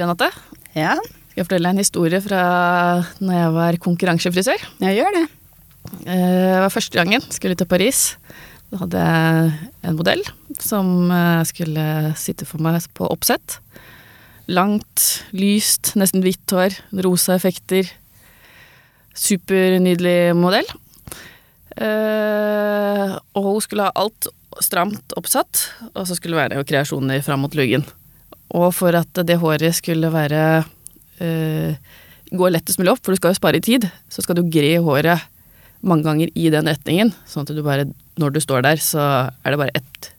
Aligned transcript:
Renate, 0.00 0.28
Ja, 0.76 0.94
skal 0.96 1.40
jeg 1.40 1.46
fortelle 1.48 1.70
en 1.72 1.80
historie 1.80 2.20
fra 2.24 2.40
når 3.20 3.34
jeg 3.40 3.52
var 3.56 3.78
konkurransefrisør. 3.84 4.60
jeg 4.80 4.96
gjør 4.98 5.12
det. 5.16 5.24
Eh, 6.06 6.52
Det 6.56 6.60
var 6.64 6.70
første 6.74 6.96
gangen 6.98 7.20
skulle 7.30 7.56
til 7.56 7.66
Paris. 7.66 8.16
Da 8.70 8.78
hadde 8.82 8.98
jeg 8.98 9.52
en 9.84 9.96
modell 9.96 10.22
som 10.58 11.10
eh, 11.10 11.44
skulle 11.44 12.14
sitte 12.18 12.44
for 12.48 12.58
meg 12.60 12.80
på 12.94 13.06
oppsett. 13.08 13.58
Langt, 14.48 15.24
lyst, 15.32 15.94
nesten 15.96 16.22
hvitt 16.22 16.50
hår, 16.54 16.74
rosa 17.02 17.34
effekter. 17.34 17.88
Supernydelig 19.16 20.34
modell. 20.36 20.66
Eh, 21.76 23.14
og 23.36 23.42
hun 23.50 23.60
skulle 23.64 23.86
ha 23.88 23.92
alt 23.96 24.28
stramt 24.64 25.12
oppsatt, 25.18 25.66
og 25.94 26.06
så 26.08 26.16
skulle 26.16 26.36
det 26.38 26.56
være 26.56 26.64
kreasjoner 26.68 27.22
fram 27.24 27.42
mot 27.44 27.54
luggen. 27.58 27.84
Og 28.54 28.70
for 28.74 28.94
at 28.94 29.22
det 29.26 29.38
håret 29.42 29.74
skulle 29.74 30.10
være 30.12 30.42
eh, 31.22 31.78
gå 32.30 32.50
lettest 32.50 32.78
mulig 32.80 32.94
opp, 32.94 33.02
for 33.02 33.14
du 33.14 33.20
skal 33.20 33.34
jo 33.34 33.40
spare 33.40 33.60
i 33.60 33.64
tid, 33.64 33.88
så 34.12 34.22
skal 34.22 34.38
du 34.38 34.46
gre 34.50 34.76
håret 34.82 35.26
mange 35.86 36.06
ganger 36.06 36.30
i 36.34 36.48
den 36.50 36.68
retningen, 36.70 37.12
sånn 37.28 37.46
at 37.46 37.52
du 37.54 37.62
bare, 37.62 37.86
når 38.18 38.34
du 38.34 38.40
står 38.42 38.64
der, 38.66 38.80
så 38.82 39.02
er 39.28 39.52
det 39.52 39.60
bare 39.60 39.76
ett 39.76 40.10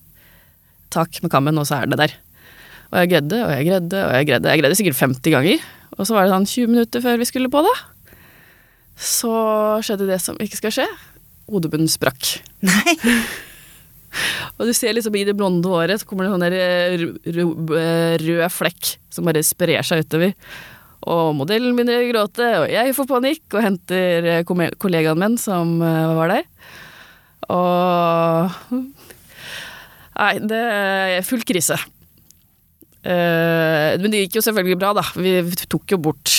tak 0.93 1.19
med 1.23 1.31
kammen, 1.33 1.57
og 1.59 1.67
så 1.67 1.81
er 1.81 1.91
det 1.91 1.99
der. 1.99 2.13
Og 2.91 3.01
jeg 3.01 3.11
gredde, 3.11 3.41
og 3.43 3.51
jeg 3.51 3.67
gredde, 3.67 4.03
og 4.05 4.13
jeg 4.15 4.29
gredde. 4.29 4.53
Jeg 4.53 4.61
gredde 4.61 4.77
sikkert 4.79 5.01
50 5.01 5.33
ganger. 5.33 5.65
Og 5.97 6.07
så 6.07 6.15
var 6.15 6.23
det 6.23 6.31
sånn 6.31 6.47
20 6.47 6.71
minutter 6.71 7.03
før 7.03 7.19
vi 7.19 7.27
skulle 7.27 7.51
på, 7.51 7.63
da. 7.65 7.73
Så 8.97 9.33
skjedde 9.85 10.07
det 10.07 10.21
som 10.23 10.39
ikke 10.41 10.61
skal 10.61 10.73
skje. 10.79 10.87
Hodebunnen 11.51 11.91
sprakk. 11.91 12.37
Nei. 12.65 12.95
Og 14.57 14.69
du 14.69 14.73
ser 14.75 14.95
liksom 14.97 15.15
i 15.17 15.25
det 15.27 15.35
blonde 15.37 15.69
håret, 15.69 16.01
så 16.01 16.09
kommer 16.09 16.25
det 16.25 16.33
sånn 16.33 16.45
der 16.45 16.57
eh, 16.57 17.05
rød, 17.37 17.75
rød 18.23 18.47
flekk 18.53 18.95
som 19.13 19.27
bare 19.27 19.45
sprer 19.45 19.85
seg 19.85 20.05
utover. 20.05 20.33
Og 21.07 21.35
modellen 21.37 21.75
begynner 21.77 22.01
å 22.01 22.09
gråte, 22.09 22.47
og 22.63 22.71
jeg 22.73 22.95
får 22.97 23.09
panikk 23.09 23.55
og 23.55 23.63
henter 23.63 24.31
eh, 24.31 24.45
kollegaen 24.81 25.21
min 25.21 25.37
som 25.41 25.77
eh, 25.85 26.15
var 26.17 26.33
der. 26.33 26.47
Og 27.53 28.81
Nei, 30.17 30.33
det 30.49 30.57
er 30.57 31.25
full 31.25 31.43
krise. 31.45 31.77
Eh, 33.05 33.91
men 34.01 34.09
det 34.09 34.23
gikk 34.23 34.39
jo 34.39 34.45
selvfølgelig 34.47 34.79
bra, 34.81 34.93
da. 34.97 35.03
Vi 35.13 35.37
tok 35.69 35.93
jo 35.93 35.99
bort 36.09 36.33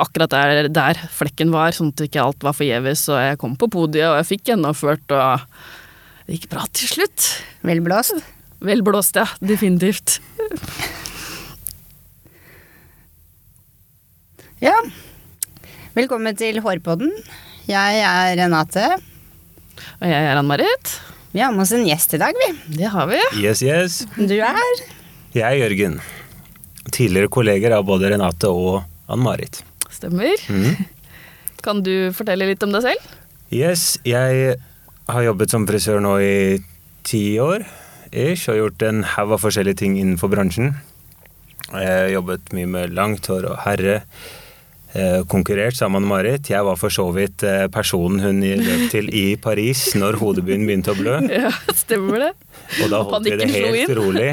akkurat 0.00 0.32
der, 0.32 0.68
der 0.72 1.00
flekken 1.12 1.52
var, 1.52 1.72
sånn 1.74 1.94
at 1.94 2.04
ikke 2.04 2.22
alt 2.22 2.44
var 2.44 2.56
forgjeves. 2.56 3.06
Og 3.08 3.22
jeg 3.24 3.40
kom 3.40 3.56
på 3.56 3.70
podiet, 3.72 4.10
og 4.10 4.18
jeg 4.20 4.28
fikk 4.34 4.52
gjennomført, 4.52 5.16
og 5.16 5.46
det 6.30 6.36
gikk 6.38 6.52
bra 6.52 6.62
til 6.70 6.86
slutt. 6.86 7.24
Vel 7.66 7.80
blåst. 7.82 8.20
Vel 8.62 8.84
blåst, 8.86 9.16
ja. 9.18 9.24
Definitivt. 9.42 10.20
Ja. 14.62 14.76
Velkommen 15.96 16.38
til 16.38 16.60
Hårpodden. 16.62 17.10
Jeg 17.66 17.98
er 18.06 18.36
Renate. 18.38 18.84
Og 19.98 20.06
jeg 20.06 20.28
er 20.30 20.38
Ann-Marit. 20.38 20.94
Vi 21.34 21.42
har 21.42 21.50
med 21.50 21.64
oss 21.64 21.74
en 21.74 21.82
gjest 21.88 22.14
i 22.14 22.22
dag, 22.22 22.38
vi. 22.44 22.78
Det 22.78 22.94
har 22.94 23.10
vi. 23.10 23.18
Yes, 23.42 23.64
yes. 23.66 24.00
Du 24.14 24.38
er? 24.38 24.86
Jeg 25.34 25.42
er 25.42 25.58
Jørgen. 25.64 25.98
Tidligere 26.94 27.32
kolleger 27.32 27.74
av 27.74 27.90
både 27.90 28.14
Renate 28.14 28.54
og 28.54 28.84
Ann-Marit. 29.10 29.64
Stemmer. 29.90 30.38
Mm. 30.46 30.78
Kan 31.66 31.82
du 31.82 32.12
fortelle 32.14 32.46
litt 32.46 32.62
om 32.62 32.78
deg 32.78 32.86
selv? 32.86 33.14
Yes, 33.50 33.96
jeg 34.06 34.60
har 35.14 35.26
jobbet 35.26 35.52
som 35.52 35.66
frisør 35.68 36.00
nå 36.04 36.16
i 36.22 36.36
ti 37.06 37.24
år. 37.42 37.64
Ish, 38.10 38.48
og 38.50 38.58
gjort 38.58 38.82
en 38.88 39.04
haug 39.06 39.36
av 39.36 39.42
forskjellige 39.42 39.82
ting 39.82 39.98
innenfor 40.00 40.32
bransjen. 40.32 40.74
Jeg 41.70 41.86
har 41.86 42.08
jobbet 42.10 42.52
mye 42.56 42.70
med 42.70 42.94
langt 42.96 43.28
hår 43.30 43.46
og 43.52 43.60
herre. 43.62 44.00
Eh, 44.94 45.20
Konkurrert 45.30 45.76
sammen 45.78 46.04
med 46.04 46.10
Marit. 46.12 46.50
Jeg 46.50 46.64
var 46.66 46.78
for 46.80 46.92
så 46.94 47.06
vidt 47.14 47.44
eh, 47.46 47.66
personen 47.72 48.20
hun 48.24 48.40
løp 48.42 48.86
til 48.92 49.10
i 49.14 49.36
Paris 49.40 49.90
når 49.98 50.18
hodebunnen 50.20 50.66
begynte 50.68 50.94
å 50.94 50.98
blø. 50.98 51.18
Ja, 51.40 51.52
stemmer 51.76 52.26
det. 52.26 52.30
Og 52.84 52.90
da 52.92 53.00
holdt 53.06 53.26
vi 53.26 53.36
det 53.40 53.48
helt 53.50 53.92
rolig 53.96 54.28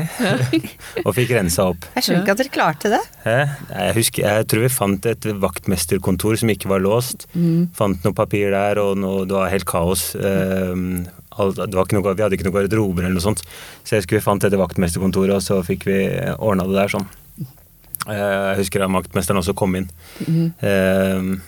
og 1.05 1.11
fikk 1.17 1.35
rensa 1.37 1.69
opp. 1.71 1.87
Jeg 1.95 2.05
skjønner 2.05 2.23
ikke 2.25 2.35
at 2.35 2.41
dere 2.41 2.53
klarte 2.53 2.91
det. 2.93 3.03
Jeg, 3.25 3.93
husker, 3.97 4.25
jeg 4.27 4.47
tror 4.51 4.65
vi 4.65 4.71
fant 4.73 5.07
et 5.09 5.29
vaktmesterkontor 5.41 6.37
som 6.41 6.51
ikke 6.53 6.71
var 6.71 6.83
låst. 6.83 7.27
Fant 7.77 8.05
noe 8.05 8.17
papir 8.17 8.51
der, 8.53 8.81
og 8.81 8.97
noe, 9.01 9.25
det 9.29 9.37
var 9.37 9.53
helt 9.53 9.67
kaos. 9.69 10.09
Ehm, 10.19 11.05
det 11.37 11.75
var 11.77 11.85
ikke 11.85 11.97
noe, 11.99 12.15
vi 12.17 12.25
hadde 12.25 12.37
ikke 12.37 12.47
noe 12.49 12.57
garderober 12.59 13.05
eller 13.05 13.17
noe 13.19 13.25
sånt. 13.25 13.43
Så 13.83 13.95
jeg 13.95 14.03
husker 14.03 14.19
vi 14.19 14.25
fant 14.25 14.43
dette 14.43 14.59
vaktmesterkontoret, 14.59 15.37
og 15.37 15.45
så 15.45 15.61
fikk 15.65 15.87
vi 15.89 16.01
ordna 16.37 16.67
det 16.69 16.77
der 16.79 16.93
sånn. 16.97 17.09
Eh, 18.07 18.15
Jeg 18.53 18.57
husker 18.61 18.79
da 18.83 18.87
Maktmesteren 18.91 19.39
også 19.41 19.53
kom 19.57 19.75
inn. 19.79 19.89
Ehm, 20.63 21.41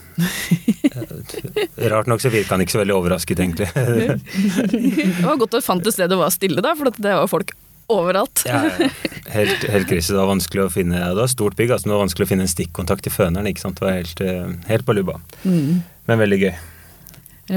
rart 1.91 2.09
nok 2.11 2.21
så 2.23 2.31
virka 2.33 2.55
han 2.55 2.63
ikke 2.65 2.75
så 2.75 2.81
veldig 2.83 2.95
overrasket, 2.97 3.39
egentlig. 3.39 3.69
Det 3.73 5.23
var 5.23 5.39
godt 5.39 5.55
du 5.55 5.61
fant 5.63 5.85
et 5.87 5.95
sted 5.95 6.11
det 6.11 6.17
var 6.19 6.31
stille, 6.35 6.61
da, 6.65 6.73
for 6.75 6.91
det 6.91 7.13
var 7.21 7.29
folk 7.31 7.53
overalt. 7.89 8.43
Ja, 8.45 8.63
ja. 8.69 8.89
Helt, 9.33 9.63
helt 9.69 9.87
krise. 9.89 10.13
Det 10.13 10.19
var 10.19 10.29
vanskelig 10.31 10.63
å 10.65 10.71
finne 10.73 10.97
Det 10.99 11.17
var 11.21 11.29
stort 11.29 11.55
bygg, 11.57 11.71
altså 11.75 11.89
det 11.89 11.93
var 11.95 12.03
vanskelig 12.03 12.25
å 12.27 12.29
finne 12.31 12.45
en 12.45 12.51
stikkontakt 12.51 13.05
til 13.05 13.13
føneren. 13.13 13.47
ikke 13.49 13.61
sant? 13.63 13.79
Det 13.79 13.85
var 13.85 13.95
helt, 13.97 14.21
eh, 14.25 14.51
helt 14.69 14.85
på 14.87 14.95
lubba. 14.97 15.19
Mm. 15.45 15.79
Men 16.09 16.21
veldig 16.23 16.39
gøy. 16.43 16.53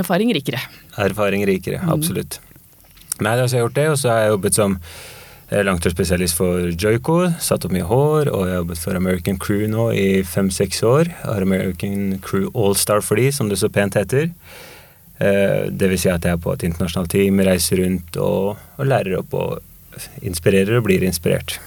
Erfaring 0.02 0.32
rikere. 0.32 0.60
Erfaring 1.00 1.44
rikere, 1.48 1.82
absolutt. 1.92 2.38
Nei, 3.20 3.34
altså 3.36 3.58
jeg 3.58 3.60
har 3.60 3.66
gjort 3.68 3.76
det, 3.76 3.88
og 3.92 3.98
så 4.00 4.08
har 4.12 4.22
jeg 4.24 4.32
jobbet 4.32 4.56
som 4.56 4.78
langhårspesialist 5.52 6.36
for 6.38 6.70
Joico. 6.72 7.18
Satt 7.42 7.66
opp 7.66 7.74
mye 7.74 7.84
hår, 7.88 8.30
og 8.32 8.48
jobbet 8.48 8.80
for 8.80 8.96
American 8.98 9.38
Crew 9.42 9.66
nå 9.70 9.90
i 9.92 10.22
fem-seks 10.24 10.80
år. 10.88 11.10
Har 11.26 11.44
American 11.44 12.18
Crew 12.24 12.48
Allstar 12.56 13.02
for 13.04 13.20
de, 13.20 13.28
som 13.34 13.50
det 13.50 13.58
så 13.60 13.68
pent 13.72 13.98
heter. 13.98 14.30
Eh, 15.20 15.68
Det 15.70 15.90
vil 15.92 15.98
si 16.00 16.08
at 16.08 16.24
jeg 16.24 16.38
er 16.38 16.40
på 16.42 16.54
et 16.54 16.64
internasjonalt 16.70 17.12
team, 17.12 17.38
reiser 17.44 17.82
rundt 17.84 18.16
og, 18.16 18.56
og 18.78 18.86
lærer 18.88 19.18
opp 19.20 19.34
og 19.34 19.60
inspirerer 20.24 20.78
og 20.78 20.86
blir 20.88 21.04
inspirert. 21.04 21.58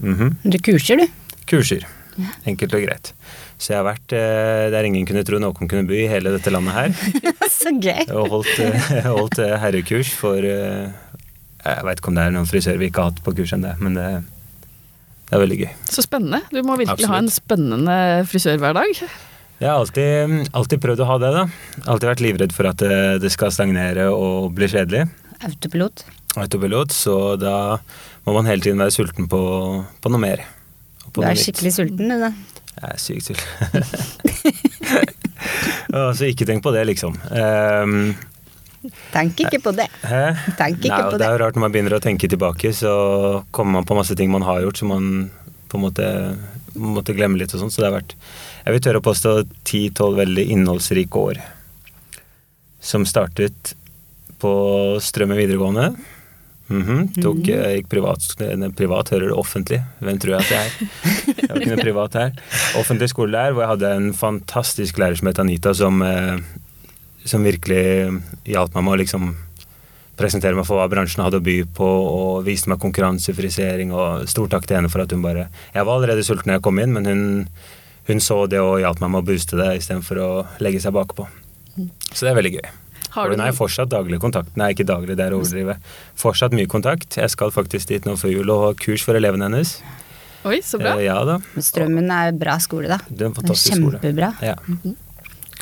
Mhm. 0.00 0.36
Du 0.44 0.58
kurser, 0.58 0.96
du. 1.04 1.06
Kurser. 1.46 1.86
Enkelt 2.48 2.74
og 2.74 2.82
greit. 2.82 3.12
Så 3.60 3.72
jeg 3.74 3.78
har 3.78 3.86
vært 3.86 4.12
eh, 4.16 4.66
der 4.72 4.86
ingen 4.88 5.06
kunne 5.06 5.22
tro 5.24 5.38
noen 5.40 5.68
kunne 5.68 5.86
bo 5.88 5.94
i 5.94 6.08
hele 6.10 6.32
dette 6.34 6.50
landet 6.52 6.74
her. 6.74 6.90
Så 7.60 7.70
gøy. 7.76 8.08
Og 8.16 8.26
holdt, 8.34 8.58
eh, 8.64 9.04
holdt 9.06 9.38
herrekurs 9.62 10.10
for 10.16 10.40
Jeg 11.60 11.86
veit 11.86 12.00
ikke 12.00 12.10
om 12.12 12.16
det 12.18 12.26
er 12.26 12.34
noen 12.34 12.48
frisør 12.48 12.78
vi 12.80 12.88
ikke 12.90 13.02
har 13.04 13.10
hatt 13.12 13.24
på 13.24 13.34
kurs 13.36 13.52
enn 13.56 13.64
det, 13.66 13.74
men 13.84 13.96
det, 13.98 14.06
det 15.28 15.34
er 15.36 15.42
veldig 15.42 15.58
gøy. 15.60 15.72
Så 15.92 16.04
spennende. 16.06 16.40
Du 16.52 16.60
må 16.64 16.78
virkelig 16.80 17.08
ha 17.10 17.18
en 17.20 17.28
Absolutt. 17.28 17.44
spennende 17.44 17.96
frisørhverdag. 18.30 19.02
Jeg 19.60 19.68
har 19.68 19.76
alltid, 19.76 20.36
alltid 20.56 20.80
prøvd 20.80 21.02
å 21.04 21.08
ha 21.10 21.18
det, 21.20 21.32
da. 21.36 21.42
Alltid 21.84 22.08
vært 22.08 22.22
livredd 22.24 22.54
for 22.56 22.70
at 22.70 22.80
det, 22.80 23.00
det 23.20 23.32
skal 23.34 23.52
stagnere 23.52 24.06
og 24.14 24.54
bli 24.56 24.70
kjedelig. 24.72 25.04
Autopilot. 25.44 26.06
Autopilot, 26.40 26.94
så 26.96 27.16
da 27.40 27.56
må 28.24 28.36
man 28.38 28.48
hele 28.48 28.64
tiden 28.64 28.80
være 28.80 28.94
sulten 28.94 29.28
på, 29.28 29.40
på 30.00 30.12
noe 30.14 30.22
mer. 30.22 30.46
på 31.10 31.20
Du 31.20 31.28
er 31.28 31.36
skikkelig 31.36 31.74
sulten, 31.76 32.08
du 32.08 32.24
da. 32.24 32.32
Jeg 32.80 32.88
er 32.94 33.00
sykt 33.02 33.28
sulten. 33.28 33.48
Å, 35.90 36.10
så 36.14 36.28
ikke 36.30 36.46
tenk 36.48 36.62
på 36.64 36.72
det, 36.74 36.84
liksom. 36.88 37.16
Ehm, 37.34 38.12
Tenk 39.12 39.40
ikke 39.44 39.58
på 39.60 39.72
det. 39.76 39.88
Tenk 40.56 40.78
ikke 40.80 40.88
Nei, 40.94 41.02
på 41.04 41.10
det 41.12 41.18
det. 41.20 41.26
er 41.26 41.34
jo 41.34 41.40
rart 41.42 41.56
når 41.58 41.64
man 41.66 41.72
begynner 41.74 41.96
å 41.98 42.00
tenke 42.04 42.30
tilbake, 42.32 42.70
så 42.72 42.92
kommer 43.52 43.80
man 43.80 43.88
på 43.88 43.96
masse 43.98 44.16
ting 44.16 44.30
man 44.32 44.46
har 44.46 44.62
gjort 44.64 44.80
som 44.80 44.88
man 44.94 45.10
på 45.70 45.76
en 45.78 45.84
måte 45.84 46.06
måtte 46.80 47.12
glemme 47.16 47.36
litt 47.40 47.52
og 47.54 47.60
sånn. 47.64 47.70
Så 47.74 47.82
det 47.82 47.90
har 47.90 47.98
vært 47.98 48.14
Jeg 48.64 48.72
vil 48.76 48.84
tørre 48.86 49.02
å 49.02 49.06
påstå 49.10 49.34
ti-tolv 49.68 50.16
veldig 50.22 50.46
innholdsrike 50.54 51.24
år. 51.32 51.42
Som 52.80 53.04
startet 53.08 53.74
på 54.40 54.52
Strømmen 55.04 55.36
videregående. 55.36 55.90
Mhm, 56.70 57.08
tok, 57.18 57.40
jeg 57.50 57.80
gikk 57.80 57.88
privat, 57.90 58.22
privat, 58.78 59.08
hører 59.10 59.32
du 59.32 59.34
offentlig. 59.34 59.80
Hvem 60.00 60.20
tror 60.22 60.36
jeg 60.36 60.44
at 60.46 60.52
jeg 60.54 60.60
er? 60.62 61.34
Jeg 61.40 61.48
var 61.50 61.58
ikke 61.64 61.72
noe 61.74 61.82
privat 61.82 62.14
her. 62.20 62.30
Offentlig 62.78 63.08
skole 63.10 63.34
der, 63.34 63.52
hvor 63.56 63.64
jeg 63.66 63.72
hadde 63.72 63.90
en 63.98 64.12
fantastisk 64.14 65.00
lærer 65.02 65.18
som 65.18 65.26
het 65.32 65.40
Anita, 65.42 65.72
som, 65.74 65.98
eh, 66.06 66.38
som 67.24 67.44
virkelig 67.44 68.22
hjalp 68.48 68.74
meg 68.74 68.84
med 68.84 68.92
å 68.94 69.00
liksom 69.02 69.30
presentere 70.20 70.54
meg 70.56 70.66
for 70.68 70.76
hva 70.76 70.88
bransjen 70.92 71.22
hadde 71.24 71.38
å 71.40 71.44
by 71.44 71.56
på, 71.76 71.86
og 71.86 72.44
viste 72.44 72.68
meg 72.68 72.80
konkurransefrisering. 72.82 73.92
Og 73.96 74.26
stor 74.28 74.48
takk 74.52 74.66
til 74.68 74.76
henne 74.80 74.90
for 74.92 75.00
at 75.04 75.12
hun 75.14 75.22
bare 75.24 75.48
Jeg 75.74 75.84
var 75.86 75.94
allerede 75.96 76.24
sulten 76.26 76.50
da 76.52 76.58
jeg 76.58 76.62
kom 76.66 76.78
inn, 76.82 76.92
men 76.92 77.06
hun, 77.08 77.22
hun 78.10 78.20
så 78.20 78.42
det 78.50 78.60
og 78.60 78.80
hjalp 78.82 79.00
meg 79.00 79.10
med 79.14 79.22
å 79.22 79.28
booste 79.32 79.56
det 79.56 79.70
istedenfor 79.80 80.20
å 80.20 80.30
legge 80.60 80.80
seg 80.84 80.92
bakpå. 80.96 81.26
Så 82.12 82.26
det 82.26 82.32
er 82.34 82.40
veldig 82.40 82.54
gøy. 82.58 82.68
Har 83.10 83.24
Og 83.26 83.30
du 83.32 83.36
hun 83.36 83.40
er 83.42 83.50
noen- 83.50 83.56
fortsatt 83.58 83.88
daglig 83.90 84.20
kontakt. 84.22 84.52
Nei, 84.60 84.72
ikke 84.74 84.84
daglig, 84.86 85.16
det 85.16 85.24
er 85.26 85.32
å 85.34 85.40
overdrive. 85.40 85.78
Fortsatt 86.14 86.52
mye 86.54 86.68
kontakt. 86.70 87.16
Jeg 87.16 87.30
skal 87.32 87.50
faktisk 87.50 87.88
dit 87.88 88.04
nå 88.04 88.12
før 88.20 88.30
jul 88.36 88.50
og 88.50 88.60
ha 88.66 88.72
kurs 88.74 89.02
for 89.02 89.14
elevene 89.18 89.48
hennes. 89.48 89.80
Oi, 90.44 90.60
så 90.64 90.78
bra. 90.78 90.94
Eh, 90.98 91.04
ja 91.08 91.16
da. 91.24 91.38
Strømmen 91.58 92.06
er 92.14 92.32
bra 92.32 92.54
skole, 92.62 92.88
da. 92.88 92.98
Det 93.10 93.22
er 93.22 93.26
en 93.32 93.34
fantastisk 93.34 93.76
skole. 93.76 93.98
kjempebra. 93.98 94.30
Ja. 94.44 94.54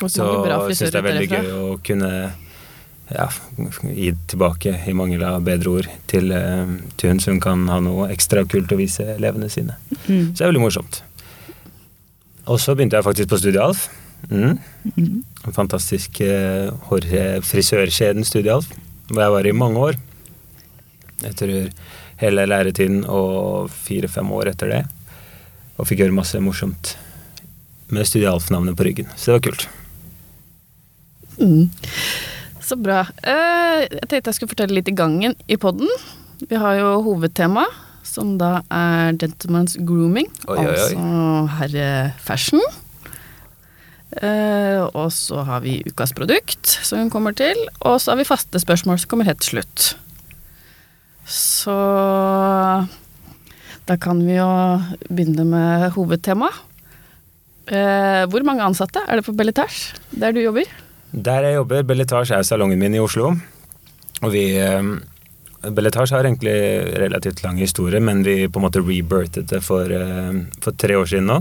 Så 0.07 0.25
jeg 0.47 0.77
syns 0.77 0.93
det 0.93 0.99
er 1.01 1.07
veldig 1.09 1.27
derfra. 1.29 1.43
gøy 1.43 1.51
å 1.73 1.79
kunne 1.83 2.11
ja, 3.09 3.25
gi 3.83 4.11
tilbake, 4.29 4.75
i 4.87 4.93
mangel 4.93 5.23
av 5.25 5.41
bedre 5.43 5.69
ord, 5.79 5.87
til, 6.07 6.31
eh, 6.31 6.67
til 6.97 7.09
hun, 7.09 7.19
som 7.19 7.39
kan 7.41 7.67
ha 7.67 7.79
noe 7.81 8.09
ekstra 8.13 8.43
kult 8.45 8.71
å 8.71 8.77
vise 8.77 9.03
elevene 9.15 9.49
sine. 9.49 9.75
Mm. 10.07 10.31
Så 10.33 10.37
det 10.37 10.45
er 10.45 10.51
veldig 10.51 10.61
morsomt. 10.67 11.01
og 12.45 12.59
så 12.59 12.73
begynte 12.75 12.97
jeg 12.97 13.05
faktisk 13.05 13.29
på 13.29 13.37
Studialf. 13.37 13.87
Mm. 14.29 14.57
En 15.45 15.53
fantastisk 15.55 16.21
eh, 16.21 16.69
hår- 16.89 17.41
frisørkjeden 17.45 18.25
Studialf, 18.25 18.69
hvor 19.09 19.21
jeg 19.21 19.31
var 19.31 19.47
i 19.47 19.51
mange 19.51 19.77
år. 19.77 19.95
Jeg 21.23 21.35
tror 21.35 21.69
hele 22.19 22.45
læretiden 22.45 23.05
og 23.07 23.69
fire-fem 23.69 24.31
år 24.31 24.51
etter 24.53 24.67
det. 24.69 24.85
Og 25.79 25.87
fikk 25.87 26.03
gjøre 26.03 26.15
masse 26.15 26.39
morsomt 26.43 26.95
med 27.89 28.05
Studialf-navnet 28.05 28.75
på 28.77 28.85
ryggen. 28.85 29.07
Så 29.15 29.31
det 29.31 29.37
var 29.37 29.45
kult. 29.49 29.67
Mm. 31.39 31.69
Så 32.61 32.75
bra. 32.77 33.01
Eh, 33.23 33.87
Jeg 33.89 34.07
tenkte 34.09 34.29
jeg 34.29 34.35
skulle 34.39 34.53
fortelle 34.53 34.75
litt 34.75 34.89
i 34.91 34.95
gangen 34.97 35.35
i 35.47 35.55
podden. 35.57 35.89
Vi 36.49 36.55
har 36.55 36.75
jo 36.79 37.01
hovedtema, 37.03 37.65
som 38.03 38.37
da 38.37 38.61
er 38.69 39.13
gentleman's 39.19 39.77
grooming. 39.79 40.27
Oi, 40.47 40.57
oi, 40.57 40.65
oi. 40.65 40.75
Altså 40.75 40.99
herrefashion. 41.59 42.61
fashion 42.61 42.89
og 44.99 45.11
så 45.13 45.43
har 45.45 45.61
vi 45.61 45.79
ukas 45.85 46.13
produkt, 46.17 46.65
som 46.65 46.99
hun 46.99 47.11
kommer 47.13 47.35
til. 47.37 47.57
Og 47.85 47.99
så 48.01 48.11
har 48.13 48.17
vi 48.17 48.27
faste 48.27 48.59
spørsmål 48.61 48.99
som 48.99 49.09
kommer 49.11 49.27
helt 49.29 49.41
til 49.43 49.59
slutt. 49.59 49.91
Så 51.29 51.75
da 53.85 53.97
kan 54.01 54.21
vi 54.25 54.37
jo 54.39 54.49
begynne 55.09 55.45
med 55.45 55.91
hovedtemaet. 55.93 56.65
Eh, 57.69 58.25
hvor 58.25 58.41
mange 58.41 58.65
ansatte 58.65 59.01
er 59.05 59.19
det 59.19 59.25
på 59.27 59.35
Belletage, 59.37 59.93
der 60.09 60.33
du 60.33 60.39
jobber? 60.41 60.65
Der 61.11 61.41
jeg 61.41 61.55
jobber, 61.55 61.85
Belletage 61.89 62.35
er 62.37 62.45
salongen 62.45 62.79
min 62.79 62.93
i 62.93 63.01
Oslo. 63.01 63.31
Og 64.21 64.33
vi 64.33 64.43
eh, 64.61 64.83
Belletage 65.59 66.13
har 66.13 66.27
egentlig 66.27 66.53
relativt 67.01 67.41
lang 67.43 67.57
historie, 67.57 67.99
men 67.99 68.21
vi 68.23 68.47
på 68.47 68.59
en 68.61 68.67
måte 68.67 68.83
rebirthet 68.83 69.49
det 69.49 69.63
for, 69.65 69.89
eh, 69.89 70.43
for 70.61 70.77
tre 70.77 70.95
år 70.99 71.09
siden 71.09 71.27
nå. 71.31 71.39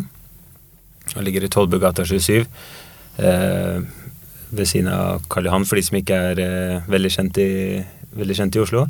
Og 1.16 1.22
ligger 1.24 1.44
i 1.44 1.50
Tollbugata 1.52 2.04
27. 2.04 2.46
Eh, 3.18 3.80
ved 4.50 4.66
siden 4.66 4.88
av 4.88 5.26
Karl 5.28 5.50
Johan, 5.50 5.66
for 5.68 5.76
de 5.76 5.84
som 5.84 5.98
ikke 6.00 6.16
er 6.32 6.40
eh, 6.40 6.88
veldig, 6.88 7.10
kjent 7.12 7.40
i, 7.42 7.50
veldig 8.16 8.36
kjent 8.40 8.56
i 8.56 8.62
Oslo. 8.62 8.86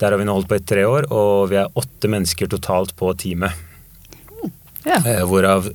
Der 0.00 0.14
har 0.14 0.18
vi 0.18 0.24
nå 0.24 0.32
holdt 0.32 0.48
på 0.48 0.56
i 0.56 0.64
tre 0.64 0.86
år, 0.88 1.10
og 1.12 1.50
vi 1.52 1.58
er 1.60 1.68
åtte 1.76 2.08
mennesker 2.08 2.48
totalt 2.48 2.96
på 2.96 3.12
teamet. 3.18 3.52
Ja. 4.86 5.02
Eh, 5.02 5.20
hvorav 5.28 5.68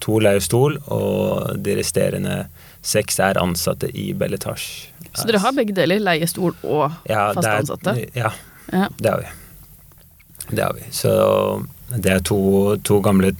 to 0.00 0.18
leier 0.22 0.40
stol, 0.40 0.78
og 0.88 1.58
de 1.60 1.76
resterende 1.76 2.46
seks 2.88 3.18
er 3.20 3.38
ansatte 3.40 3.90
i 3.92 4.10
Belletage. 4.16 4.88
Så 5.12 5.26
dere 5.28 5.40
har 5.42 5.52
begge 5.56 5.74
deler, 5.76 6.00
leiestol 6.00 6.54
og 6.62 6.92
ja, 7.08 7.28
fast 7.36 7.48
ansatte? 7.54 7.96
Ja, 8.16 8.30
Ja. 8.72 8.86
det 9.00 9.10
har 9.10 9.20
vi. 9.24 9.34
Det 10.50 10.62
har 10.64 10.72
vi. 10.76 10.84
Så 10.92 11.10
det 11.88 12.10
er 12.12 12.20
to, 12.24 12.38
to 12.84 12.98
gamle, 13.04 13.30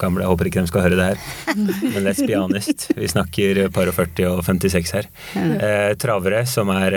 gamle 0.00 0.22
Jeg 0.24 0.28
håper 0.30 0.48
ikke 0.48 0.62
de 0.64 0.70
skal 0.70 0.84
høre 0.86 0.96
det 0.96 1.06
her, 1.10 1.18
men 1.92 2.04
let's 2.06 2.20
be 2.26 2.36
honest. 2.36 2.86
Vi 2.96 3.08
snakker 3.12 3.68
par 3.72 3.88
og 3.92 3.96
40 3.96 4.28
og 4.34 4.44
56 4.46 4.92
her. 4.96 5.08
Eh, 5.36 5.94
travere 6.00 6.44
som 6.48 6.72
er 6.76 6.96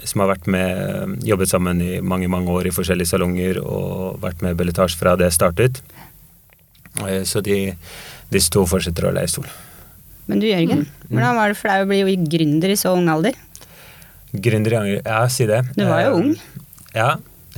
som 0.00 0.22
har 0.22 0.30
vært 0.30 0.46
med, 0.48 1.18
jobbet 1.28 1.50
sammen 1.50 1.80
i 1.84 1.98
mange 2.00 2.28
mange 2.32 2.48
år 2.48 2.70
i 2.70 2.72
forskjellige 2.72 3.10
salonger 3.10 3.58
og 3.60 4.20
vært 4.22 4.40
med 4.44 4.56
Belletage 4.56 4.96
fra 4.96 5.12
det 5.20 5.28
startet. 5.36 5.82
Eh, 7.06 7.20
Så 7.28 7.42
de, 7.44 7.74
disse 8.32 8.48
to 8.52 8.64
fortsetter 8.68 9.08
å 9.08 9.12
leie 9.12 9.28
stol. 9.28 9.48
Men 10.30 10.40
du 10.42 10.46
Jørgen, 10.48 10.86
Mm. 11.10 11.16
hvordan 11.18 11.34
var 11.40 11.48
det 11.50 11.56
for 11.58 11.68
deg 11.72 11.82
å 11.82 11.88
bli 11.90 12.16
gründer 12.30 12.70
i 12.70 12.76
så 12.78 12.92
ung 12.94 13.08
alder? 13.10 13.34
Gründer 14.30 14.76
i 14.76 14.78
ung 14.78 14.90
Ja, 15.02 15.24
si 15.28 15.46
det. 15.50 15.64
Du 15.74 15.84
var 15.88 16.04
jo 16.06 16.12
Eh, 16.12 16.20
ung. 16.20 16.30
Ja. 16.94 17.08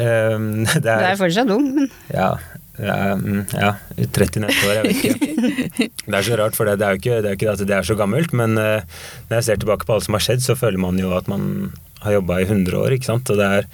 Um, 0.00 0.64
det 0.72 0.82
Du 0.82 0.88
er 0.88 1.10
er 1.12 1.20
fortsatt 1.20 1.50
ung, 1.52 1.68
men 1.76 1.90
Ja. 2.12 2.30
Um, 2.82 3.20
mm, 3.20 3.40
ja, 3.52 3.74
30 4.16 4.40
neste 4.40 4.64
år, 4.64 4.78
jeg 4.78 4.84
vet 4.86 5.02
ikke. 5.04 5.88
Det 6.08 6.14
er 6.16 6.24
så 6.24 6.38
rart, 6.40 6.56
for 6.56 6.64
det, 6.64 6.78
det 6.80 6.86
er 6.88 6.94
jo 6.96 7.00
ikke, 7.02 7.18
det 7.22 7.28
er 7.30 7.36
ikke 7.36 7.50
at 7.52 7.60
det 7.68 7.74
er 7.76 7.84
så 7.84 7.94
gammelt, 7.98 8.32
men 8.32 8.56
uh, 8.56 8.80
når 9.28 9.36
jeg 9.36 9.44
ser 9.44 9.60
tilbake 9.60 9.84
på 9.86 9.92
alt 9.94 10.06
som 10.06 10.16
har 10.16 10.24
skjedd, 10.24 10.40
så 10.42 10.56
føler 10.56 10.80
man 10.80 10.96
jo 10.98 11.12
at 11.14 11.28
man 11.28 11.44
har 12.00 12.16
jobba 12.16 12.40
i 12.40 12.46
100 12.48 12.72
år, 12.80 12.96
ikke 12.96 13.10
sant. 13.12 13.28
Og 13.30 13.36
det 13.38 13.50
er, 13.60 13.68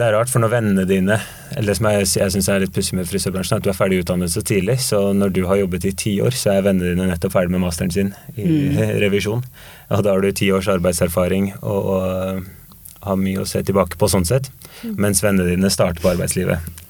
det 0.00 0.06
er 0.06 0.14
rart, 0.16 0.30
for 0.32 0.42
når 0.42 0.52
vennene 0.54 0.86
dine 0.88 1.18
Eller 1.54 1.72
det 1.72 1.76
som 1.78 1.88
jeg, 1.90 2.06
jeg 2.16 2.32
syns 2.34 2.48
er 2.48 2.62
litt 2.62 2.72
pussig 2.74 2.96
med 2.96 3.08
frisørbransjen, 3.10 3.58
er 3.58 3.60
at 3.60 3.66
du 3.66 3.70
er 3.72 3.76
ferdig 3.76 4.00
utdannet 4.04 4.32
så 4.32 4.42
tidlig. 4.46 4.78
Så 4.84 5.00
når 5.16 5.34
du 5.36 5.42
har 5.50 5.60
jobbet 5.60 5.86
i 5.88 5.92
ti 5.98 6.12
år, 6.22 6.36
så 6.36 6.54
er 6.54 6.66
vennene 6.66 6.94
dine 6.94 7.08
nettopp 7.10 7.34
ferdig 7.34 7.52
med 7.54 7.64
masteren 7.64 7.92
sin 7.94 8.14
i 8.38 8.70
revisjon. 9.04 9.42
Og 9.90 10.04
da 10.06 10.14
har 10.14 10.22
du 10.22 10.30
ti 10.32 10.50
års 10.54 10.70
arbeidserfaring 10.70 11.52
og, 11.60 11.90
og 11.96 12.46
har 13.06 13.18
mye 13.18 13.42
å 13.42 13.48
se 13.48 13.64
tilbake 13.66 13.98
på 13.98 14.08
sånn 14.12 14.28
sett. 14.28 14.50
Mens 14.96 15.24
vennene 15.24 15.48
dine 15.50 15.72
starter 15.72 16.04
på 16.04 16.12
arbeidslivet. 16.12 16.80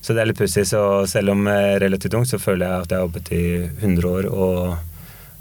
Så 0.00 0.14
det 0.14 0.22
er 0.22 0.30
litt 0.30 0.38
pussig. 0.38 0.64
Så 0.70 0.80
selv 1.10 1.34
om 1.34 1.46
jeg 1.50 1.70
er 1.74 1.80
relativt 1.82 2.14
ung, 2.14 2.26
så 2.28 2.38
føler 2.40 2.66
jeg 2.66 2.86
at 2.86 2.92
jeg 2.92 3.00
har 3.00 3.08
jobbet 3.08 3.32
i 3.34 3.46
100 3.82 4.10
år 4.10 4.30
og, 4.30 4.60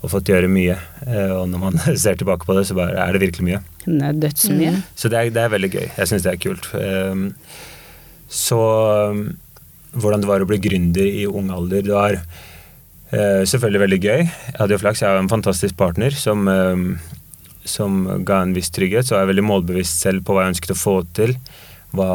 og 0.05 0.11
fått 0.13 0.29
gjøre 0.29 0.49
mye. 0.51 0.75
Eh, 1.07 1.31
Og 1.35 1.47
når 1.49 1.61
man 1.63 1.79
ser 2.03 2.17
tilbake 2.19 2.45
på 2.47 2.55
det, 2.57 2.67
så 2.69 2.77
bare 2.77 2.97
er 3.01 3.15
det 3.17 3.23
virkelig 3.25 3.47
mye. 3.49 3.61
det 3.85 4.01
er 4.11 4.19
dødsmye. 4.25 4.73
Mm. 4.75 4.83
Så 4.95 5.09
det 5.11 5.17
er, 5.19 5.31
det 5.33 5.41
er 5.43 5.53
veldig 5.55 5.71
gøy. 5.73 5.87
Jeg 5.97 6.11
syns 6.11 6.25
det 6.25 6.33
er 6.35 6.43
kult. 6.45 6.69
Um, 6.77 7.25
Så 8.29 8.57
um, 9.11 9.25
hvordan 9.95 10.21
det 10.23 10.27
var 10.29 10.41
å 10.43 10.47
bli 10.49 10.57
gründer 10.59 11.05
i 11.07 11.25
ung 11.29 11.51
alder 11.55 11.81
Det 11.85 11.93
var 11.93 12.17
eh, 12.17 13.43
selvfølgelig 13.47 13.83
veldig 13.85 13.99
gøy. 14.03 14.23
Jeg 14.25 14.57
hadde 14.59 14.75
jo 14.75 14.81
flaks. 14.81 15.01
Jeg 15.03 15.09
har 15.13 15.21
en 15.21 15.31
fantastisk 15.31 15.77
partner 15.79 16.11
som, 16.17 16.47
um, 16.49 16.87
som 17.63 18.01
ga 18.27 18.41
en 18.43 18.53
viss 18.57 18.69
trygghet. 18.75 19.07
Så 19.07 19.15
jeg 19.15 19.23
er 19.27 19.31
veldig 19.31 19.45
målbevisst 19.47 20.03
selv 20.03 20.25
på 20.27 20.35
hva 20.35 20.45
jeg 20.45 20.55
ønsket 20.55 20.75
å 20.75 20.79
få 20.81 20.97
til. 21.15 21.35
Hva, 21.95 22.09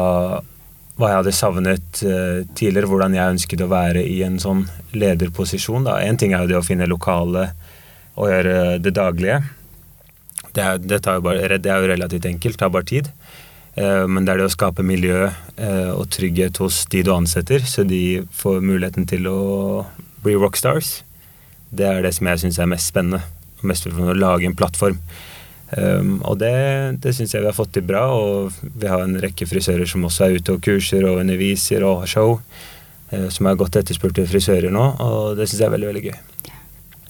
hva 0.99 1.09
jeg 1.09 1.19
hadde 1.23 1.33
savnet 1.33 2.03
eh, 2.05 2.43
tidligere, 2.59 2.91
hvordan 2.91 3.15
jeg 3.17 3.33
ønsket 3.37 3.63
å 3.65 3.71
være 3.71 4.03
i 4.05 4.19
en 4.27 4.37
sånn 4.43 4.67
lederposisjon. 4.93 5.87
Én 6.03 6.19
ting 6.21 6.35
er 6.35 6.43
jo 6.45 6.51
det 6.51 6.59
å 6.59 6.67
finne 6.67 6.85
lokale 6.91 7.47
og 8.17 8.31
gjøre 8.31 8.79
det 8.83 8.93
daglige. 8.97 9.41
Det 10.51 10.63
er, 10.63 10.81
det, 10.83 10.99
bare, 11.23 11.57
det 11.57 11.71
er 11.71 11.79
jo 11.79 11.91
relativt 11.93 12.27
enkelt, 12.27 12.59
tar 12.59 12.73
bare 12.73 12.87
tid. 12.87 13.11
Eh, 13.79 14.07
Men 14.07 14.25
det 14.25 14.33
er 14.33 14.41
det 14.41 14.49
å 14.49 14.53
skape 14.53 14.83
miljø 14.83 15.29
eh, 15.29 15.91
og 15.93 16.09
trygghet 16.11 16.59
hos 16.59 16.83
de 16.91 17.03
du 17.07 17.13
ansetter, 17.15 17.63
så 17.63 17.85
de 17.87 18.23
får 18.35 18.59
muligheten 18.59 19.07
til 19.07 19.29
å 19.31 19.41
bli 20.23 20.35
rockstars. 20.35 21.01
Det 21.71 21.87
er 21.87 22.01
det 22.03 22.13
som 22.17 22.27
jeg 22.27 22.43
syns 22.43 22.59
er 22.59 22.71
mest 22.71 22.91
spennende. 22.91 23.23
og 23.61 23.69
Mest 23.71 23.87
for 23.87 24.11
å 24.11 24.17
lage 24.17 24.49
en 24.49 24.57
plattform. 24.57 24.99
Um, 25.71 26.17
og 26.27 26.41
det, 26.41 26.51
det 26.99 27.13
syns 27.15 27.31
jeg 27.31 27.45
vi 27.45 27.47
har 27.47 27.55
fått 27.55 27.71
til 27.77 27.85
bra, 27.87 28.03
og 28.11 28.51
vi 28.59 28.89
har 28.91 29.05
en 29.05 29.15
rekke 29.23 29.47
frisører 29.47 29.87
som 29.87 30.03
også 30.03 30.25
er 30.25 30.41
ute 30.41 30.57
og 30.57 30.65
kurser 30.65 31.07
og 31.07 31.21
underviser 31.21 31.85
og 31.87 32.01
har 32.03 32.11
show, 32.11 32.33
eh, 33.15 33.29
som 33.31 33.47
er 33.47 33.55
godt 33.55 33.79
etterspurte 33.79 34.27
frisører 34.27 34.73
nå, 34.73 34.83
og 34.99 35.39
det 35.39 35.47
syns 35.47 35.63
jeg 35.63 35.69
er 35.69 35.75
veldig, 35.77 35.89
veldig 35.93 36.03
gøy. 36.09 36.17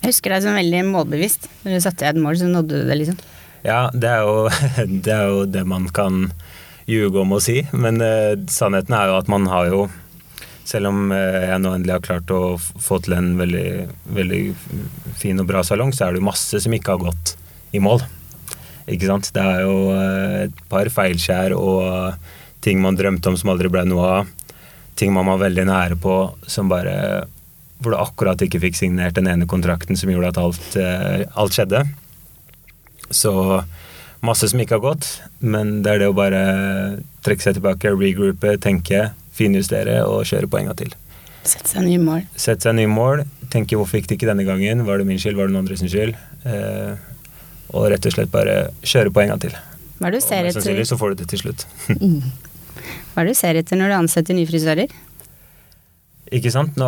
Jeg 0.01 0.15
husker 0.15 0.33
deg 0.33 0.45
som 0.45 0.57
veldig 0.57 0.81
målbevisst. 0.89 1.45
Når 1.61 1.77
du 1.77 1.83
satte 1.83 2.01
deg 2.03 2.15
et 2.15 2.23
mål, 2.23 2.39
så 2.39 2.49
nådde 2.49 2.79
du 2.81 2.87
det, 2.89 2.97
liksom. 3.03 3.17
Ja, 3.61 3.83
det 3.93 4.09
er 4.09 4.23
jo 4.25 4.47
det, 5.05 5.13
er 5.13 5.27
jo 5.29 5.43
det 5.45 5.65
man 5.69 5.85
kan 5.93 6.31
ljuge 6.89 7.21
om 7.21 7.35
å 7.37 7.41
si, 7.43 7.59
men 7.77 8.01
uh, 8.01 8.33
sannheten 8.49 8.97
er 8.97 9.11
jo 9.11 9.19
at 9.19 9.29
man 9.31 9.45
har 9.51 9.69
jo 9.69 9.83
selv 10.67 10.91
om 10.91 11.11
eh, 11.11 11.49
jeg 11.49 11.61
nå 11.63 11.71
endelig 11.75 11.95
har 11.95 12.03
klart 12.05 12.31
å 12.31 12.41
få 12.61 12.99
til 13.03 13.15
en 13.17 13.31
veldig, 13.39 13.87
veldig 14.15 14.41
fin 15.19 15.41
og 15.41 15.47
bra 15.49 15.63
salong, 15.65 15.91
så 15.91 16.05
er 16.05 16.13
det 16.13 16.21
jo 16.21 16.27
masse 16.29 16.61
som 16.63 16.75
ikke 16.75 16.95
har 16.95 17.01
gått 17.09 17.33
i 17.75 17.81
mål. 17.83 18.03
Ikke 18.91 19.09
sant? 19.09 19.31
Det 19.35 19.41
er 19.41 19.65
jo 19.65 19.75
eh, 19.95 20.37
et 20.45 20.63
par 20.71 20.89
feilskjær 20.93 21.55
og 21.57 22.29
ting 22.63 22.81
man 22.83 22.97
drømte 22.99 23.31
om 23.31 23.39
som 23.41 23.51
aldri 23.53 23.71
ble 23.73 23.83
noe 23.89 24.07
av. 24.21 24.31
Ting 24.99 25.13
man 25.15 25.29
var 25.31 25.41
veldig 25.47 25.67
nære 25.67 25.97
på 26.01 26.17
som 26.45 26.69
bare 26.71 27.25
Hvor 27.81 27.95
du 27.95 27.97
akkurat 27.97 28.41
ikke 28.45 28.61
fikk 28.61 28.77
signert 28.77 29.17
den 29.17 29.29
ene 29.31 29.47
kontrakten 29.49 29.97
som 29.97 30.11
gjorde 30.11 30.33
at 30.33 30.41
alt, 30.41 30.75
eh, 30.77 31.25
alt 31.33 31.55
skjedde. 31.57 31.83
Så 33.11 33.33
masse 34.21 34.47
som 34.51 34.61
ikke 34.61 34.77
har 34.77 34.83
gått, 34.85 35.07
men 35.41 35.81
det 35.81 35.95
er 35.95 36.03
det 36.03 36.11
å 36.11 36.17
bare 36.17 36.41
trekke 37.25 37.43
seg 37.43 37.57
tilbake, 37.57 37.93
regroupe, 37.97 38.53
tenke, 38.61 39.09
finjustere 39.35 40.01
og 40.05 40.27
kjøre 40.29 40.49
poenga 40.51 40.75
til. 40.77 40.93
Sette 41.41 41.71
seg 41.71 41.87
nye 41.87 42.01
mål. 42.01 42.21
Sette 42.37 42.67
seg 42.67 42.77
nye 42.77 42.91
mål, 42.91 43.23
tenke 43.53 43.79
hvorfor 43.79 43.97
gikk 43.97 44.11
det 44.11 44.19
ikke 44.19 44.29
denne 44.29 44.45
gangen, 44.45 44.85
var 44.85 45.01
det 45.01 45.07
min 45.09 45.19
skyld, 45.21 45.39
var 45.39 45.49
det 45.49 45.55
noen 45.55 45.65
andres 45.65 45.81
skyld? 45.81 46.13
Eh, 46.45 46.93
og 47.71 47.87
rett 47.89 48.05
og 48.05 48.13
slett 48.13 48.31
bare 48.33 48.55
kjøre 48.85 49.13
poenga 49.15 49.39
til. 49.41 49.55
Hva 50.01 50.09
er 50.09 50.17
det 50.17 50.21
du 50.21 50.27
Og 50.27 50.45
mest 50.45 50.57
sannsynlig 50.59 50.87
så 50.89 50.97
får 50.99 51.13
du 51.13 51.21
det 51.21 51.29
til 51.31 51.41
slutt. 51.43 51.65
hva 53.13 53.23
er 53.23 53.29
det 53.29 53.33
du 53.33 53.39
ser 53.39 53.59
etter 53.59 53.79
når 53.79 53.93
du 53.93 53.97
ansetter 54.01 54.37
nye 54.37 54.49
frisører? 54.49 54.93
Ikke 56.31 56.51
sant? 56.53 56.77
Nå, 56.79 56.87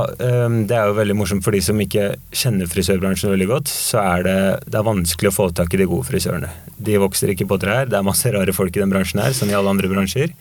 det 0.70 0.76
er 0.76 0.88
jo 0.88 0.96
veldig 0.96 1.16
morsomt 1.20 1.44
for 1.44 1.52
de 1.52 1.60
som 1.64 1.80
ikke 1.84 2.14
kjenner 2.32 2.70
frisørbransjen 2.72 3.34
veldig 3.34 3.48
godt. 3.50 3.72
Så 3.72 4.00
er 4.00 4.24
det, 4.24 4.36
det 4.72 4.78
er 4.80 4.86
vanskelig 4.88 5.34
å 5.34 5.36
få 5.36 5.50
tak 5.52 5.74
i 5.76 5.82
de 5.82 5.88
gode 5.92 6.08
frisørene. 6.08 6.52
De 6.80 6.96
vokser 7.02 7.34
ikke 7.34 7.50
på 7.50 7.58
trær. 7.60 7.90
Det 7.92 7.98
er 8.00 8.08
masse 8.08 8.32
rare 8.32 8.56
folk 8.56 8.72
i 8.78 8.80
den 8.80 8.94
bransjen 8.94 9.20
her, 9.20 9.36
som 9.36 9.52
i 9.52 9.58
alle 9.58 9.74
andre 9.74 9.92
bransjer. 9.92 10.32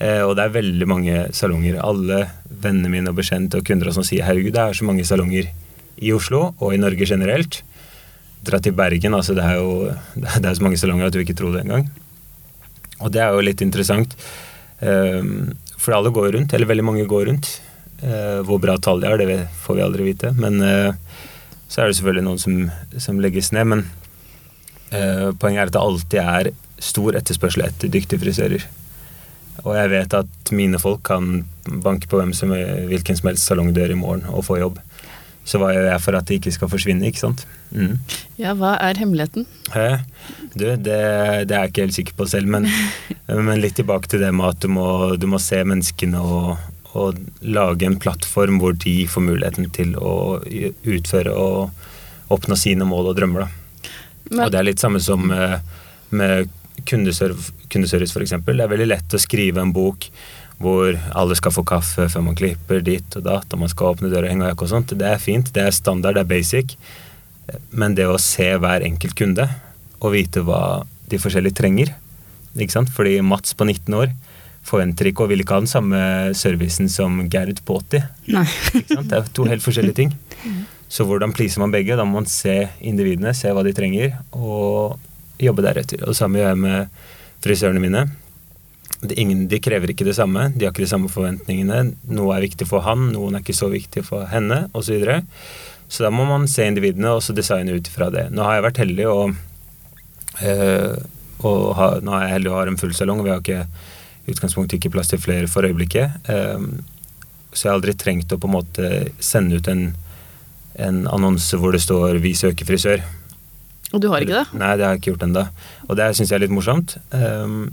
Eh, 0.00 0.22
og 0.24 0.32
det 0.38 0.46
er 0.46 0.56
veldig 0.56 0.88
mange 0.88 1.26
salonger. 1.36 1.76
Alle 1.84 2.22
vennene 2.48 2.94
mine 2.94 3.12
og 3.12 3.20
bekjente 3.20 3.60
og 3.60 3.68
kunder 3.68 3.92
sånn 3.92 4.08
sier 4.08 4.24
herregud, 4.24 4.56
det 4.56 4.64
er 4.64 4.80
så 4.80 4.88
mange 4.88 5.04
salonger 5.04 5.52
i 6.00 6.16
Oslo 6.16 6.46
og 6.54 6.72
i 6.72 6.80
Norge 6.80 7.04
generelt. 7.04 7.60
Dra 8.48 8.64
til 8.64 8.72
Bergen, 8.78 9.18
altså 9.18 9.36
det 9.36 9.44
er 9.44 9.60
jo 9.60 9.92
det 10.24 10.40
er 10.40 10.56
så 10.56 10.64
mange 10.64 10.80
salonger 10.80 11.12
at 11.12 11.20
du 11.20 11.20
ikke 11.20 11.36
tror 11.36 11.52
det 11.52 11.66
engang. 11.66 11.90
Og 13.04 13.12
det 13.12 13.26
er 13.26 13.36
jo 13.36 13.44
litt 13.44 13.60
interessant. 13.60 14.16
For 14.78 15.94
alle 15.94 16.10
går 16.14 16.32
rundt, 16.34 16.52
eller 16.54 16.70
veldig 16.70 16.84
mange 16.86 17.04
går 17.10 17.28
rundt. 17.28 17.50
Eh, 18.02 18.40
hvor 18.46 18.60
bra 18.62 18.76
tall 18.78 19.02
de 19.02 19.10
har, 19.10 19.18
det 19.18 19.48
får 19.64 19.78
vi 19.78 19.82
aldri 19.82 20.08
vite. 20.12 20.32
Men 20.38 20.60
eh, 20.62 20.94
så 21.68 21.82
er 21.82 21.90
det 21.90 21.98
selvfølgelig 21.98 22.26
noen 22.28 22.42
som, 22.42 22.58
som 23.00 23.20
legges 23.22 23.50
ned. 23.56 23.70
Men 23.72 23.86
eh, 24.94 25.30
poenget 25.34 25.64
er 25.64 25.70
at 25.70 25.76
det 25.76 25.84
alltid 25.84 26.20
er 26.22 26.52
stor 26.78 27.18
etterspørsel 27.18 27.66
etter 27.66 27.90
dyktige 27.90 28.22
frisører. 28.22 28.66
Og 29.64 29.72
jeg 29.74 29.90
vet 29.90 30.14
at 30.14 30.52
mine 30.54 30.78
folk 30.78 31.02
kan 31.08 31.42
banke 31.66 32.06
på 32.06 32.20
hvem 32.20 32.30
som, 32.36 32.54
hvilken 32.86 33.18
som 33.18 33.32
helst 33.32 33.48
salongdør 33.48 33.90
i 33.90 33.98
morgen 33.98 34.28
og 34.30 34.46
få 34.46 34.60
jobb. 34.60 34.78
Så 35.48 35.58
hva 35.58 35.72
gjør 35.72 35.88
jeg 35.88 36.02
for 36.04 36.14
at 36.14 36.28
det 36.28 36.36
ikke 36.38 36.52
skal 36.54 36.70
forsvinne, 36.70 37.08
ikke 37.08 37.22
sant. 37.24 37.42
Mm. 37.72 37.96
Ja, 38.38 38.52
hva 38.56 38.76
er 38.84 39.00
hemmeligheten? 39.00 39.48
Hæ? 39.72 40.04
Du, 40.52 40.68
det, 40.68 40.84
det, 40.84 40.94
er 40.94 41.64
jeg 41.64 41.72
ikke 41.72 41.86
helt 41.86 41.96
sikker 41.96 42.18
på 42.20 42.28
selv, 42.30 42.50
men, 42.52 42.68
men 43.48 43.62
litt 43.62 43.78
tilbake 43.80 44.12
til 44.12 44.22
det 44.22 44.30
med 44.36 44.52
at 44.52 44.62
du 44.62 44.68
må, 44.70 44.86
du 45.18 45.26
må 45.30 45.40
se 45.42 45.64
menneskene 45.66 46.20
og, 46.20 46.52
og, 46.98 47.20
lage 47.42 47.86
en 47.86 47.98
plattform 48.02 48.58
hvor 48.62 48.74
de 48.76 48.94
får 49.08 49.24
muligheten 49.24 49.68
til 49.74 49.94
å 49.96 50.40
utføre 50.42 51.32
og 51.32 52.34
oppnå 52.34 52.58
sine 52.58 52.86
mål 52.88 53.12
og 53.12 53.18
drømmer. 53.20 53.46
Men, 54.28 54.44
og 54.44 54.52
det 54.52 54.60
er 54.60 54.66
litt 54.68 54.82
samme 54.82 55.00
som 55.00 55.22
med, 55.30 55.62
med 56.10 56.50
kundeservice, 56.88 58.12
f.eks. 58.12 58.34
Det 58.44 58.58
er 58.58 58.70
veldig 58.74 58.88
lett 58.90 59.14
å 59.16 59.22
skrive 59.22 59.62
en 59.62 59.72
bok 59.74 60.10
hvor 60.58 60.96
alle 61.14 61.36
skal 61.38 61.54
få 61.54 61.62
kaffe 61.66 62.08
før 62.10 62.24
man 62.26 62.36
klipper 62.38 62.82
dit 62.84 63.16
og 63.16 63.24
datt, 63.24 63.52
og 63.54 63.62
man 63.62 63.70
skal 63.70 63.94
åpne 63.94 64.10
døra 64.10 64.26
og 64.26 64.32
henge 64.32 64.50
jakke 64.50 64.66
og 64.66 64.72
sånt. 64.72 64.94
Det 64.98 65.06
er 65.06 65.22
fint, 65.22 65.52
det 65.54 65.64
er 65.64 65.74
standard, 65.74 66.18
det 66.18 66.24
er 66.24 66.32
basic. 66.32 66.74
Men 67.70 67.94
det 67.96 68.08
å 68.10 68.18
se 68.20 68.50
hver 68.60 68.84
enkelt 68.86 69.16
kunde 69.18 69.46
og 69.98 70.12
vite 70.14 70.42
hva 70.44 70.82
de 71.08 71.20
forskjellige 71.22 71.60
trenger? 71.62 71.94
Fordi 72.58 73.20
Mats 73.22 73.54
på 73.54 73.68
19 73.68 73.94
år 73.94 74.10
forventer 74.68 75.10
ikke 75.10 75.24
og 75.24 75.32
vil 75.32 75.42
ikke 75.42 75.56
ha 75.56 75.64
den 75.64 75.70
samme 75.70 76.00
servicen 76.36 76.90
som 76.92 77.22
Gerd 77.32 77.62
på 77.66 77.80
80. 77.80 78.06
Nei. 78.36 78.46
Det 78.88 79.18
er 79.18 79.32
to 79.34 79.48
helt 79.48 79.64
forskjellige 79.64 79.98
ting. 80.02 80.14
Så 80.88 81.04
hvordan 81.08 81.34
pleaser 81.36 81.60
man 81.64 81.72
begge? 81.74 81.96
Da 81.98 82.06
må 82.08 82.20
man 82.20 82.30
se 82.30 82.62
individene, 82.80 83.34
se 83.36 83.52
hva 83.52 83.64
de 83.64 83.74
trenger, 83.76 84.14
og 84.32 84.96
jobbe 85.40 85.64
deretter. 85.64 86.04
Og 86.04 86.14
det 86.14 86.20
samme 86.20 86.40
gjør 86.40 86.54
jeg 86.54 86.62
med 86.64 87.04
frisørene 87.44 87.82
mine 87.82 88.08
ingen, 89.14 89.46
de 89.48 89.60
krever 89.62 89.92
ikke 89.92 90.06
det 90.06 90.16
samme, 90.18 90.48
de 90.54 90.66
har 90.66 90.72
ikke 90.72 90.84
de 90.84 90.90
samme 90.90 91.10
forventningene. 91.12 91.94
Noe 92.10 92.36
er 92.36 92.46
viktig 92.48 92.66
for 92.68 92.84
han, 92.86 93.10
noen 93.14 93.36
er 93.36 93.44
ikke 93.44 93.56
så 93.56 93.70
viktig 93.72 94.04
for 94.06 94.26
henne, 94.30 94.64
osv. 94.72 94.88
Så, 94.88 94.96
videre. 94.96 95.20
så 95.88 96.06
da 96.06 96.10
må 96.14 96.26
man 96.28 96.48
se 96.50 96.66
individene 96.66 97.12
og 97.14 97.22
så 97.24 97.36
designe 97.36 97.76
ut 97.76 97.90
ifra 97.90 98.10
det. 98.14 98.28
Nå 98.34 98.46
har 98.46 98.58
jeg 98.58 98.66
vært 98.66 98.82
heldig 98.82 99.06
og, 99.12 99.38
øh, 100.42 100.96
og 101.46 101.62
ha, 101.78 101.88
nå 102.02 102.16
er 102.16 102.26
jeg 102.26 102.34
heldig 102.38 102.52
og 102.52 102.58
har 102.58 102.72
en 102.72 102.80
full 102.80 102.96
salong. 102.96 103.22
Vi 103.22 103.32
har 103.32 103.44
ikke 103.44 103.66
utgangspunktet 104.32 104.78
ikke 104.78 104.92
plass 104.94 105.12
til 105.12 105.22
flere 105.22 105.48
for 105.50 105.66
øyeblikket. 105.66 106.28
Um, 106.28 106.84
så 107.52 107.66
jeg 107.66 107.70
har 107.72 107.78
aldri 107.78 107.96
trengt 107.96 108.32
å 108.32 108.38
på 108.40 108.48
en 108.50 108.56
måte 108.58 108.92
sende 109.24 109.58
ut 109.58 109.68
en, 109.72 109.90
en 110.78 111.04
annonse 111.10 111.56
hvor 111.56 111.72
det 111.72 111.82
står 111.82 112.20
'Vi 112.22 112.34
søker 112.34 112.68
frisør'. 112.68 113.04
Og 113.92 114.02
du 114.04 114.10
har 114.12 114.20
ikke 114.20 114.44
det? 114.44 114.46
Nei, 114.52 114.76
det 114.76 114.84
har 114.84 114.92
jeg 114.92 115.00
ikke 115.00 115.12
gjort 115.14 115.22
ennå. 115.24 115.48
Og 115.88 115.96
det 115.96 116.14
syns 116.16 116.28
jeg 116.30 116.36
er 116.36 116.44
litt 116.44 116.52
morsomt. 116.52 116.98
Um, 117.10 117.70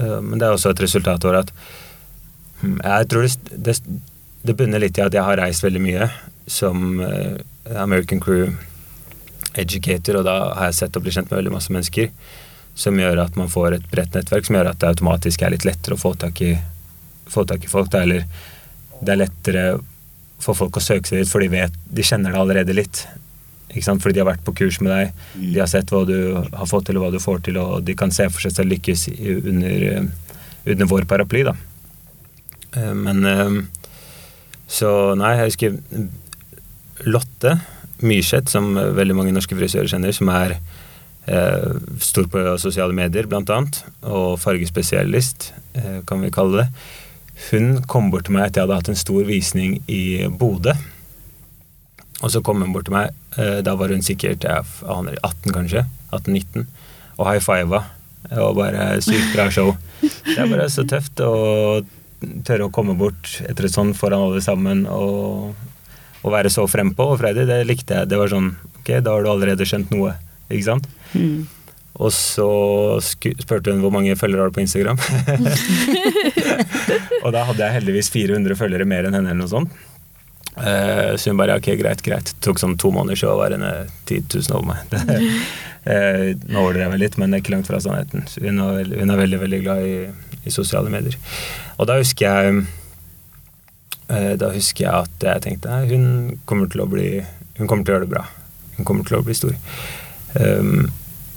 Eh, 0.00 0.20
men 0.20 0.38
det 0.38 0.46
er 0.46 0.54
også 0.54 0.74
et 0.74 0.84
resultat 0.84 1.24
av 1.28 1.40
at 1.44 1.52
hmm, 2.60 2.78
jeg 2.80 3.08
tror 3.10 3.26
det, 3.26 3.56
det, 3.66 3.76
det, 4.42 4.56
bunner 4.58 4.82
litt 4.82 4.98
i 4.98 5.04
at 5.04 5.14
jeg 5.14 5.26
har 5.26 5.38
reist 5.40 5.64
veldig 5.64 5.82
mye 5.82 6.08
som 6.50 7.00
eh, 7.04 7.38
American 7.80 8.22
Crew 8.22 8.56
educator, 9.54 10.18
og 10.18 10.26
da 10.26 10.38
har 10.58 10.72
jeg 10.72 10.80
sett 10.80 10.96
og 10.98 11.04
blitt 11.04 11.14
kjent 11.16 11.30
med 11.30 11.38
veldig 11.38 11.54
masse 11.54 11.72
mennesker. 11.72 12.10
Som 12.74 12.98
gjør 12.98 13.22
at 13.22 13.36
man 13.38 13.50
får 13.50 13.78
et 13.78 13.90
bredt 13.90 14.16
nettverk, 14.16 14.46
som 14.46 14.58
gjør 14.58 14.72
at 14.72 14.80
det 14.82 14.90
automatisk 14.90 15.42
er 15.42 15.54
litt 15.54 15.66
lettere 15.66 15.94
å 15.94 16.00
få 16.00 16.14
tak 16.18 16.40
i, 16.42 16.54
få 17.30 17.44
tak 17.48 17.64
i 17.64 17.70
folk. 17.70 17.90
Da, 17.92 18.02
eller 18.02 18.24
det 19.00 19.14
er 19.14 19.20
lettere 19.20 19.66
for 20.42 20.58
folk 20.58 20.78
å 20.78 20.82
søke 20.82 21.08
seg 21.08 21.22
dit, 21.22 21.30
for 21.30 21.44
de, 21.44 21.50
vet, 21.52 21.76
de 21.86 22.04
kjenner 22.04 22.34
det 22.34 22.40
allerede 22.40 22.76
litt. 22.76 23.04
Fordi 23.74 24.14
de 24.14 24.22
har 24.22 24.28
vært 24.28 24.44
på 24.46 24.54
kurs 24.54 24.78
med 24.84 24.92
deg, 24.92 25.22
de 25.34 25.58
har 25.58 25.70
sett 25.70 25.90
hva 25.90 26.04
du 26.06 26.16
har 26.36 26.68
fått 26.70 26.86
til 26.88 26.98
og 26.98 27.06
hva 27.06 27.14
du 27.14 27.22
får 27.22 27.40
til, 27.46 27.58
og 27.58 27.86
de 27.86 27.96
kan 27.98 28.12
se 28.14 28.28
for 28.30 28.44
seg 28.44 28.54
selv 28.54 28.74
lykkes 28.74 29.08
under, 29.50 29.86
under 30.70 30.90
vår 30.90 31.08
paraply. 31.10 31.42
da. 31.48 31.56
Eh, 32.76 32.94
men 32.94 33.24
eh, 33.26 33.56
Så 34.70 34.88
nei, 35.18 35.34
jeg 35.38 35.50
husker 35.50 35.78
Lotte 37.10 37.58
Myrseth, 38.04 38.50
som 38.52 38.74
veldig 38.74 39.16
mange 39.16 39.34
norske 39.34 39.56
frisører 39.58 39.90
kjenner, 39.90 40.14
som 40.14 40.30
er 40.32 40.58
eh, 41.26 41.76
stor 42.00 42.28
på 42.30 42.44
sosiale 42.60 42.96
medier, 42.96 43.28
blant 43.30 43.50
annet, 43.50 43.82
og 44.02 44.38
fargespesialist, 44.42 45.52
eh, 45.74 46.00
kan 46.08 46.24
vi 46.24 46.32
kalle 46.34 46.64
det. 46.64 46.68
Hun 47.50 47.82
kom 47.90 48.10
bort 48.12 48.28
til 48.28 48.36
meg 48.36 48.46
etter 48.48 48.62
jeg 48.62 48.68
hadde 48.68 48.80
hatt 48.80 48.92
en 48.92 49.00
stor 49.00 49.24
visning 49.26 49.80
i 49.90 50.26
Bodø. 50.28 50.76
Og 52.22 52.30
så 52.30 52.40
kom 52.44 52.62
hun 52.62 52.72
bort 52.72 52.86
til 52.88 52.94
meg, 52.94 53.10
eh, 53.36 53.60
da 53.66 53.74
var 53.74 53.92
hun 53.92 54.04
sikkert 54.04 54.46
jeg 54.46 54.64
aner, 54.86 55.18
18 55.22 55.52
kanskje, 55.52 55.84
18-19, 56.12 56.66
og 57.18 57.26
high 57.28 57.42
fiva. 57.42 57.84
Og 58.32 58.56
bare 58.56 59.02
sykt 59.04 59.34
bra 59.34 59.50
show. 59.52 59.74
Det 60.00 60.38
er 60.38 60.48
bare 60.48 60.70
så 60.72 60.86
tøft 60.88 61.20
å 61.20 61.84
tørre 62.46 62.68
å 62.68 62.72
komme 62.72 62.94
bort 62.96 63.40
etter 63.44 63.66
et 63.66 63.74
sånt 63.74 63.96
foran 63.98 64.22
alle 64.30 64.40
sammen 64.44 64.86
og, 64.88 65.52
og 66.22 66.32
være 66.32 66.52
så 66.52 66.64
frempå 66.70 67.10
og 67.12 67.20
freidig. 67.20 67.44
Det 67.50 67.60
likte 67.68 68.00
jeg. 68.00 68.10
Det 68.10 68.20
var 68.20 68.32
sånn 68.32 68.54
Ok, 68.84 68.90
da 69.00 69.14
har 69.14 69.24
du 69.24 69.30
allerede 69.32 69.64
skjønt 69.64 69.92
noe, 69.94 70.10
ikke 70.50 70.66
sant? 70.68 70.88
Mm. 71.14 71.44
Og 71.94 72.10
så 72.10 72.48
spurte 73.04 73.70
hun 73.70 73.82
hvor 73.84 73.92
mange 73.94 74.16
følgere 74.18 74.42
har 74.42 74.50
du 74.50 74.56
på 74.56 74.64
Instagram. 74.64 74.98
og 77.24 77.30
da 77.36 77.44
hadde 77.46 77.62
jeg 77.62 77.76
heldigvis 77.76 78.10
400 78.10 78.58
følgere 78.58 78.88
mer 78.88 79.06
enn 79.06 79.14
henne 79.14 79.30
eller 79.30 79.44
noe 79.44 79.52
sånt. 79.52 79.76
Uh, 80.54 81.16
så 81.18 81.30
hun 81.30 81.38
bare 81.38 81.56
ok, 81.58 81.72
greit, 81.78 82.02
greit. 82.02 82.30
Det 82.30 82.42
tok 82.46 82.60
sånn 82.62 82.76
to 82.78 82.90
måneder, 82.94 83.18
så 83.18 83.34
var 83.38 83.54
henne 83.54 83.72
10 84.06 84.26
000 84.26 84.58
over 84.58 84.68
meg. 84.70 84.98
Uh, 85.86 86.34
nå 86.50 86.62
overdrev 86.62 86.94
jeg 86.94 87.02
litt, 87.02 87.18
men 87.18 87.30
det 87.30 87.38
er 87.38 87.44
ikke 87.44 87.56
langt 87.56 87.70
fra 87.70 87.82
sannheten. 87.82 88.26
Hun, 88.42 88.62
er, 88.66 88.94
hun 88.98 89.14
er 89.14 89.22
veldig 89.24 89.42
veldig 89.46 89.60
glad 89.64 89.86
i, 89.86 89.96
i, 90.42 90.54
sosiale 90.54 90.90
medier. 90.94 91.18
Og 91.78 91.90
da 91.90 91.98
husker 91.98 92.26
jeg 92.26 92.62
uh, 94.10 94.32
Da 94.38 94.50
husker 94.54 94.86
jeg 94.86 94.94
at 94.94 95.26
jeg 95.26 95.46
tenkte 95.46 95.82
hun 95.90 96.06
kommer 96.46 96.70
til 96.70 96.84
å 96.84 96.86
bli 96.90 97.08
Hun 97.58 97.66
kommer 97.66 97.82
til 97.82 97.94
å 97.94 97.96
gjøre 97.98 98.06
det 98.06 98.14
bra. 98.14 98.24
Hun 98.78 98.86
kommer 98.86 99.06
til 99.06 99.18
å 99.18 99.26
bli 99.26 99.34
stor. 99.38 99.54
Um, 100.34 100.90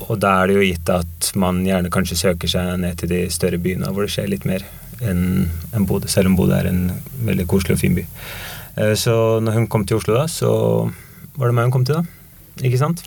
og 0.08 0.20
da 0.22 0.34
er 0.42 0.50
det 0.50 0.58
jo 0.58 0.66
gitt 0.66 0.92
at 0.94 1.32
man 1.40 1.64
gjerne 1.66 1.92
kanskje 1.94 2.20
søker 2.20 2.52
seg 2.52 2.76
ned 2.82 3.00
til 3.02 3.12
de 3.12 3.24
større 3.34 3.60
byene 3.62 3.90
hvor 3.92 4.06
det 4.06 4.14
skjer 4.14 4.30
litt 4.32 4.46
mer 4.48 4.66
enn 5.06 5.50
en 5.78 5.86
Bodø, 5.86 6.10
selv 6.10 6.32
om 6.32 6.38
Bodø 6.38 6.56
er 6.58 6.70
en 6.70 6.88
veldig 7.28 7.46
koselig 7.50 7.78
og 7.78 7.82
fin 7.84 7.98
by. 7.98 8.06
Uh, 8.78 8.94
så 8.98 9.16
når 9.44 9.62
hun 9.62 9.72
kom 9.72 9.86
til 9.88 10.00
Oslo, 10.00 10.18
da, 10.18 10.28
så 10.32 10.52
var 11.38 11.50
det 11.50 11.58
meg 11.58 11.70
hun 11.70 11.76
kom 11.80 11.88
til, 11.88 12.02
da. 12.02 12.18
Ikke 12.66 12.80
sant? 12.82 13.04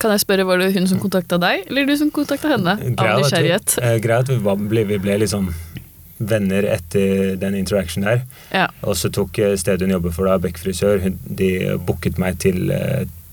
Kan 0.00 0.12
jeg 0.12 0.20
spørre, 0.20 0.44
Var 0.44 0.60
det 0.60 0.72
hun 0.74 0.88
som 0.88 1.00
kontakta 1.00 1.38
deg, 1.40 1.64
eller 1.70 1.86
du 1.88 1.96
som 1.96 2.10
kontakta 2.12 2.52
henne? 2.52 2.76
Av 3.00 3.20
nysgjerrighet? 3.20 3.78
Eh, 3.80 3.96
Greia 4.04 4.24
at 4.24 4.28
vi 4.28 4.56
ble, 4.68 4.84
vi 4.90 4.98
ble 5.00 5.28
sånn 5.30 5.48
venner 6.20 6.66
etter 6.68 7.36
den 7.40 7.56
interaction 7.56 8.04
der. 8.04 8.26
Ja. 8.52 8.66
Og 8.84 8.98
så 9.00 9.08
tok 9.12 9.38
eh, 9.40 9.56
stedet 9.60 9.86
hun 9.86 9.94
jobber 9.96 10.12
for, 10.12 10.28
da, 10.28 10.36
Beck 10.42 10.60
frisør, 10.60 11.00
de 11.24 11.50
booket 11.86 12.20
meg 12.20 12.36
til 12.44 12.68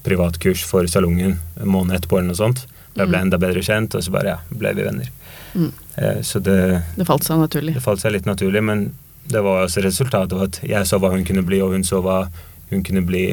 privatkurs 0.07 0.63
for 0.67 0.87
salongen 0.89 1.37
en 1.59 1.71
måned 1.71 1.99
etterpå 1.99 2.19
eller 2.19 2.31
noe 2.31 2.39
sånt. 2.39 2.63
Da 2.97 3.05
ble 3.05 3.19
jeg 3.19 3.27
mm. 3.27 3.27
enda 3.27 3.39
bedre 3.41 3.63
kjent, 3.65 3.97
og 3.97 4.05
så 4.05 4.13
bare 4.13 4.31
ja, 4.33 4.37
ble 4.49 4.71
vi 4.77 4.85
venner. 4.87 5.11
Mm. 5.57 5.69
Så 6.25 6.39
det 6.43 6.57
Det 6.95 7.05
falt 7.05 7.27
seg 7.27 7.41
naturlig? 7.41 7.75
Det 7.77 7.83
falt 7.83 8.01
seg 8.01 8.15
litt 8.15 8.29
naturlig, 8.29 8.63
men 8.65 8.87
det 9.27 9.43
var 9.43 9.65
også 9.65 9.83
resultatet 9.85 10.33
av 10.37 10.47
at 10.47 10.59
jeg 10.65 10.87
så 10.87 10.99
hva 11.01 11.11
hun 11.13 11.25
kunne 11.27 11.43
bli, 11.45 11.59
og 11.61 11.75
hun 11.75 11.85
så 11.85 12.01
hva 12.03 12.23
hun 12.71 12.83
kunne 12.85 13.03
bli 13.05 13.29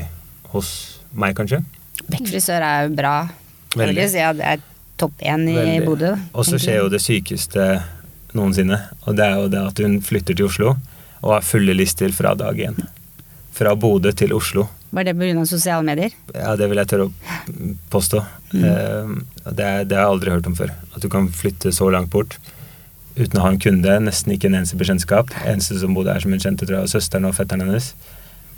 hos 0.54 0.70
meg, 1.14 1.36
kanskje. 1.38 1.62
Bekkfrisør 2.10 2.64
er 2.64 2.86
jo 2.86 2.94
bra. 2.98 3.16
Veldig. 3.78 4.06
Si 4.10 4.22
at 4.22 4.38
det 4.38 4.48
er 4.54 4.64
topp 5.00 5.22
én 5.26 5.46
i 5.50 5.78
Bodø. 5.84 6.14
Og 6.32 6.46
så 6.46 6.58
skjer 6.60 6.82
jo 6.82 6.90
det 6.92 7.02
sykeste 7.02 7.68
noensinne, 8.34 8.80
og 9.06 9.16
det 9.18 9.26
er 9.26 9.38
jo 9.42 9.50
det 9.50 9.62
at 9.70 9.82
hun 9.82 10.00
flytter 10.02 10.38
til 10.38 10.48
Oslo 10.50 10.74
og 11.24 11.30
har 11.32 11.46
fulle 11.46 11.74
lister 11.76 12.12
fra 12.12 12.34
dag 12.38 12.58
én. 12.60 12.76
Fra 13.54 13.74
Bodø 13.78 14.12
til 14.12 14.34
Oslo. 14.36 14.66
Var 14.94 15.06
det 15.08 15.14
pga. 15.18 15.46
sosiale 15.50 15.82
medier? 15.82 16.12
Ja, 16.34 16.54
det 16.56 16.68
vil 16.70 16.78
jeg 16.78 16.90
tørre 16.90 17.08
å 17.08 17.70
påstå. 17.90 18.20
Mm. 18.54 18.64
Uh, 18.64 19.14
det, 19.50 19.70
det, 19.90 19.96
har 19.96 20.04
jeg 20.04 20.10
aldri 20.12 20.34
hørt 20.34 20.50
om 20.50 20.54
før. 20.58 20.74
At 20.94 21.02
du 21.02 21.08
kan 21.10 21.26
flytte 21.34 21.72
så 21.74 21.90
langt 21.90 22.12
bort 22.14 22.38
uten 23.14 23.38
å 23.38 23.44
ha 23.44 23.52
en 23.52 23.60
kunde, 23.62 23.94
nesten 24.02 24.34
ikke 24.34 24.50
en 24.50 24.58
eneste 24.60 24.78
bekjentskap. 24.78 25.30
Eneste 25.46 25.78
som 25.82 25.94
bodde 25.94 26.14
her 26.14 26.22
som 26.22 26.34
hun 26.34 26.42
kjente, 26.42 26.66
tror 26.66 26.80
jeg, 26.80 26.86
var 26.86 26.92
søsteren 26.94 27.28
og 27.28 27.34
fetteren 27.36 27.66
hennes. 27.66 27.92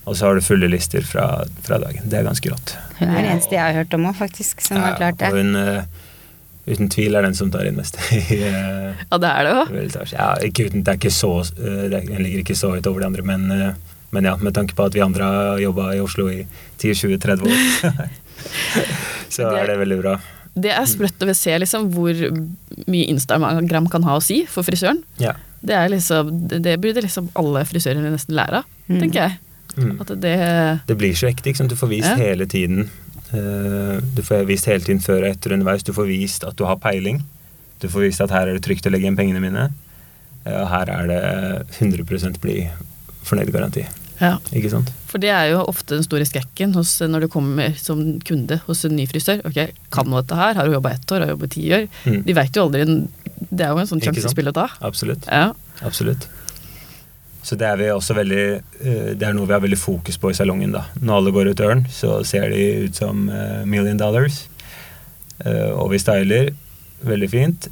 Og 0.07 0.17
så 0.17 0.29
har 0.29 0.37
du 0.37 0.45
fulle 0.45 0.69
lister 0.71 1.05
fra, 1.05 1.27
fra, 1.67 1.81
dagen. 1.83 2.07
Det 2.09 2.21
er 2.21 2.29
ganske 2.29 2.53
rått. 2.53 2.77
Hun 3.01 3.09
er 3.09 3.25
den 3.25 3.33
eneste 3.35 3.57
jeg 3.57 3.65
har 3.65 3.81
hørt 3.81 3.97
om 3.97 4.07
òg, 4.09 4.17
faktisk, 4.21 4.63
som 4.65 4.79
ja, 4.79 4.91
har 4.91 5.01
klart 5.01 5.19
det. 5.21 5.33
Og 5.33 5.41
hun 5.41 5.59
uh, 5.59 5.83
uten 6.69 6.93
tvil 6.93 7.19
er 7.19 7.27
den 7.27 7.37
som 7.37 7.51
tar 7.53 7.67
inn 7.69 7.77
mest. 7.81 7.99
uh, 8.05 8.93
ja, 8.93 9.19
det 9.25 9.33
er 9.33 9.49
det 9.49 9.57
òg. 9.57 9.75
Ja, 10.15 10.31
ikke 10.47 10.69
uten, 10.71 10.87
det 10.87 10.95
er 10.95 11.01
ikke 11.01 11.17
så 11.17 11.33
uh, 11.43 11.85
Den 11.93 12.23
ligger 12.23 12.45
ikke 12.45 12.59
så 12.59 12.77
høyt 12.77 12.89
over 12.89 13.03
de 13.03 13.11
andre, 13.11 13.27
men, 13.27 13.77
men, 14.17 14.25
ja, 14.31 14.35
med 14.41 14.55
tanke 14.57 14.75
på 14.79 14.87
at 14.89 14.97
vi 14.97 15.03
andre 15.05 15.29
har 15.29 15.61
jobba 15.61 15.91
i 15.95 16.01
Oslo 16.03 16.27
i 16.33 16.41
10-20-30 16.81 17.45
år, 17.45 18.11
så 19.37 19.51
er 19.53 19.69
det 19.71 19.79
veldig 19.83 19.99
bra. 20.03 20.17
Det 20.57 20.71
er 20.73 20.87
sprøtt 20.89 21.21
å 21.27 21.35
se 21.37 21.53
liksom, 21.61 21.91
hvor 21.93 22.17
mye 22.89 23.09
Instagram 23.13 23.89
kan 23.93 24.07
ha 24.09 24.15
å 24.17 24.23
si 24.25 24.43
for 24.49 24.65
frisøren. 24.65 25.03
Ja. 25.21 25.35
Det 25.67 25.75
er 25.77 25.91
liksom 25.93 26.31
Det 26.49 26.77
burde 26.81 27.03
liksom 27.05 27.29
alle 27.37 27.65
frisører 27.69 28.05
nesten 28.13 28.37
lære 28.39 28.63
av, 28.63 28.73
Mm. 28.89 29.01
tenker 29.03 29.21
jeg. 29.25 29.39
Mm. 29.77 30.01
At 30.01 30.07
det 30.23 30.35
Det 30.87 30.97
blir 30.97 31.13
så 31.19 31.27
ekte. 31.29 31.51
Liksom. 31.51 31.69
Du 31.69 31.75
får 31.77 31.89
vist 31.89 32.09
Ja. 32.09 32.15
hele 32.17 32.47
tiden. 32.47 32.89
Eh, 33.33 34.01
Du 34.15 34.23
får 34.23 34.47
vist 34.47 34.65
hele 34.67 34.81
tiden 34.81 35.01
før 35.03 35.25
og 35.27 35.31
etter 35.35 35.53
underveis. 35.53 35.83
Du 35.83 35.93
får 35.93 36.07
vist 36.07 36.45
at 36.45 36.57
du 36.57 36.65
har 36.65 36.77
peiling. 36.77 37.23
Du 37.81 37.89
får 37.89 38.01
vist 38.07 38.21
at 38.21 38.31
her 38.31 38.47
er 38.49 38.55
det 38.55 38.63
trygt 38.63 38.87
å 38.87 38.91
legge 38.93 39.05
igjen 39.05 39.17
pengene 39.19 39.41
mine. 39.41 39.71
Eh, 40.47 40.63
Og 40.63 40.69
her 40.69 40.89
er 40.89 41.07
det 41.09 41.67
100% 41.81 42.41
bli 42.41 42.71
fornøyd-garanti. 43.25 43.85
Ja. 44.21 44.37
Ikke 44.57 44.71
sant? 44.73 44.93
For 45.11 45.23
det 45.23 45.31
er 45.33 45.51
jo 45.53 45.65
ofte 45.69 45.97
den 45.97 46.07
store 46.07 46.27
skrekken 46.29 46.73
hos, 46.77 46.95
når 47.05 47.27
du 47.27 47.29
kommer 47.33 47.77
som 47.81 48.01
kunde 48.27 48.61
hos 48.67 48.85
en 48.89 48.97
ny 48.97 49.07
frisør. 49.11 49.43
Ok, 49.49 49.61
kan 49.93 50.09
du 50.09 50.17
dette 50.17 50.39
her? 50.39 50.57
Har 50.59 50.67
du 50.69 50.77
jobba 50.77 50.95
ett 50.97 51.13
år? 51.13 51.21
Har 51.21 51.31
du 51.31 51.35
jobba 51.37 51.51
ti 51.53 51.67
år? 51.77 51.87
Mm. 52.07 52.23
De 52.27 52.37
veit 52.37 52.57
jo 52.57 52.67
aldri 52.67 52.87
Det 53.51 53.67
er 53.67 53.71
jo 53.75 53.83
en 53.83 53.91
sånn 53.91 54.03
sjansespill 54.05 54.51
å 54.53 54.57
ta. 54.57 54.67
Absolutt. 54.87 55.29
Ja. 55.29 55.53
Absolutt. 55.85 56.29
Så 57.47 57.55
det 57.55 57.67
er 57.69 57.79
vi 57.79 57.91
også 57.95 58.17
veldig 58.17 58.45
eh, 58.57 59.11
Det 59.15 59.23
er 59.23 59.35
noe 59.37 59.47
vi 59.47 59.55
har 59.55 59.63
veldig 59.63 59.79
fokus 59.79 60.17
på 60.19 60.33
i 60.33 60.39
salongen. 60.39 60.73
da. 60.75 60.87
Når 60.99 61.21
alle 61.21 61.35
går 61.37 61.53
ut 61.53 61.61
døren, 61.61 61.85
så 61.93 62.19
ser 62.27 62.51
de 62.51 62.63
ut 62.89 62.99
som 62.99 63.29
eh, 63.31 63.63
million 63.69 64.01
dollars. 64.01 64.47
Eh, 65.45 65.71
og 65.71 65.93
vi 65.93 66.01
styler 66.03 66.51
veldig 67.07 67.29
fint. 67.31 67.69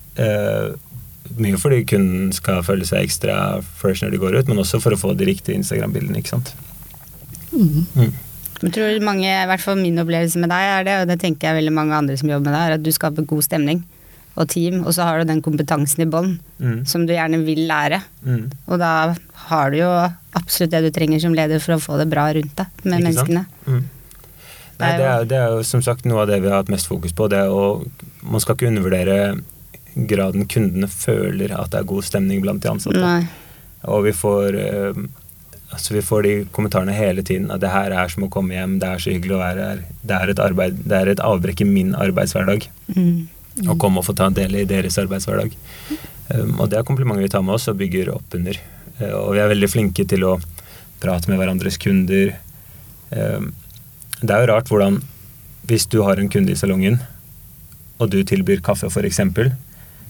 Mye 1.41 1.57
fordi 1.59 1.85
kunden 1.89 2.33
skal 2.37 2.63
føle 2.63 2.85
seg 2.87 3.07
ekstra 3.07 3.63
fresh 3.81 4.05
når 4.05 4.11
de 4.15 4.19
går 4.23 4.37
ut, 4.39 4.49
men 4.53 4.59
også 4.61 4.79
for 4.85 4.93
å 4.95 4.99
få 5.01 5.15
de 5.17 5.25
riktige 5.27 5.57
Instagram-bildene. 5.59 6.21
ikke 6.21 6.35
sant? 6.37 6.53
Mm. 7.53 7.87
Mm. 7.97 8.13
Jeg 8.65 8.73
tror 8.77 9.01
mange, 9.05 9.27
i 9.29 9.47
hvert 9.49 9.61
fall 9.65 9.77
min 9.81 9.99
opplevelse 10.01 10.39
med 10.41 10.49
deg 10.53 10.69
er 10.79 10.85
det, 10.87 10.95
og 11.03 11.09
det 11.11 11.19
tenker 11.21 11.49
jeg 11.51 11.59
veldig 11.63 11.73
mange 11.75 11.97
andre 11.97 12.17
som 12.21 12.31
jobber 12.31 12.49
med 12.51 12.55
deg, 12.55 12.63
er 12.69 12.77
at 12.79 12.85
du 12.85 12.93
skaper 12.95 13.27
god 13.29 13.43
stemning 13.47 13.83
og 14.37 14.49
team, 14.51 14.81
og 14.83 14.91
så 14.97 15.05
har 15.07 15.21
du 15.23 15.29
den 15.31 15.43
kompetansen 15.45 16.03
i 16.03 16.11
bånn 16.11 16.37
Mm. 16.59 16.85
som 16.87 17.03
du 17.07 17.13
gjerne 17.13 17.43
vil 17.45 17.67
lære. 17.69 17.99
Mm. 18.25 18.51
Og 18.71 18.79
da 18.81 19.15
har 19.49 19.71
du 19.71 19.77
jo 19.79 19.91
absolutt 20.35 20.71
det 20.73 20.81
du 20.87 20.91
trenger 20.95 21.21
som 21.21 21.35
leder 21.35 21.61
for 21.61 21.75
å 21.77 21.83
få 21.83 21.99
det 22.01 22.07
bra 22.11 22.29
rundt 22.33 22.55
deg 22.57 22.67
med 22.85 23.03
menneskene. 23.05 23.45
Mm. 23.67 23.83
Nei, 24.81 24.91
Det 24.97 25.05
er 25.05 25.21
er, 25.21 25.25
det 25.31 25.39
er 25.39 25.49
jo 25.55 25.63
som 25.63 25.83
sagt 25.83 26.05
noe 26.07 26.23
av 26.23 26.29
det 26.31 26.41
vi 26.43 26.49
har 26.49 26.63
hatt 26.63 26.71
mest 26.73 26.87
fokus 26.91 27.13
på. 27.13 27.29
Det 27.31 27.39
er 27.39 27.51
å, 27.53 27.85
man 28.23 28.41
skal 28.41 28.57
ikke 28.57 28.71
undervurdere 28.73 29.19
graden 29.95 30.47
kundene 30.51 30.89
føler 30.91 31.53
at 31.55 31.71
det 31.73 31.81
er 31.81 31.91
god 31.91 32.07
stemning 32.07 32.41
blant 32.43 32.63
de 32.65 32.71
ansatte. 32.73 33.01
Nei. 33.01 33.27
Og 33.91 34.07
vi 34.07 34.15
får, 34.17 34.57
eh, 34.59 34.99
altså 35.75 35.95
vi 35.95 36.03
får 36.05 36.23
de 36.27 36.33
kommentarene 36.57 36.95
hele 36.97 37.23
tiden 37.23 37.51
at 37.55 37.61
det 37.63 37.71
her 37.71 37.93
er 37.93 38.09
som 38.09 38.27
å 38.27 38.31
komme 38.33 38.57
hjem, 38.57 38.79
det 38.81 38.89
er 38.89 39.05
så 39.05 39.13
hyggelig 39.15 39.37
å 39.37 39.43
være 39.43 39.69
her. 39.69 39.85
Det 40.03 40.19
er 40.19 40.33
et, 40.33 40.43
arbeid, 40.43 40.83
det 40.85 40.99
er 40.99 41.13
et 41.13 41.23
avbrekk 41.23 41.63
i 41.63 41.71
min 41.71 41.95
arbeidshverdag 41.95 42.69
Mm. 42.95 43.29
å 43.71 43.77
komme 43.79 44.01
og 44.01 44.05
få 44.09 44.17
ta 44.19 44.27
del 44.35 44.57
i 44.59 44.65
deres 44.67 44.99
arbeidshverdag. 44.99 45.53
Um, 46.35 46.57
og 46.59 46.71
det 46.73 46.79
er 46.79 46.87
komplimenter 46.89 47.23
vi 47.23 47.29
tar 47.31 47.43
med 47.47 47.55
oss 47.55 47.69
og 47.69 47.77
bygger 47.79 48.09
opp 48.15 48.35
under. 48.35 48.57
Uh, 48.99 49.13
og 49.21 49.35
vi 49.37 49.43
er 49.45 49.53
veldig 49.53 49.69
flinke 49.71 50.07
til 50.11 50.25
å 50.27 50.41
prate 51.03 51.31
med 51.31 51.39
hverandres 51.39 51.79
kunder. 51.79 52.33
Um, 53.13 53.53
det 54.23 54.31
er 54.35 54.43
jo 54.43 54.51
rart 54.51 54.71
hvordan 54.73 55.03
Hvis 55.65 55.87
du 55.89 56.03
har 56.03 56.19
en 56.21 56.29
kunde 56.29 56.53
i 56.53 56.59
salongen, 56.61 56.99
og 57.99 58.11
du 58.11 58.19
tilbyr 58.27 58.61
kaffe 58.61 58.91
f.eks., 58.91 59.21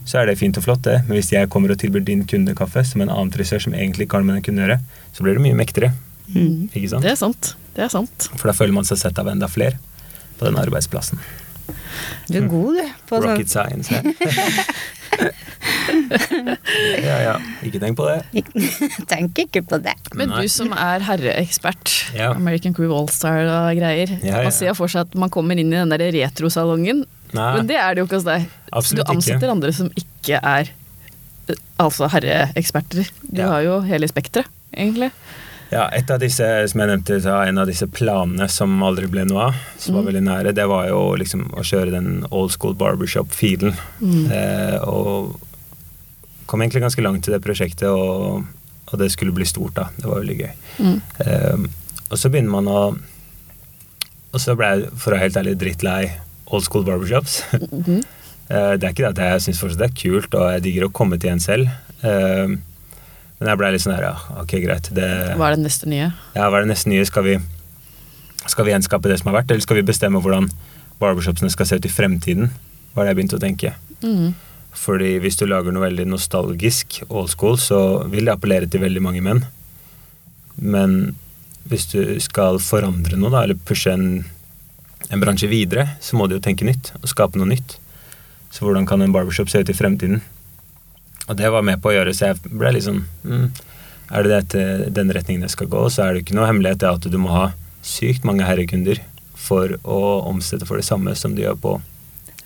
så 0.04 0.20
er 0.20 0.28
det 0.28 0.38
fint 0.40 0.58
og 0.60 0.66
flott, 0.66 0.82
det. 0.84 0.98
Men 1.08 1.18
hvis 1.18 1.32
jeg 1.32 1.48
kommer 1.52 1.72
og 1.72 1.78
tilbyr 1.80 2.04
din 2.04 2.24
kunde 2.28 2.54
kaffe, 2.58 2.84
som 2.84 3.00
en 3.04 3.12
annen 3.12 3.32
frisør 3.32 3.62
som 3.64 3.76
egentlig 3.76 4.06
ikke 4.08 4.20
har 4.20 4.26
med 4.26 4.38
den 4.38 4.44
kunden 4.46 4.64
å 4.64 4.68
gjøre, 4.68 4.80
så 5.16 5.24
blir 5.24 5.38
det 5.38 5.44
mye 5.46 5.56
mektigere. 5.58 5.94
Mm. 6.28 6.68
Ikke 6.72 6.90
sant? 6.92 7.04
Det 7.04 7.12
er 7.14 7.20
sant. 7.20 7.54
Det 7.76 7.86
er 7.86 7.92
sant. 7.92 8.28
For 8.36 8.50
da 8.50 8.56
føler 8.56 8.76
man 8.76 8.86
seg 8.88 9.00
sett 9.00 9.18
av 9.20 9.30
enda 9.32 9.48
flere 9.50 9.80
på 10.38 10.46
den 10.48 10.60
arbeidsplassen. 10.60 11.22
Du 12.28 12.36
er 12.40 12.48
god, 12.50 12.76
du. 12.76 12.92
På 13.08 13.20
sånn. 13.20 13.30
Rocket 13.30 13.52
science. 13.52 13.88
her. 13.88 14.04
ja, 17.04 17.16
ja. 17.22 17.34
Ikke 17.64 17.80
tenk 17.82 17.96
på 17.98 18.06
det. 18.08 18.44
Tenk 19.12 19.38
ikke 19.46 19.62
på 19.68 19.78
det. 19.84 19.94
Men 20.16 20.32
Nei. 20.32 20.44
du 20.44 20.52
som 20.52 20.72
er 20.76 21.04
herreekspert, 21.06 21.92
Ja. 22.16 22.32
American 22.34 22.74
Crew 22.76 22.92
Allstar 22.94 23.44
og 23.48 23.78
greier. 23.78 24.16
Ja, 24.20 24.38
ja. 24.38 24.42
Man 24.46 24.54
ser 24.54 24.76
for 24.78 24.90
seg 24.90 25.08
at 25.08 25.16
man 25.18 25.32
kommer 25.32 25.58
inn 25.58 25.72
i 25.72 25.78
den 25.78 25.92
der 25.94 26.04
retrosalongen, 26.14 27.04
Nei, 27.32 27.56
men 27.56 27.66
det 27.66 27.76
er 27.76 27.94
det 27.94 28.02
jo 28.02 28.06
ikke 28.06 28.16
hos 28.20 28.24
deg. 28.28 28.44
absolutt 28.72 29.06
du 29.06 29.12
ansetter 29.14 29.46
ikke. 29.46 29.50
andre 29.50 29.72
som 29.72 29.88
ikke 29.96 30.40
er 30.42 30.68
altså 31.78 32.08
herreeksperter. 32.08 33.08
Du 33.30 33.40
Ja. 33.40 33.48
har 33.48 33.62
jo 33.62 33.80
hele 33.80 34.06
spekteret, 34.08 34.46
egentlig. 34.76 35.10
Ja, 35.72 35.88
et 35.92 36.08
av 36.10 36.20
disse 36.20 36.68
som 36.68 36.80
jeg 36.80 36.88
nevnte, 36.88 37.18
en 37.48 37.58
av 37.58 37.66
disse 37.66 37.86
planene 37.86 38.48
som 38.48 38.80
aldri 38.82 39.06
ble 39.10 39.24
noe 39.24 39.48
av, 39.48 39.54
som 39.78 39.94
var 39.96 40.02
Mm. 40.04 40.08
veldig 40.12 40.22
nære, 40.22 40.54
det 40.54 40.66
var 40.68 40.86
jo 40.88 41.16
liksom 41.16 41.50
å 41.52 41.60
kjøre 41.64 41.90
den 41.90 42.26
old 42.30 42.52
school 42.52 42.74
barbershop-filen. 42.74 43.74
Mm. 44.00 44.30
Eh, 44.30 44.78
og 44.84 45.40
kom 46.46 46.60
egentlig 46.60 46.82
ganske 46.82 47.02
langt 47.02 47.26
i 47.26 47.32
det 47.32 47.42
prosjektet, 47.42 47.88
og, 47.88 48.44
og 48.92 48.98
det 48.98 49.10
skulle 49.10 49.32
bli 49.34 49.44
stort, 49.44 49.74
da. 49.74 49.88
Det 49.98 50.04
var 50.04 50.20
veldig 50.20 50.38
gøy. 50.38 50.52
Mm. 50.78 51.02
Eh, 51.26 51.56
og 52.10 52.18
så 52.18 52.30
begynner 52.30 52.50
man 52.50 52.66
å 52.66 52.98
Og 54.34 54.40
så 54.40 54.56
ble 54.56 54.66
jeg, 54.66 54.90
for 54.98 55.12
å 55.12 55.14
være 55.14 55.22
helt 55.30 55.36
ærlig, 55.36 55.58
drittlei 55.58 56.10
old 56.46 56.64
school 56.66 56.84
barbershops. 56.84 57.42
Mm 57.52 57.82
-hmm. 57.82 58.04
det 58.78 58.84
er 58.84 58.88
ikke 58.88 59.08
det 59.08 59.18
at 59.18 59.32
jeg 59.32 59.42
syns 59.42 59.60
fortsatt 59.60 59.78
det 59.78 59.90
er 59.90 60.00
kult, 60.02 60.34
og 60.34 60.52
jeg 60.52 60.62
digger 60.62 60.84
å 60.84 60.92
komme 60.92 61.18
til 61.18 61.30
en 61.30 61.40
selv. 61.40 61.68
Eh, 62.02 62.48
men 63.38 63.48
jeg 63.48 63.58
ble 63.58 63.70
litt 63.74 63.82
sånn 63.82 63.96
her, 63.96 64.02
ja, 64.02 64.16
ok, 64.40 64.52
greit. 64.62 64.90
Det, 64.94 65.36
Hva 65.36 65.50
er 65.50 65.56
det 65.56 65.64
neste 65.64 65.88
nye? 65.90 66.12
ja, 66.34 66.48
hva 66.48 66.56
er 66.56 66.60
det 66.64 66.68
neste 66.70 66.88
nye? 66.88 67.04
Skal 67.04 67.24
vi, 67.24 67.38
skal 68.46 68.64
vi 68.64 68.70
gjenskape 68.70 69.08
det 69.08 69.18
som 69.18 69.32
har 69.32 69.42
vært, 69.42 69.50
eller 69.50 69.60
skal 69.60 69.76
vi 69.76 69.82
bestemme 69.82 70.20
hvordan 70.20 70.50
barbershopsene 71.00 71.50
skal 71.50 71.66
se 71.66 71.76
ut 71.76 71.84
i 71.84 71.92
fremtiden? 71.92 72.50
Var 72.94 73.04
det 73.04 73.10
jeg 73.10 73.16
begynte 73.16 73.36
å 73.36 73.42
tenke. 73.42 73.74
Mhm. 74.02 74.34
Fordi 74.74 75.18
hvis 75.22 75.36
du 75.38 75.46
lager 75.46 75.70
noe 75.70 75.84
veldig 75.86 76.06
nostalgisk, 76.10 77.02
old 77.08 77.30
school, 77.30 77.56
så 77.62 78.08
vil 78.10 78.26
det 78.26 78.34
appellere 78.34 78.66
til 78.66 78.82
veldig 78.82 79.02
mange 79.02 79.22
menn. 79.22 79.44
Men 80.56 81.14
hvis 81.70 81.86
du 81.92 82.00
skal 82.20 82.58
forandre 82.58 83.16
noe, 83.16 83.30
da, 83.30 83.44
eller 83.44 83.60
pushe 83.68 83.92
en, 83.94 84.24
en 85.12 85.20
bransje 85.20 85.48
videre, 85.50 85.88
så 86.00 86.16
må 86.16 86.28
du 86.28 86.36
jo 86.38 86.44
tenke 86.44 86.66
nytt 86.66 86.92
og 87.00 87.08
skape 87.10 87.40
noe 87.40 87.50
nytt. 87.50 87.76
Så 88.54 88.64
hvordan 88.64 88.86
kan 88.86 89.02
en 89.02 89.12
barbershop 89.14 89.50
se 89.50 89.60
ut 89.64 89.70
i 89.70 89.76
fremtiden? 89.76 90.22
Og 91.28 91.38
det 91.38 91.50
var 91.50 91.64
med 91.66 91.80
på 91.82 91.90
å 91.90 91.94
gjøre, 91.96 92.12
så 92.14 92.30
jeg 92.30 92.52
ble 92.52 92.74
sånn 92.84 93.00
mm, 93.24 93.46
Er 94.12 94.26
det 94.26 94.30
dette, 94.34 94.90
den 94.92 95.12
retningen 95.16 95.46
jeg 95.46 95.54
skal 95.54 95.70
gå, 95.72 95.86
så 95.90 96.04
er 96.04 96.14
det 96.14 96.24
ikke 96.24 96.36
noe 96.36 96.48
hemmelighet 96.50 96.82
det 96.82 96.90
at 96.90 97.08
du 97.10 97.18
må 97.20 97.32
ha 97.32 97.46
sykt 97.84 98.26
mange 98.28 98.44
herrekunder 98.44 99.00
for 99.44 99.76
å 99.82 100.00
omsette 100.28 100.68
for 100.68 100.80
det 100.80 100.86
samme 100.86 101.14
som 101.18 101.34
du 101.36 101.42
gjør 101.42 101.56
på 101.60 101.74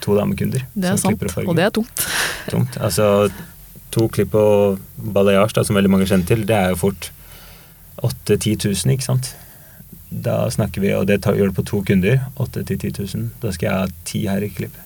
to 0.02 0.14
damekunder. 0.14 0.64
Det 0.74 0.92
er 0.92 0.98
sant, 1.00 1.22
og 1.42 1.54
det 1.58 1.66
er 1.66 1.74
tungt. 1.74 2.06
Tungt. 2.52 2.78
Altså, 2.80 3.28
to 3.94 4.06
klipp 4.14 4.34
og 4.38 4.78
balayage, 4.96 5.56
da, 5.58 5.64
som 5.66 5.76
veldig 5.76 5.90
mange 5.92 6.06
kjenner 6.08 6.30
til, 6.30 6.46
det 6.48 6.56
er 6.56 6.72
jo 6.72 6.80
fort 6.86 7.10
8000-10 8.06 8.70
000, 8.86 8.94
ikke 8.94 9.08
sant? 9.08 9.32
Da 10.10 10.46
snakker 10.50 10.80
vi, 10.80 10.92
og 10.96 11.06
det 11.08 11.20
tar, 11.24 11.36
gjør 11.36 11.50
det 11.50 11.58
på 11.58 11.66
to 11.68 11.82
kunder, 11.84 12.22
8000-10 12.40 13.00
000. 13.16 13.30
Da 13.42 13.52
skal 13.52 13.68
jeg 13.68 13.76
ha 13.76 14.04
ti 14.08 14.22
her 14.28 14.44
i 14.44 14.52
klipp. 14.52 14.76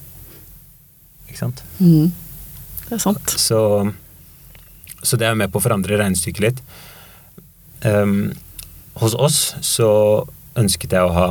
Ikke 1.28 1.38
sant? 1.38 1.62
Mm. 1.78 2.10
Det 2.88 2.96
er 2.98 3.02
sant. 3.02 3.36
Så, 3.40 3.60
så 5.02 5.18
det 5.20 5.28
er 5.28 5.38
med 5.38 5.52
på 5.52 5.62
å 5.62 5.64
forandre 5.64 6.00
regnestykket 6.00 6.44
litt. 6.44 6.62
Um, 7.86 8.32
hos 9.00 9.14
oss 9.14 9.54
så 9.64 9.90
ønsket 10.58 10.92
jeg 10.94 11.06
å 11.06 11.14
ha 11.16 11.28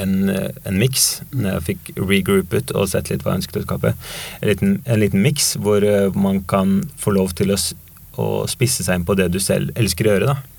en, 0.00 0.14
en 0.30 0.78
miks, 0.78 1.22
når 1.34 1.50
jeg 1.50 1.66
fikk 1.68 1.90
regroupet 1.98 2.72
og 2.74 2.88
sett 2.90 3.10
litt 3.10 3.22
hva 3.22 3.34
jeg 3.34 3.42
ønsket 3.42 3.60
å 3.60 3.66
skape. 3.66 3.94
En 4.40 4.50
liten, 4.50 4.74
en 4.86 5.02
liten 5.02 5.22
miks 5.22 5.54
hvor 5.62 5.84
eh, 5.86 6.08
man 6.16 6.42
kan 6.50 6.80
få 7.00 7.14
lov 7.14 7.34
til 7.38 7.54
å, 7.54 7.58
å 8.18 8.26
spisse 8.50 8.86
seg 8.86 9.00
inn 9.00 9.06
på 9.06 9.16
det 9.18 9.30
du 9.34 9.40
selv 9.42 9.74
elsker 9.78 10.08
å 10.08 10.16
gjøre. 10.16 10.32
da. 10.34 10.53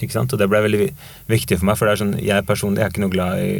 Ikke 0.00 0.14
sant? 0.14 0.32
Og 0.32 0.40
det 0.40 0.48
ble 0.50 0.62
veldig 0.64 0.88
viktig 1.30 1.58
for 1.58 1.68
meg, 1.68 1.78
for 1.78 1.88
det 1.88 1.94
er 1.94 2.02
sånn, 2.02 2.16
jeg 2.22 2.48
personlig 2.48 2.82
jeg 2.82 2.88
er 2.88 2.94
ikke 2.94 3.04
noe 3.04 3.12
glad 3.12 3.42
i 3.42 3.52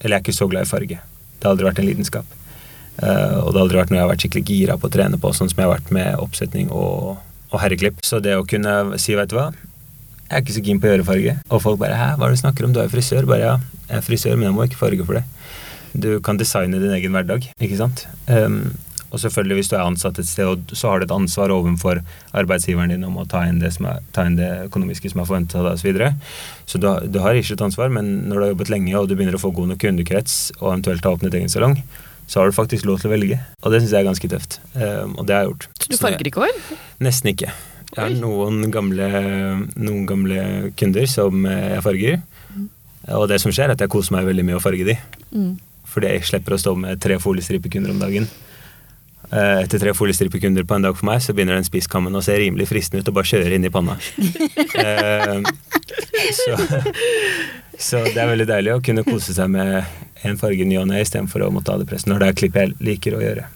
Eller 0.00 0.16
jeg 0.16 0.18
er 0.18 0.24
ikke 0.24 0.36
så 0.36 0.48
glad 0.52 0.66
i 0.66 0.68
farge. 0.70 0.98
Det 1.36 1.46
har 1.46 1.54
aldri 1.54 1.68
vært 1.68 1.78
en 1.80 1.86
lidenskap. 1.88 2.34
Uh, 2.96 3.44
og 3.44 3.52
det 3.52 3.58
har 3.58 3.62
aldri 3.62 3.78
vært 3.78 3.92
noe 3.92 3.98
jeg 3.98 4.04
har 4.04 4.10
vært 4.10 4.24
skikkelig 4.24 4.44
gira 4.48 4.76
på 4.80 4.88
å 4.88 4.92
trene 4.92 5.20
på, 5.20 5.30
sånn 5.36 5.48
som 5.52 5.60
jeg 5.60 5.68
har 5.68 5.72
vært 5.74 5.92
med 5.92 6.20
oppsetning 6.20 6.68
og, 6.72 7.16
og 7.48 7.62
herreklipp. 7.62 8.02
Så 8.04 8.20
det 8.24 8.36
å 8.36 8.44
kunne 8.48 8.98
si, 9.00 9.16
vet 9.16 9.32
du 9.32 9.38
hva, 9.38 9.50
jeg 10.26 10.34
er 10.34 10.42
ikke 10.42 10.56
så 10.56 10.64
keen 10.66 10.80
på 10.82 10.88
å 10.88 10.92
gjøre 10.92 11.06
farge. 11.06 11.34
Og 11.48 11.62
folk 11.62 11.78
bare 11.80 11.96
'hæ, 11.96 12.08
hva 12.16 12.26
er 12.26 12.32
det 12.32 12.38
du 12.38 12.42
snakker 12.42 12.66
om, 12.66 12.72
du 12.74 12.80
er 12.80 12.88
jo 12.88 12.94
frisør'. 12.96 13.28
Bare 13.30 13.44
ja, 13.44 13.56
jeg 13.88 13.96
er 13.96 14.06
frisør, 14.08 14.36
men 14.36 14.48
jeg 14.48 14.54
må 14.56 14.66
ikke 14.66 14.80
farge 14.80 15.06
for 15.06 15.20
det. 15.20 15.24
Du 15.96 16.20
kan 16.20 16.36
designe 16.36 16.80
din 16.82 16.92
egen 16.92 17.14
hverdag, 17.14 17.46
ikke 17.60 17.78
sant. 17.78 18.06
Um, 18.28 18.74
og 19.16 19.22
selvfølgelig, 19.22 19.56
hvis 19.58 19.70
du 19.72 19.76
er 19.78 19.86
ansatt 19.86 20.18
et 20.20 20.28
sted, 20.28 20.72
så 20.76 20.92
har 20.92 21.00
du 21.00 21.06
et 21.06 21.14
ansvar 21.16 21.52
overfor 21.54 22.02
arbeidsgiveren 22.36 22.92
din 22.92 23.06
om 23.08 23.16
å 23.18 23.26
ta 23.28 23.46
inn 23.48 23.62
det, 23.62 23.72
som 23.76 23.88
er, 23.88 24.02
ta 24.16 24.26
inn 24.28 24.36
det 24.38 24.50
økonomiske 24.68 25.12
som 25.12 25.22
er 25.22 25.28
forventet 25.30 25.56
av 25.58 25.70
deg, 25.70 25.78
osv. 25.78 25.82
Så, 25.82 25.88
videre. 25.88 26.10
så 26.68 26.80
du, 26.82 26.88
du 27.14 27.20
har 27.24 27.38
ikke 27.38 27.56
et 27.56 27.64
ansvar, 27.64 27.92
men 27.94 28.10
når 28.28 28.36
du 28.36 28.44
har 28.44 28.52
jobbet 28.52 28.72
lenge, 28.74 28.96
og 28.98 29.08
du 29.08 29.16
begynner 29.16 29.38
å 29.38 29.42
få 29.42 29.54
god 29.56 29.72
nok 29.72 29.80
kundekrets, 29.86 30.36
og 30.60 30.68
eventuelt 30.74 31.08
har 31.08 31.16
åpnet 31.16 31.38
egen 31.40 31.52
salong, 31.52 31.78
så 32.26 32.42
har 32.42 32.50
du 32.50 32.56
faktisk 32.56 32.86
lov 32.88 33.00
til 33.00 33.08
å 33.08 33.14
velge. 33.14 33.38
Og 33.62 33.72
det 33.72 33.80
syns 33.82 33.94
jeg 33.94 34.02
er 34.02 34.08
ganske 34.08 34.30
tøft. 34.30 34.58
Um, 34.74 35.14
og 35.14 35.28
det 35.28 35.36
har 35.36 35.44
jeg 35.44 35.52
gjort. 35.52 35.68
Så 35.78 35.92
du 35.92 35.98
farger 36.00 36.28
ikke 36.28 36.42
hår? 36.42 36.56
Nesten 37.06 37.30
ikke. 37.30 37.52
Jeg 37.92 38.00
har 38.02 38.16
noen 38.18 38.66
gamle, 38.74 39.06
noen 39.78 40.08
gamle 40.10 40.40
kunder 40.76 41.06
som 41.08 41.46
eh, 41.46 41.68
jeg 41.76 41.84
farger. 41.86 42.18
Og 43.14 43.28
det 43.30 43.38
som 43.38 43.54
skjer, 43.54 43.70
er 43.70 43.76
at 43.76 43.84
jeg 43.84 43.92
koser 43.92 44.16
meg 44.16 44.26
veldig 44.26 44.44
med 44.48 44.58
å 44.58 44.62
farge 44.62 44.88
de. 44.88 44.96
Mm. 45.30 45.52
Fordi 45.86 46.10
jeg 46.10 46.26
slipper 46.26 46.56
å 46.56 46.60
stå 46.60 46.74
med 46.82 47.00
tre 47.00 47.20
foliestripekunder 47.22 47.94
om 47.94 48.02
dagen. 48.02 48.26
Eh, 49.30 49.62
Etter 49.64 49.82
tre 49.82 49.94
foliestrippekunder 49.96 50.64
på 50.68 50.76
en 50.76 50.84
dag 50.86 50.96
for 50.96 51.08
meg, 51.08 51.22
så 51.24 51.34
begynner 51.34 51.58
den 51.58 51.66
spisskammen 51.66 52.14
å 52.14 52.22
se 52.22 52.36
rimelig 52.38 52.68
fristende 52.70 53.02
ut 53.02 53.08
og 53.10 53.16
bare 53.18 53.30
kjøre 53.32 53.56
inn 53.58 53.66
i 53.68 53.72
panna. 53.74 53.98
Eh, 54.76 55.40
så, 56.36 56.56
så 57.78 58.00
det 58.04 58.18
er 58.20 58.28
veldig 58.28 58.46
deilig 58.48 58.72
å 58.74 58.80
kunne 58.84 59.04
kose 59.06 59.32
seg 59.36 59.48
med 59.52 60.24
en 60.26 60.38
farge 60.40 60.66
ny 60.68 60.76
og 60.80 60.88
ne 60.90 61.00
istedenfor 61.02 61.44
å 61.46 61.50
måtte 61.54 61.72
ha 61.72 61.80
det 61.80 61.86
presset 61.88 62.10
når 62.10 62.22
det 62.22 62.28
er 62.28 62.38
klipp 62.40 62.58
jeg 62.60 62.74
liker 62.84 63.16
å 63.16 63.22
gjøre. 63.22 63.46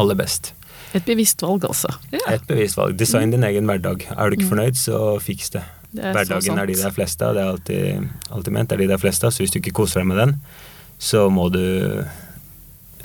Aller 0.00 0.18
best. 0.18 0.52
Et 0.96 1.04
bevisst 1.06 1.42
valg, 1.44 1.66
altså. 1.68 1.90
Ja, 2.14 2.22
Et 2.36 2.46
bevisst 2.48 2.78
valg. 2.78 2.96
Design 2.98 3.34
din 3.34 3.44
egen 3.46 3.68
hverdag. 3.68 4.06
Er 4.16 4.30
du 4.32 4.38
ikke 4.38 4.50
fornøyd, 4.52 4.78
så 4.80 5.00
fiks 5.22 5.52
det. 5.56 5.64
det 5.92 6.04
er 6.10 6.16
Hverdagen 6.16 6.58
er 6.62 6.70
de 6.70 6.76
der 6.78 6.84
det 6.86 6.90
er 6.90 6.96
flest 6.96 7.22
av, 7.26 7.34
det 7.36 7.42
er 7.44 7.50
alltid, 7.54 8.08
alltid 8.30 8.56
ment. 8.56 8.70
Det 8.70 8.78
er 8.78 8.84
de 8.84 8.90
det 8.92 8.96
er 8.98 9.02
flest 9.02 9.26
av, 9.26 9.34
så 9.34 9.44
hvis 9.44 9.52
du 9.54 9.60
ikke 9.60 9.74
koser 9.82 10.02
deg 10.02 10.10
med 10.12 10.22
den, 10.22 10.36
så 11.02 11.26
må 11.32 11.48
du 11.52 11.62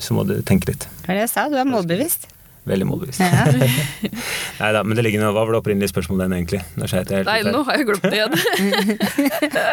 så 0.04 0.18
må 0.18 0.26
du 0.28 0.38
tenke 0.46 0.72
litt. 0.72 0.88
Hva 1.06 1.14
er 1.14 1.22
det 1.22 1.26
jeg 1.28 1.34
sa? 1.34 1.48
Du 1.52 1.58
er 1.60 1.68
målbevisst. 1.70 2.30
Veldig 2.70 2.86
målbevisst. 2.86 3.22
Ja. 3.24 3.46
Nei 4.62 4.70
da, 4.76 4.84
men 4.86 4.94
det 4.98 5.02
ligger 5.08 5.24
noe 5.24 5.32
Hva 5.34 5.48
var 5.48 5.56
det 5.56 5.62
opprinnelige 5.64 5.90
spørsmålet 5.90 6.28
den, 6.28 6.36
egentlig? 6.38 6.60
Nå 6.78 6.86
jeg 6.86 7.08
helt 7.10 7.26
Nei, 7.26 7.40
nå 7.48 7.64
har 7.66 7.80
jeg 7.80 7.88
glemt 7.90 8.06
det 8.06 8.20
igjen. 8.20 8.36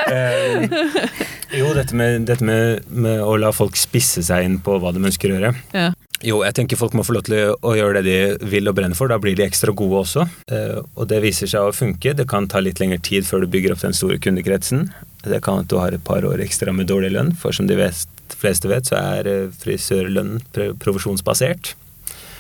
Eh, 0.09 1.59
jo, 1.59 1.69
dette, 1.77 1.97
med, 1.97 2.25
dette 2.29 2.45
med, 2.45 2.87
med 2.89 3.21
å 3.21 3.35
la 3.41 3.51
folk 3.53 3.77
spisse 3.77 4.23
seg 4.25 4.47
inn 4.47 4.57
på 4.65 4.79
hva 4.81 4.93
de 4.97 5.03
ønsker 5.05 5.29
å 5.29 5.37
gjøre. 5.37 5.51
Ja. 5.77 5.91
Jo, 6.25 6.41
jeg 6.43 6.57
tenker 6.57 6.81
folk 6.81 6.97
må 6.99 7.05
få 7.07 7.15
lov 7.15 7.27
til 7.29 7.53
å 7.55 7.73
gjøre 7.77 8.01
det 8.01 8.09
de 8.09 8.49
vil 8.51 8.71
og 8.71 8.79
brenner 8.79 8.99
for. 8.99 9.11
Da 9.11 9.21
blir 9.23 9.37
de 9.39 9.45
ekstra 9.45 9.75
gode 9.77 10.01
også. 10.01 10.25
Eh, 10.51 10.81
og 10.81 11.11
det 11.13 11.21
viser 11.23 11.51
seg 11.51 11.69
å 11.69 11.75
funke. 11.77 12.17
Det 12.17 12.27
kan 12.31 12.49
ta 12.51 12.63
litt 12.65 12.81
lengre 12.83 12.99
tid 13.05 13.29
før 13.29 13.45
du 13.45 13.53
bygger 13.53 13.77
opp 13.77 13.85
den 13.85 13.97
store 13.97 14.19
kundekretsen. 14.23 14.89
Det 15.29 15.43
kan 15.45 15.63
at 15.63 15.71
du 15.71 15.77
har 15.79 15.95
et 15.95 16.05
par 16.05 16.25
år 16.27 16.43
ekstra 16.43 16.73
med 16.75 16.89
dårlig 16.91 17.13
lønn, 17.15 17.35
for 17.39 17.55
som 17.55 17.69
de 17.69 17.77
vet, 17.79 18.09
fleste 18.37 18.71
vet, 18.71 18.89
så 18.89 18.99
er 18.99 19.31
eh, 19.31 19.55
frisørlønnen 19.63 20.43
provisjonsbasert. 20.83 21.75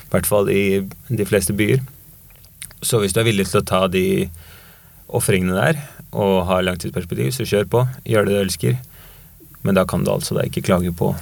I 0.08 0.10
hvert 0.12 0.28
fall 0.28 0.50
i 0.52 0.82
de 1.08 1.28
fleste 1.28 1.56
byer. 1.56 1.80
Så 2.82 3.00
hvis 3.02 3.14
du 3.14 3.20
er 3.20 3.28
villig 3.28 3.48
til 3.48 3.60
å 3.60 3.66
ta 3.66 3.86
de 3.90 4.28
ofringene 5.08 5.56
der, 5.56 5.80
og 6.12 6.46
har 6.48 6.64
langtidsperspektiv, 6.64 7.32
så 7.36 7.44
kjør 7.48 7.66
på. 7.68 7.82
Gjør 8.08 8.28
det 8.28 8.36
du 8.36 8.40
elsker. 8.40 8.78
Men 9.66 9.76
da 9.76 9.84
kan 9.88 10.04
du 10.04 10.12
altså 10.12 10.38
da 10.38 10.46
ikke 10.48 10.64
klage 10.64 10.94
på 10.96 11.12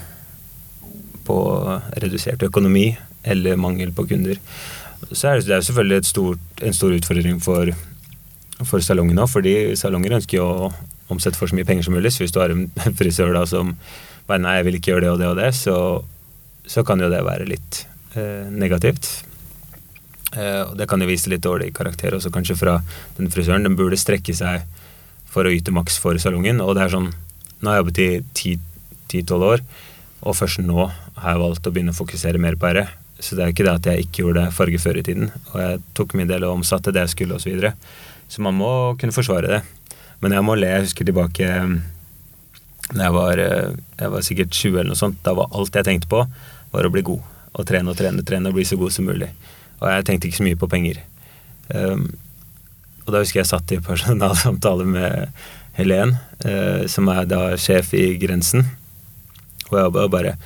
på 1.27 1.37
redusert 1.99 2.43
økonomi 2.47 2.93
eller 3.27 3.59
mangel 3.59 3.93
på 3.93 4.07
kunder. 4.07 4.39
Så 5.13 5.29
er 5.29 5.41
det, 5.41 5.49
det 5.49 5.57
er 5.57 5.65
selvfølgelig 5.67 6.05
stort, 6.07 6.45
en 6.63 6.77
stor 6.77 6.95
utfordring 6.95 7.41
for, 7.43 7.73
for 8.63 8.85
salongen 8.85 9.19
òg, 9.19 9.31
fordi 9.33 9.55
salonger 9.79 10.17
ønsker 10.21 10.39
jo 10.39 10.47
å 10.47 10.71
omsette 11.13 11.39
for 11.39 11.51
så 11.51 11.59
mye 11.59 11.67
penger 11.67 11.87
som 11.87 11.97
mulig. 11.97 12.13
Så 12.15 12.25
hvis 12.25 12.35
du 12.35 12.41
har 12.41 12.55
en 12.55 12.69
frisør 13.01 13.35
da 13.37 13.45
som 13.51 13.75
bare 14.27 14.43
nei, 14.43 14.57
jeg 14.59 14.67
vil 14.69 14.79
ikke 14.79 14.93
gjøre 14.95 15.05
det 15.07 15.13
og 15.13 15.21
det 15.21 15.31
og 15.31 15.39
det, 15.39 15.51
så, 15.57 15.77
så 16.67 16.85
kan 16.87 17.03
jo 17.03 17.11
det 17.13 17.23
være 17.27 17.49
litt 17.49 17.85
eh, 18.19 18.49
negativt. 18.51 19.09
Eh, 20.37 20.63
og 20.67 20.75
det 20.79 20.89
kan 20.91 21.03
jo 21.03 21.09
vise 21.09 21.31
litt 21.33 21.45
dårlig 21.47 21.71
karakter 21.77 22.17
også 22.17 22.33
kanskje 22.35 22.59
fra 22.59 22.81
den 23.19 23.31
frisøren. 23.33 23.67
Den 23.67 23.79
burde 23.79 23.99
strekke 24.01 24.35
seg 24.37 24.67
for 25.31 25.47
å 25.47 25.53
yte 25.53 25.75
maks 25.75 25.99
for 26.03 26.19
salongen, 26.23 26.63
og 26.65 26.77
det 26.77 26.87
er 26.87 26.97
sånn 26.97 27.13
Nå 27.57 27.71
har 27.71 27.79
jeg 27.79 27.81
jobbet 27.81 27.99
i 28.03 28.51
10-12 29.17 29.45
år, 29.47 29.63
og 30.29 30.35
først 30.37 30.61
nå 30.61 30.83
har 30.85 31.31
jeg 31.31 31.41
valgt 31.41 31.69
å 31.69 31.71
begynne 31.73 31.95
å 31.95 31.97
fokusere 31.97 32.41
mer 32.43 32.59
på 32.61 32.69
ære. 32.69 32.83
Så 33.17 33.33
det 33.33 33.47
er 33.47 33.55
ikke 33.55 33.65
det 33.65 33.73
at 33.73 33.87
jeg 33.89 34.05
ikke 34.05 34.25
gjorde 34.27 34.43
farge 34.53 34.81
før 34.83 34.99
i 35.01 35.05
tiden. 35.07 35.31
Og 35.55 35.57
jeg 35.63 35.79
tok 35.97 36.13
min 36.21 36.29
del 36.29 36.45
og 36.45 36.59
omsatte 36.59 36.93
det 36.93 37.07
jeg 37.07 37.15
skulle 37.15 37.39
osv. 37.39 37.47
Så, 37.47 37.55
videre. 37.55 37.73
så 38.29 38.45
man 38.45 38.59
må 38.59 38.71
kunne 39.01 39.17
forsvare 39.17 39.55
det. 39.55 39.63
Men 40.21 40.37
jeg 40.37 40.45
må 40.45 40.59
le. 40.61 40.69
Jeg 40.69 40.85
husker 40.85 41.09
tilbake 41.09 41.49
da 42.93 43.09
jeg 43.09 43.15
var, 43.17 43.39
eh, 43.43 43.73
jeg 43.99 44.13
var 44.13 44.23
sikkert 44.27 44.53
20 44.55 44.79
eller 44.79 44.93
noe 44.93 45.01
sånt. 45.01 45.19
Da 45.27 45.35
var 45.35 45.51
alt 45.57 45.75
jeg 45.75 45.87
tenkte 45.89 46.11
på, 46.13 46.23
var 46.73 46.87
å 46.87 46.93
bli 46.95 47.03
god. 47.07 47.25
Og 47.57 47.67
trene 47.67 47.91
og 47.91 47.97
trene 47.99 48.23
trene 48.27 48.53
og 48.53 48.55
bli 48.59 48.65
så 48.69 48.79
god 48.79 48.93
som 48.95 49.09
mulig. 49.09 49.31
Og 49.81 49.89
jeg 49.91 50.05
tenkte 50.09 50.29
ikke 50.29 50.39
så 50.43 50.47
mye 50.47 50.61
på 50.61 50.69
penger. 50.71 51.01
Um, 51.75 52.07
og 53.07 53.13
da 53.15 53.23
husker 53.23 53.41
jeg 53.43 53.51
satt 53.51 53.73
i 53.75 53.81
personalsamtale 53.83 54.87
med 54.97 55.33
Helen, 55.77 56.15
uh, 56.47 56.87
som 56.91 57.09
er 57.13 57.27
da 57.29 57.41
sjef 57.61 57.91
i 57.97 58.13
Grensen. 58.23 58.65
Og 59.71 59.81
jeg 59.81 59.93
ba- 59.97 60.07
bare 60.13 60.37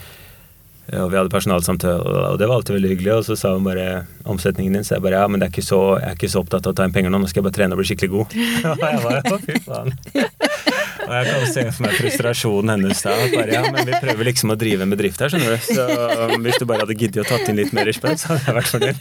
ja, 0.90 1.04
Vi 1.06 1.14
hadde 1.14 1.30
personalsamtale, 1.30 2.00
og 2.32 2.38
det 2.40 2.48
var 2.48 2.56
alltid 2.56 2.74
veldig 2.74 2.88
hyggelig. 2.94 3.12
Og 3.20 3.24
så 3.28 3.36
sa 3.38 3.52
hun 3.54 3.62
bare 3.68 4.06
omsetningen 4.24 4.74
din, 4.74 4.82
så 4.86 4.96
jeg 4.96 5.04
bare 5.04 5.20
ja, 5.20 5.28
men 5.30 5.38
det 5.38 5.46
er 5.46 5.52
ikke 5.54 5.62
så, 5.68 5.82
jeg 6.00 6.08
er 6.08 6.16
ikke 6.18 6.30
så 6.32 6.40
opptatt 6.42 6.66
av 6.66 6.72
å 6.72 6.78
ta 6.80 6.86
inn 6.88 6.94
penger 6.96 7.12
nå, 7.14 7.20
nå 7.22 7.28
skal 7.30 7.42
jeg 7.44 7.46
bare 7.50 7.58
trene 7.60 7.76
og 7.76 7.82
bli 7.82 7.90
skikkelig 7.92 8.10
god. 8.16 8.34
og 8.72 8.86
jeg 8.88 9.04
bare 9.04 9.34
å, 9.36 9.38
fy 9.44 9.60
faen. 9.66 9.94
Og 11.10 11.16
jeg 11.16 11.26
kan 11.26 11.46
se 11.50 11.62
for 11.74 11.84
meg 11.86 11.96
frustrasjonen 11.98 12.70
hennes 12.76 13.00
da. 13.02 13.14
Bare, 13.32 13.50
ja, 13.50 13.62
men 13.66 13.88
vi 13.88 13.96
prøver 13.98 14.28
liksom 14.30 14.54
å 14.54 14.56
drive 14.60 14.86
en 14.86 14.92
bedrift 14.94 15.22
her, 15.24 15.32
skjønner 15.32 15.56
du. 15.56 15.64
Så 15.66 15.86
um, 15.90 16.36
hvis 16.44 16.60
du 16.60 16.66
bare 16.70 16.84
hadde 16.84 16.94
giddet 17.00 17.24
å 17.24 17.26
tatt 17.26 17.50
inn 17.50 17.58
litt 17.58 17.74
mer 17.74 17.90
spenn, 17.96 18.20
så 18.20 18.30
hadde 18.30 18.46
jeg 18.46 18.56
vært 18.60 18.70
fornøyd. 18.70 18.98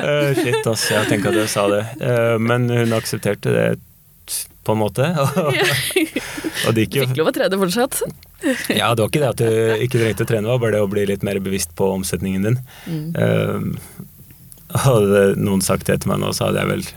Uh, 0.00 0.30
shit, 0.40 0.62
ass. 0.64 0.86
Jeg 0.94 1.10
tenker 1.10 1.34
at 1.34 1.42
jeg 1.42 1.52
sa 1.52 1.66
det. 1.74 1.82
Uh, 2.00 2.36
men 2.40 2.70
hun 2.72 2.96
aksepterte 2.96 3.52
det 3.52 3.66
på 4.64 4.76
en 4.76 4.80
måte. 4.80 5.10
og 6.66 6.70
det 6.76 6.86
gikk 6.86 7.00
jo 7.00 7.08
Fikk 7.10 7.20
lov 7.20 7.32
å 7.32 7.34
trene 7.36 7.60
fortsatt. 7.60 8.00
ja, 8.72 8.88
det 8.94 9.04
var 9.04 9.10
ikke 9.10 9.22
det 9.24 9.32
at 9.34 9.42
du 9.42 9.84
ikke 9.84 10.00
trengte 10.00 10.24
å 10.24 10.30
trene, 10.30 10.46
det 10.48 10.54
var 10.54 10.62
bare 10.64 10.78
det 10.78 10.84
å 10.86 10.92
bli 10.92 11.04
litt 11.12 11.26
mer 11.26 11.40
bevisst 11.44 11.76
på 11.76 11.90
omsetningen 11.98 12.48
din. 12.48 12.58
Um, 13.12 13.74
hadde 14.72 15.28
noen 15.40 15.64
sagt 15.64 15.88
det 15.88 16.00
til 16.02 16.12
meg 16.12 16.20
nå, 16.24 16.32
så 16.36 16.48
hadde 16.48 16.64
jeg 16.64 16.72
vel 16.72 16.88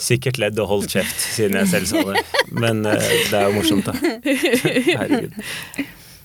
sikkert 0.00 0.38
ledd 0.40 0.58
og 0.62 0.68
holdt 0.70 0.94
kjeft, 0.96 1.20
siden 1.36 1.58
jeg 1.60 1.68
selv 1.72 1.88
sa 1.90 2.02
det. 2.10 2.22
Men 2.56 2.82
uh, 2.88 2.94
det 2.96 3.36
er 3.36 3.48
jo 3.48 3.56
morsomt, 3.58 3.88
da. 3.90 3.94
Herregud. 5.00 5.34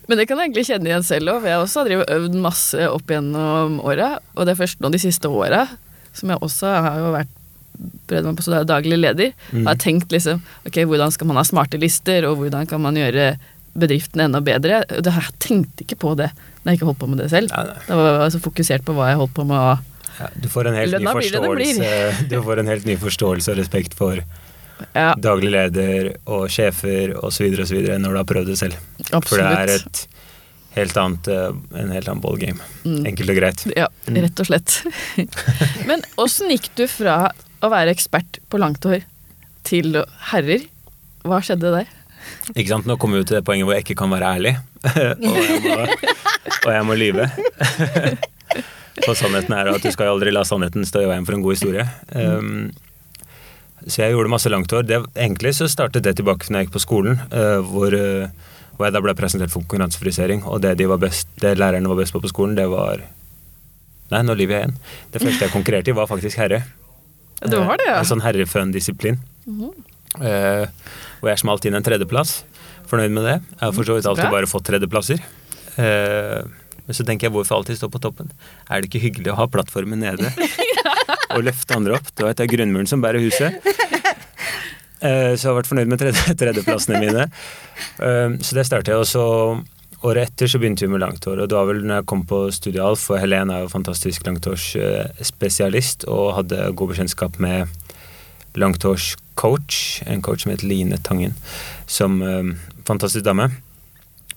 Men 0.06 0.20
det 0.22 0.28
kan 0.30 0.38
jeg 0.38 0.52
egentlig 0.52 0.68
kjenne 0.68 0.90
igjen 0.92 1.06
selv 1.08 1.32
òg, 1.34 1.40
for 1.42 1.50
jeg 1.50 1.62
også 1.64 1.82
har 1.82 1.88
drevet 1.90 2.12
øvd 2.14 2.36
masse 2.44 2.90
opp 2.94 3.10
gjennom 3.10 3.80
åra. 3.82 4.12
Og 4.36 4.46
det 4.46 4.54
er 4.54 4.60
først 4.62 4.84
nå 4.84 4.92
de 4.94 5.00
siste 5.02 5.32
åra, 5.34 5.64
som 6.16 6.30
jeg 6.32 6.42
også 6.46 6.70
har 6.86 7.00
jo 7.02 7.10
vært 7.16 7.32
prøvd 8.08 8.28
meg 8.30 8.38
på 8.40 8.46
så 8.46 8.54
er 8.60 8.68
daglig 8.70 9.00
leder, 9.02 9.34
Mm. 9.52 9.66
har 9.68 9.76
tenkt 9.82 10.14
liksom 10.14 10.40
ok, 10.70 10.78
hvordan 10.88 11.12
skal 11.12 11.28
man 11.28 11.36
ha 11.42 11.44
smarte 11.44 11.80
lister, 11.82 12.24
og 12.30 12.38
hvordan 12.40 12.70
kan 12.70 12.80
man 12.86 12.96
gjøre 12.96 13.34
bedriften 13.76 14.22
enda 14.24 14.40
bedre. 14.40 14.84
Jeg 14.88 15.34
tenkte 15.44 15.84
ikke 15.84 15.98
på 16.00 16.14
det 16.16 16.30
når 16.64 16.70
jeg 16.72 16.78
ikke 16.80 16.88
holdt 16.88 17.02
på 17.02 17.10
med 17.12 17.20
det 17.20 17.28
selv. 17.34 17.52
Ja, 17.52 17.66
nei. 17.74 17.82
Da 17.90 17.98
var 18.00 18.22
jeg 18.24 18.36
så 18.38 18.40
fokusert 18.46 18.86
på 18.88 18.96
hva 18.96 19.10
jeg 19.12 19.20
holdt 19.20 19.34
på 19.36 19.44
med. 19.50 19.84
Ja, 20.20 20.28
du 20.36 20.48
får 20.50 20.70
Du 22.32 22.42
får 22.44 22.60
en 22.60 22.68
helt 22.72 22.86
ny 22.86 22.96
forståelse 22.98 23.52
og 23.54 23.58
respekt 23.60 23.94
for 23.98 24.22
Ja, 24.96 25.14
daglig 25.16 25.52
leder 25.54 26.10
og 26.28 26.50
sjefer 26.52 27.14
osv. 27.24 27.48
osv. 27.64 27.78
når 28.00 28.12
du 28.12 28.18
har 28.20 28.28
prøvd 28.28 28.50
det 28.52 28.58
selv. 28.60 28.76
For 29.24 29.40
det 29.40 29.46
er 29.48 29.72
et 29.78 30.02
helt 30.76 30.98
annet, 31.00 31.30
uh, 31.32 31.80
en 31.80 31.94
helt 31.96 32.10
annen 32.12 32.24
ballgame. 32.24 32.60
Mm. 32.84 33.06
Enkelt 33.08 33.32
og 33.32 33.38
greit. 33.40 33.64
Ja, 33.78 33.88
Mm. 34.08 34.20
rett 34.26 34.40
og 34.44 34.50
slett. 34.50 34.76
Men 35.90 36.04
åssen 36.22 36.52
gikk 36.52 36.68
du 36.76 36.84
fra 36.92 37.32
å 37.64 37.70
være 37.72 37.96
ekspert 37.96 38.42
på 38.52 38.60
langt 38.60 38.84
hår 38.84 39.06
til 39.64 39.96
herrer? 40.32 40.68
Hva 41.26 41.40
skjedde 41.42 41.72
der? 41.80 41.88
Ikke 42.54 42.70
sant? 42.70 42.86
Nå 42.86 43.00
kommer 43.00 43.22
vi 43.24 43.30
til 43.32 43.40
det 43.40 43.46
poenget 43.48 43.66
hvor 43.66 43.74
jeg 43.78 43.86
ikke 43.88 43.98
kan 44.04 44.12
være 44.12 44.36
ærlig. 44.36 44.56
og, 44.86 45.40
jeg 45.40 45.62
må, 45.64 45.88
og 46.68 46.72
jeg 46.76 46.86
må 46.92 47.00
lyve. 47.00 47.30
For 49.04 49.18
sannheten 49.18 49.56
er 49.56 49.70
at 49.74 49.84
du 49.84 49.92
skal 49.92 50.14
aldri 50.14 50.32
la 50.32 50.46
sannheten 50.48 50.86
stå 50.88 51.04
i 51.04 51.10
veien 51.10 51.26
for 51.28 51.36
en 51.36 51.44
god 51.44 51.58
historie. 51.58 51.84
Um, 52.16 52.70
så 53.86 54.06
jeg 54.06 54.16
gjorde 54.16 54.32
masse 54.32 54.52
langt 54.52 54.72
hår. 54.72 54.86
Det, 54.88 55.02
egentlig 55.14 55.52
så 55.58 55.68
startet 55.72 56.06
det 56.06 56.16
tilbake 56.18 56.48
når 56.48 56.64
jeg 56.64 56.70
gikk 56.70 56.78
på 56.78 56.84
skolen, 56.86 57.20
uh, 57.34 57.60
hvor, 57.68 57.92
uh, 57.92 58.56
hvor 58.78 58.88
jeg 58.88 58.96
da 58.96 59.04
ble 59.04 59.18
presentert 59.18 59.52
for 59.52 59.66
konkurransefrisering. 59.66 60.46
Og 60.48 60.64
det, 60.64 60.78
de 60.80 60.88
var 60.90 61.02
best, 61.04 61.30
det 61.44 61.58
lærerne 61.60 61.92
var 61.92 62.00
best 62.00 62.16
på 62.16 62.24
på 62.24 62.32
skolen, 62.32 62.58
det 62.58 62.70
var 62.72 63.04
Nei, 64.06 64.20
nå 64.22 64.36
lyver 64.38 64.54
jeg 64.54 64.62
igjen. 64.62 64.76
Det 65.16 65.20
første 65.24 65.48
jeg 65.48 65.50
konkurrerte 65.50 65.90
i, 65.90 65.94
var 65.98 66.06
faktisk 66.06 66.38
herre. 66.38 66.60
Du 67.42 67.56
har 67.58 67.80
det, 67.82 67.88
ja. 67.90 67.96
En 67.98 68.06
sånn 68.06 68.22
herreføn-disiplin. 68.22 69.18
uh, 69.50 70.68
og 71.24 71.32
jeg 71.32 71.42
smalt 71.42 71.66
inn 71.66 71.74
en 71.74 71.86
tredjeplass. 71.86 72.44
Fornøyd 72.86 73.16
med 73.16 73.26
det. 73.26 73.40
Jeg 73.56 73.64
har 73.64 73.74
for 73.74 73.88
så 73.88 73.98
vidt 73.98 74.06
alltid 74.10 74.30
bare 74.30 74.50
fått 74.50 74.68
tredjeplasser. 74.70 75.24
Eh, 75.82 76.46
men 76.86 76.98
så 76.98 77.06
tenker 77.06 77.28
jeg 77.28 77.36
hvorfor 77.36 77.60
alltid 77.60 77.80
stå 77.80 77.90
på 77.92 78.02
toppen? 78.04 78.32
Er 78.70 78.82
det 78.82 78.92
ikke 78.92 79.04
hyggelig 79.08 79.34
å 79.34 79.40
ha 79.40 79.48
plattformen 79.52 80.04
nede? 80.06 80.32
og 81.36 81.46
løfte 81.46 81.78
andre 81.78 81.98
opp? 81.98 82.12
Det 82.14 82.26
var 82.26 82.38
det 82.38 82.46
er 82.46 82.52
grunnmuren 82.54 82.90
som 82.90 83.04
bærer 83.04 83.24
huset. 83.26 83.62
Eh, 85.06 85.36
så 85.36 85.42
jeg 85.44 85.50
har 85.52 85.58
vært 85.58 85.68
fornøyd 85.70 85.90
med 85.92 86.00
tredje, 86.02 86.34
tredjeplassene 86.40 87.02
mine. 87.04 87.26
Eh, 88.02 88.38
så 88.42 88.56
det 88.58 88.64
startet 88.66 88.94
jeg, 88.94 89.04
og 89.04 89.10
så 89.10 89.26
året 90.06 90.30
etter 90.30 90.50
så 90.50 90.60
begynte 90.62 90.86
vi 90.86 90.92
med 90.94 91.04
langtår. 91.04 91.42
Og 91.44 91.50
det 91.52 91.58
var 91.58 91.68
vel 91.70 91.84
når 91.84 92.00
jeg 92.00 92.08
kom 92.10 92.24
på 92.30 92.40
studial, 92.56 92.98
for 93.00 93.22
Helen 93.22 93.52
er 93.54 93.66
jo 93.66 93.74
fantastisk 93.74 94.26
langtårsspesialist 94.26 96.08
og 96.10 96.36
hadde 96.40 96.72
god 96.80 96.94
bekjentskap 96.94 97.40
med 97.44 97.70
langtårscoach, 98.56 99.82
en 100.08 100.24
coach 100.26 100.46
som 100.46 100.54
het 100.56 100.64
Line 100.64 100.98
Tangen, 101.04 101.36
som 101.92 102.22
eh, 102.24 102.56
fantastisk 102.88 103.26
dame. 103.28 103.52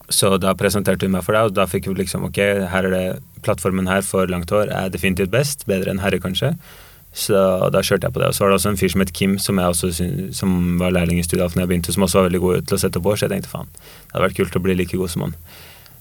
Så 0.09 0.33
da 0.41 0.55
presenterte 0.57 1.07
hun 1.07 1.15
meg 1.17 1.25
for 1.27 1.37
deg, 1.37 1.51
og 1.51 1.57
da 1.57 1.67
fikk 1.69 1.91
vi 1.91 1.99
liksom 2.01 2.27
ok, 2.31 2.43
her 2.73 2.89
er 2.89 2.95
det 2.95 3.07
plattformen 3.45 3.91
her 3.91 4.05
for 4.07 4.31
langt 4.31 4.51
hår 4.53 4.73
er 4.73 4.93
definitivt 4.93 5.33
best, 5.33 5.67
bedre 5.69 5.93
enn 5.93 6.03
herre 6.03 6.21
kanskje. 6.23 6.55
Så 7.19 7.39
da 7.73 7.83
kjørte 7.85 8.09
jeg 8.09 8.15
på 8.15 8.23
det. 8.23 8.31
Og 8.31 8.37
så 8.37 8.45
var 8.45 8.53
det 8.53 8.59
også 8.59 8.73
en 8.73 8.79
fyr 8.81 8.93
som 8.93 9.03
het 9.03 9.15
Kim, 9.17 9.39
som, 9.43 9.61
også, 9.63 9.91
som 10.37 10.53
var 10.81 10.95
lærling 10.95 11.21
i 11.21 11.25
studiet 11.27 11.55
da 11.55 11.65
jeg 11.65 11.71
begynte, 11.71 11.95
som 11.95 12.05
også 12.07 12.21
var 12.21 12.29
veldig 12.29 12.43
god 12.45 12.69
til 12.69 12.77
å 12.77 12.83
sette 12.85 13.01
opp 13.01 13.09
hår, 13.11 13.19
så 13.19 13.27
jeg 13.27 13.37
tenkte 13.37 13.53
faen, 13.53 13.73
det 13.73 14.15
hadde 14.15 14.27
vært 14.29 14.39
kult 14.39 14.61
å 14.61 14.65
bli 14.65 14.77
like 14.79 15.01
god 15.01 15.13
som 15.13 15.27
han. 15.27 15.35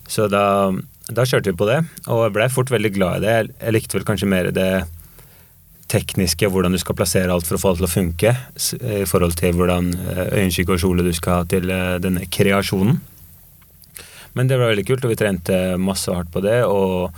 Så 0.07 0.27
da 0.31 0.45
da 1.07 1.23
kjørte 1.23 1.53
vi 1.53 1.59
på 1.59 1.67
det, 1.69 1.79
og 2.11 2.25
jeg 2.25 2.35
blei 2.35 2.47
fort 2.51 2.71
veldig 2.71 2.91
glad 2.97 3.21
i 3.21 3.23
det. 3.23 3.35
Jeg, 3.61 3.73
likte 3.75 3.95
vel 3.95 4.07
kanskje 4.07 4.27
mer 4.27 4.49
det 4.51 4.71
tekniske, 5.87 6.49
hvordan 6.51 6.75
du 6.75 6.79
skal 6.81 6.97
plassere 6.99 7.31
alt 7.31 7.47
for 7.47 7.55
å 7.55 7.61
få 7.61 7.71
det 7.73 7.79
til 7.79 7.87
å 7.87 7.91
funke, 7.93 8.33
i 8.91 9.05
forhold 9.07 9.37
til 9.39 9.55
hvordan 9.55 9.93
eh, 9.95 10.25
øyenskygge 10.41 10.75
og 10.75 10.81
kjole 10.83 11.05
du 11.05 11.13
skal 11.15 11.39
ha 11.39 11.45
til 11.47 11.71
eh, 11.71 11.95
denne 12.03 12.27
kreasjonen. 12.27 12.99
Men 14.35 14.49
det 14.49 14.59
var 14.59 14.73
veldig 14.73 14.85
kult, 14.87 15.05
og 15.05 15.13
vi 15.13 15.19
trente 15.19 15.57
masse 15.81 16.11
hardt 16.13 16.31
på 16.33 16.43
det. 16.43 16.59
Og 16.67 17.13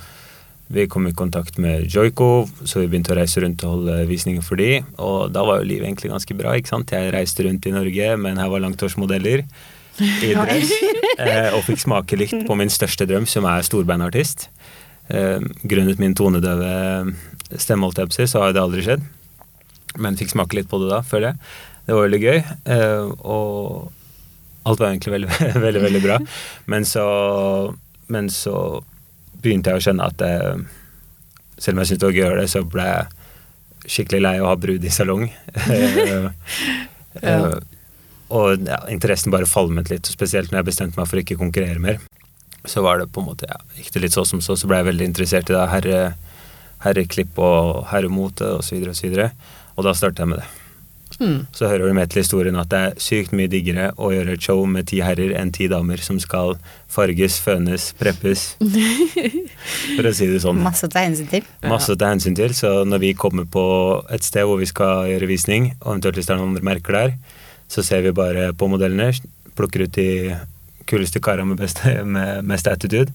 vi 0.70 0.86
kom 0.86 1.08
i 1.08 1.14
kontakt 1.16 1.58
med 1.58 1.88
Joiko, 1.90 2.46
så 2.62 2.78
vi 2.84 2.86
begynte 2.92 3.10
å 3.10 3.18
reise 3.18 3.42
rundt 3.42 3.64
og 3.66 3.72
holde 3.74 3.96
visninger 4.06 4.44
for 4.46 4.60
de. 4.60 4.84
Og 5.02 5.32
da 5.34 5.42
var 5.46 5.58
jo 5.60 5.66
livet 5.66 5.88
egentlig 5.88 6.12
ganske 6.12 6.36
bra. 6.38 6.54
ikke 6.54 6.70
sant? 6.70 6.94
Jeg 6.94 7.10
reiste 7.14 7.46
rundt 7.46 7.66
i 7.66 7.74
Norge 7.74 8.14
men 8.22 8.38
her 8.38 8.52
var 8.52 8.62
langtårsmodeller 8.62 9.42
i 10.00 10.30
dress, 10.32 10.70
eh, 11.18 11.50
og 11.52 11.64
fikk 11.66 11.82
smake 11.82 12.16
litt 12.16 12.36
på 12.46 12.56
min 12.56 12.70
største 12.72 13.04
drøm, 13.10 13.26
som 13.28 13.48
er 13.50 13.66
storbeinartist. 13.66 14.46
Eh, 15.10 15.42
grunnet 15.66 15.98
min 15.98 16.14
tonedøve 16.14 16.70
stemme, 17.58 17.90
så 17.90 18.44
har 18.44 18.54
det 18.54 18.62
aldri 18.62 18.86
skjedd. 18.86 19.02
Men 19.98 20.16
fikk 20.16 20.30
smake 20.36 20.54
litt 20.54 20.70
på 20.70 20.78
det 20.80 20.92
da, 20.92 21.02
føler 21.02 21.32
jeg. 21.32 21.40
Det 21.86 21.96
var 21.96 22.06
veldig 22.06 22.22
gøy. 22.22 22.38
eh, 22.70 23.10
og 23.26 23.90
alt 24.62 24.80
var 24.80 24.90
egentlig 24.90 25.14
veldig, 25.16 25.30
veldig, 25.66 25.82
veldig 25.86 26.02
bra. 26.04 26.18
Men 26.70 26.84
så, 26.88 27.06
men 28.12 28.30
så 28.32 28.56
begynte 29.40 29.72
jeg 29.72 29.80
å 29.80 29.84
skjønne 29.86 30.08
at 30.12 30.24
eh, 30.26 30.62
selv 31.60 31.76
om 31.76 31.82
jeg 31.82 31.92
syntes 31.92 32.02
det 32.02 32.08
var 32.08 32.16
gøy 32.16 32.22
å 32.22 32.28
gjøre 32.28 32.42
det, 32.42 32.52
så 32.52 32.64
ble 32.74 32.86
jeg 32.88 33.90
skikkelig 33.90 34.22
lei 34.22 34.34
av 34.38 34.46
å 34.46 34.52
ha 34.52 34.60
brud 34.60 34.86
i 34.86 34.94
salong. 34.94 35.28
Ja. 37.10 37.26
eh, 37.26 37.54
og 38.30 38.60
ja, 38.62 38.76
interessen 38.92 39.32
bare 39.34 39.48
falmet 39.50 39.88
litt, 39.90 40.06
og 40.06 40.14
spesielt 40.14 40.52
når 40.52 40.60
jeg 40.60 40.66
bestemte 40.68 41.00
meg 41.00 41.08
for 41.10 41.18
å 41.18 41.22
ikke 41.24 41.40
konkurrere 41.40 41.82
mer. 41.82 41.98
Så 42.70 42.84
var 42.86 43.00
det 43.00 43.08
på 43.10 43.18
en 43.18 43.26
måte, 43.32 43.48
ja, 43.50 43.58
gikk 43.74 43.90
det 43.96 44.04
litt 44.04 44.14
så 44.14 44.22
som 44.28 44.38
så, 44.44 44.54
så 44.54 44.70
ble 44.70 44.78
jeg 44.78 44.86
veldig 44.92 45.08
interessert 45.10 45.50
i 45.50 45.56
det 45.56 45.64
herre, 45.72 45.98
herreklipp 46.84 47.40
og 47.42 47.88
herremote 47.90 48.52
osv. 48.60 48.78
Og, 48.84 48.94
så 48.94 49.08
videre, 49.08 49.32
og 49.74 49.88
da 49.88 49.96
startet 49.98 50.22
jeg 50.22 50.30
med 50.30 50.44
det. 50.44 50.48
Mm. 51.20 51.40
Så 51.52 51.68
hører 51.68 51.90
du 51.90 51.94
med 51.96 52.08
til 52.08 52.22
historien 52.22 52.56
at 52.56 52.70
det 52.72 52.78
er 52.80 53.00
sykt 53.02 53.34
mye 53.36 53.50
diggere 53.52 53.90
å 54.00 54.08
gjøre 54.14 54.38
et 54.38 54.44
show 54.44 54.62
med 54.64 54.88
ti 54.88 55.02
herrer 55.04 55.34
enn 55.36 55.52
ti 55.52 55.66
damer 55.68 56.00
som 56.00 56.16
skal 56.22 56.54
farges, 56.90 57.36
fønes, 57.44 57.90
preppes. 58.00 58.46
For 59.96 60.08
å 60.08 60.14
si 60.16 60.30
det 60.30 60.40
sånn. 60.44 60.62
Masse 60.64 60.88
å 60.88 60.92
ta 60.92 61.04
hensyn 61.04 61.28
til. 61.28 61.44
Masse 61.68 61.92
å 61.92 62.00
ta 62.00 62.08
hensyn 62.14 62.38
til. 62.38 62.56
Så 62.56 62.72
når 62.88 63.04
vi 63.04 63.12
kommer 63.18 63.44
på 63.44 63.64
et 64.08 64.24
sted 64.24 64.48
hvor 64.48 64.60
vi 64.62 64.70
skal 64.70 65.10
gjøre 65.12 65.28
visning, 65.28 65.74
og 65.82 65.98
eventuelt 65.98 66.20
hvis 66.20 66.30
det 66.30 66.36
er 66.36 66.40
noen 66.40 66.54
andre 66.54 66.68
merker 66.72 66.96
der, 66.96 67.14
så 67.70 67.84
ser 67.86 68.02
vi 68.06 68.16
bare 68.16 68.50
på 68.56 68.70
modellene, 68.72 69.12
plukker 69.58 69.84
ut 69.84 69.94
de 69.94 70.38
kuleste 70.90 71.20
kara 71.22 71.44
med, 71.46 71.60
med 72.08 72.48
mest 72.48 72.66
attitude, 72.66 73.12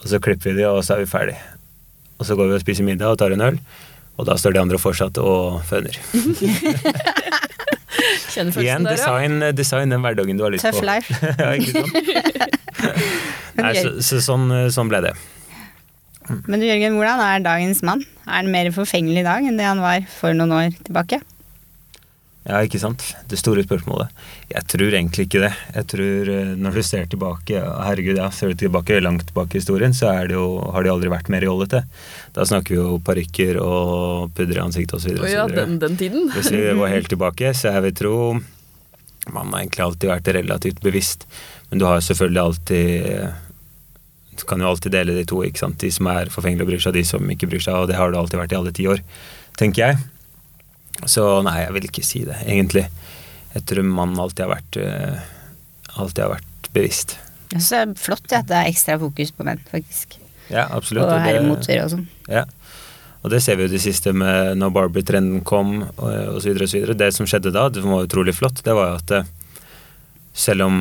og 0.00 0.06
så 0.08 0.20
klipper 0.22 0.52
vi 0.52 0.62
de, 0.62 0.68
og 0.70 0.84
så 0.86 0.94
er 0.94 1.02
vi 1.02 1.10
ferdig. 1.10 1.36
Og 2.20 2.28
så 2.28 2.36
går 2.36 2.48
vi 2.48 2.56
og 2.56 2.62
spiser 2.62 2.86
middag 2.86 3.12
og 3.12 3.18
tar 3.20 3.34
en 3.34 3.44
øl, 3.50 3.58
og 4.20 4.26
da 4.28 4.36
står 4.36 4.56
de 4.56 4.60
andre 4.60 4.78
fortsatt 4.80 5.18
og 5.22 5.62
føner. 5.68 5.96
Igjen, 8.30 8.86
design, 8.86 9.42
design 9.56 9.92
den 9.92 10.00
hverdagen 10.04 10.38
du 10.38 10.44
har 10.46 10.52
lyst 10.54 10.64
Tough 10.64 10.80
på. 10.80 10.86
life. 10.86 11.16
ja, 11.42 11.50
ikke 11.56 11.72
sant? 11.74 11.92
Nei, 13.60 13.72
så, 13.76 13.92
så 14.04 14.20
sånn, 14.24 14.46
sånn 14.72 14.88
ble 14.92 15.02
det. 15.04 15.12
Men 16.46 16.62
du 16.62 16.66
Jørgen, 16.68 16.96
hvordan 16.96 17.20
er 17.24 17.42
dagens 17.44 17.82
mann? 17.86 18.04
Er 18.28 18.38
han 18.38 18.52
mer 18.52 18.70
forfengelig 18.74 19.24
i 19.24 19.26
dag 19.26 19.48
enn 19.48 19.58
det 19.58 19.66
han 19.66 19.82
var 19.82 20.06
for 20.20 20.36
noen 20.36 20.54
år 20.54 20.76
tilbake? 20.86 21.18
Ja, 22.46 22.62
ikke 22.64 22.80
sant? 22.80 23.02
Det 23.28 23.36
store 23.36 23.62
spørsmålet. 23.66 24.14
Jeg 24.48 24.64
tror 24.72 24.94
egentlig 24.96 25.26
ikke 25.26 25.42
det. 25.42 25.50
Jeg 25.74 25.88
tror 25.92 26.30
eh, 26.32 26.52
Når 26.56 26.78
du 26.78 26.82
ser 26.88 27.10
tilbake 27.12 27.60
Herregud, 27.60 28.16
ja, 28.16 28.30
ser 28.32 28.54
du 28.54 28.62
tilbake 28.62 28.96
langt 29.02 29.26
tilbake 29.28 29.58
i 29.58 29.60
historien, 29.60 29.92
så 29.96 30.08
er 30.14 30.30
det 30.30 30.38
jo, 30.38 30.46
har 30.72 30.86
de 30.86 30.92
aldri 30.92 31.12
vært 31.12 31.28
mer 31.32 31.44
jollete. 31.44 31.82
Da 32.32 32.46
snakker 32.48 32.74
vi 32.74 32.78
jo 32.80 32.96
parykker 33.04 33.60
og 33.60 34.32
pudder 34.38 34.56
i 34.56 34.64
ansiktet 34.64 34.96
osv. 34.96 35.20
Å 35.20 35.28
ja, 35.28 35.44
den, 35.52 35.76
den 35.82 36.00
tiden. 36.00 36.30
Hvis 36.32 36.48
vi 36.54 36.64
går 36.64 36.94
helt 36.94 37.12
tilbake, 37.12 37.52
så 37.52 37.74
jeg 37.74 37.86
vil 37.88 38.00
tro 38.00 38.16
man 39.28 39.52
har 39.52 39.60
egentlig 39.60 39.84
alltid 39.84 40.08
vært 40.08 40.30
relativt 40.34 40.80
bevisst. 40.84 41.26
Men 41.68 41.82
du 41.82 41.84
har 41.86 42.00
selvfølgelig 42.00 42.40
alltid 42.40 43.28
Du 44.40 44.46
kan 44.48 44.62
jo 44.62 44.70
alltid 44.70 44.94
dele 44.94 45.12
de 45.12 45.26
to, 45.28 45.42
ikke 45.44 45.60
sant. 45.60 45.76
De 45.82 45.90
som 45.92 46.08
er 46.08 46.30
forfengelige 46.32 46.64
og 46.64 46.70
bryr 46.72 46.80
seg, 46.80 46.94
og 46.94 46.96
de 46.96 47.04
som 47.04 47.32
ikke 47.34 47.50
bryr 47.50 47.60
seg. 47.60 47.76
Og 47.76 47.90
det 47.90 47.98
har 47.98 48.08
det 48.08 48.16
alltid 48.16 48.40
vært 48.40 48.54
i 48.54 48.56
alle 48.56 48.72
ti 48.72 48.86
år, 48.88 49.02
tenker 49.60 49.84
jeg. 49.84 50.00
Så 51.08 51.24
nei, 51.46 51.60
jeg 51.64 51.74
vil 51.76 51.88
ikke 51.88 52.04
si 52.04 52.24
det, 52.28 52.36
egentlig. 52.44 52.86
Jeg 53.54 53.66
tror 53.66 53.86
mannen 53.86 54.20
alltid 54.20 54.44
har 54.46 54.52
vært 54.52 54.78
eh, 54.78 55.28
Alltid 55.98 56.22
har 56.22 56.32
vært 56.36 56.68
bevisst. 56.74 57.16
Jeg 57.50 57.58
synes 57.58 57.70
det 57.70 57.78
er 57.80 57.94
flott 57.98 58.34
at 58.36 58.46
det 58.46 58.58
er 58.60 58.68
ekstra 58.70 58.94
fokus 59.00 59.32
på 59.34 59.46
menn, 59.48 59.58
faktisk. 59.72 60.20
Ja, 60.52 60.68
absolutt. 60.70 61.08
Og 61.08 61.24
herremoter 61.24 61.80
og 61.82 61.90
sånn. 61.96 62.04
Ja. 62.30 62.44
Og 63.20 63.32
det 63.34 63.42
ser 63.44 63.58
vi 63.58 63.66
jo 63.66 63.72
det 63.72 63.82
siste 63.82 64.12
med 64.16 64.54
når 64.60 64.70
Barbie-trenden 64.76 65.42
kom 65.44 65.80
osv. 65.82 66.46
videre 66.46 66.68
og 66.68 66.70
så 66.70 66.78
videre. 66.78 66.96
Det 67.02 67.10
som 67.16 67.26
skjedde 67.28 67.52
da, 67.56 67.66
det 67.68 67.82
var 67.84 68.06
utrolig 68.06 68.36
flott, 68.38 68.62
det 68.64 68.76
var 68.76 68.92
jo 68.92 69.00
at 69.00 69.16
eh, 69.18 69.32
selv 70.46 70.68
om 70.68 70.78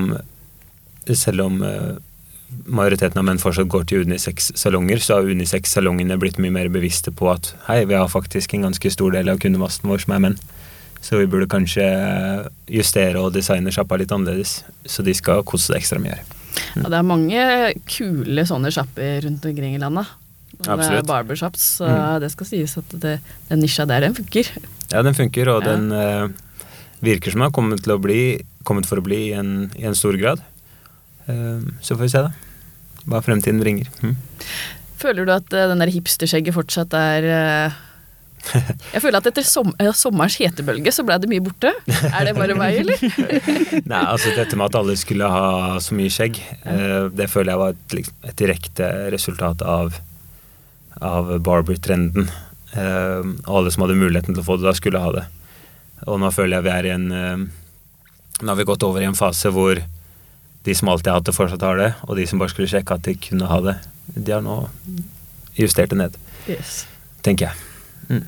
selv 1.17 1.41
om 1.47 1.63
eh, 1.65 1.97
majoriteten 2.65 3.17
av 3.21 3.25
menn 3.27 3.39
fortsatt 3.41 3.69
går 3.71 3.85
til 3.89 4.05
unisex-salonger, 4.07 5.01
så 5.03 5.19
har 5.19 5.29
unisex-salongene 5.29 6.17
blitt 6.21 6.39
mye 6.41 6.53
mer 6.53 6.69
bevisste 6.73 7.12
på 7.15 7.29
at 7.31 7.53
hei, 7.67 7.83
vi 7.89 7.97
har 7.97 8.09
faktisk 8.12 8.53
en 8.53 8.67
ganske 8.69 8.91
stor 8.93 9.12
del 9.15 9.29
av 9.29 9.39
kundemassen 9.41 9.89
vår 9.89 10.03
som 10.05 10.15
er 10.17 10.23
menn. 10.27 10.39
Så 11.01 11.19
vi 11.21 11.29
burde 11.31 11.47
kanskje 11.47 11.85
justere 12.67 13.21
og 13.21 13.33
designe 13.38 13.71
sjappa 13.71 13.97
litt 14.01 14.12
annerledes, 14.12 14.63
så 14.85 15.05
de 15.05 15.13
skal 15.15 15.45
kose 15.47 15.69
seg 15.69 15.79
ekstra 15.79 16.01
mye 16.03 16.17
her. 16.17 16.25
Ja, 16.75 16.89
det 16.89 16.97
er 16.97 17.05
mange 17.07 17.43
kule 17.88 18.43
sånne 18.49 18.71
sjapper 18.73 19.21
rundt 19.23 19.45
omkring 19.47 19.77
i 19.77 19.81
landet. 19.81 20.09
Absolutt. 20.67 21.05
er 21.05 21.07
barbershops, 21.07 21.62
så 21.79 21.88
Mm. 21.88 22.19
det 22.19 22.31
skal 22.31 22.45
sies 22.45 22.77
at 22.77 22.89
det, 22.99 23.19
den 23.47 23.59
nisja 23.62 23.85
der, 23.88 24.01
den 24.01 24.13
funker. 24.13 24.43
Ja, 24.91 25.01
den 25.01 25.13
funker, 25.13 25.47
og 25.47 25.63
Ja. 25.63 25.75
den 25.75 25.91
uh, 25.91 26.27
virker 27.01 27.31
som 27.31 27.39
den 27.39 27.47
har 27.47 27.51
kommet, 27.51 27.85
kommet 28.65 28.85
for 28.85 28.97
å 28.97 29.03
bli 29.03 29.29
i 29.29 29.33
en, 29.33 29.71
i 29.77 29.85
en 29.85 29.95
stor 29.95 30.17
grad. 30.17 30.41
Eh, 31.29 31.65
så 31.81 31.95
får 31.95 32.05
vi 32.05 32.11
se, 32.15 32.25
da. 32.25 32.31
Hva 33.09 33.21
fremtiden 33.25 33.61
bringer. 33.61 33.89
Mm. 34.03 34.17
Føler 34.99 35.27
du 35.27 35.35
at 35.35 35.53
eh, 35.55 35.69
den 35.71 35.83
der 35.83 35.93
hipsterskjegget 35.93 36.57
fortsatt 36.57 36.95
er 36.97 37.29
eh, 37.29 37.77
Jeg 38.93 39.01
føler 39.03 39.19
at 39.19 39.29
etter 39.29 39.45
som, 39.45 39.71
sommerens 39.97 40.37
hetebølge 40.39 40.93
så 40.95 41.03
ble 41.07 41.17
det 41.21 41.29
mye 41.31 41.43
borte. 41.43 41.71
Er 42.09 42.27
det 42.27 42.35
bare 42.37 42.55
meg, 42.57 42.81
eller? 42.81 43.01
Nei, 43.91 44.01
altså 44.01 44.33
dette 44.35 44.57
med 44.59 44.69
at 44.69 44.77
alle 44.79 44.95
skulle 44.99 45.29
ha 45.29 45.79
så 45.83 45.97
mye 45.97 46.13
skjegg, 46.13 46.39
eh, 46.63 47.09
det 47.13 47.29
føler 47.31 47.53
jeg 47.53 47.61
var 47.63 47.75
et, 47.75 47.97
liksom, 47.99 48.19
et 48.31 48.39
direkte 48.39 48.89
resultat 49.13 49.63
av, 49.65 49.99
av 51.03 51.35
barber-trenden. 51.45 52.29
Eh, 52.73 53.21
og 53.45 53.61
alle 53.61 53.75
som 53.75 53.85
hadde 53.85 53.99
muligheten 53.99 54.35
til 54.35 54.43
å 54.43 54.47
få 54.47 54.59
det 54.59 54.69
da, 54.69 54.75
skulle 54.77 55.03
ha 55.03 55.13
det. 55.19 55.25
Og 56.07 56.19
nå 56.21 56.31
føler 56.31 56.59
jeg 56.59 56.67
vi 56.67 56.75
er 56.77 56.85
i 56.87 56.91
en 56.95 57.07
Nå 58.39 58.47
har 58.47 58.55
vi 58.55 58.63
gått 58.63 58.85
over 58.87 59.03
i 59.03 59.07
en 59.09 59.17
fase 59.19 59.49
hvor 59.51 59.81
de 60.67 60.76
som 60.76 60.91
alltid 60.91 61.12
har 61.12 61.22
hatt 61.22 61.30
det, 61.30 61.36
fortsatt 61.38 61.63
har 61.65 61.80
det, 61.80 61.93
og 62.08 62.17
de 62.19 62.26
som 62.28 62.41
bare 62.41 62.52
skulle 62.52 62.69
sjekke 62.72 62.98
at 62.98 63.08
de 63.08 63.15
kunne 63.30 63.48
ha 63.50 63.60
det, 63.63 63.78
de 64.15 64.36
har 64.36 64.43
nå 64.45 64.62
justert 65.60 65.93
det 65.93 66.00
ned, 66.00 66.19
Yes. 66.50 66.86
tenker 67.26 67.50
jeg. 67.50 67.65
Mm. 68.10 68.26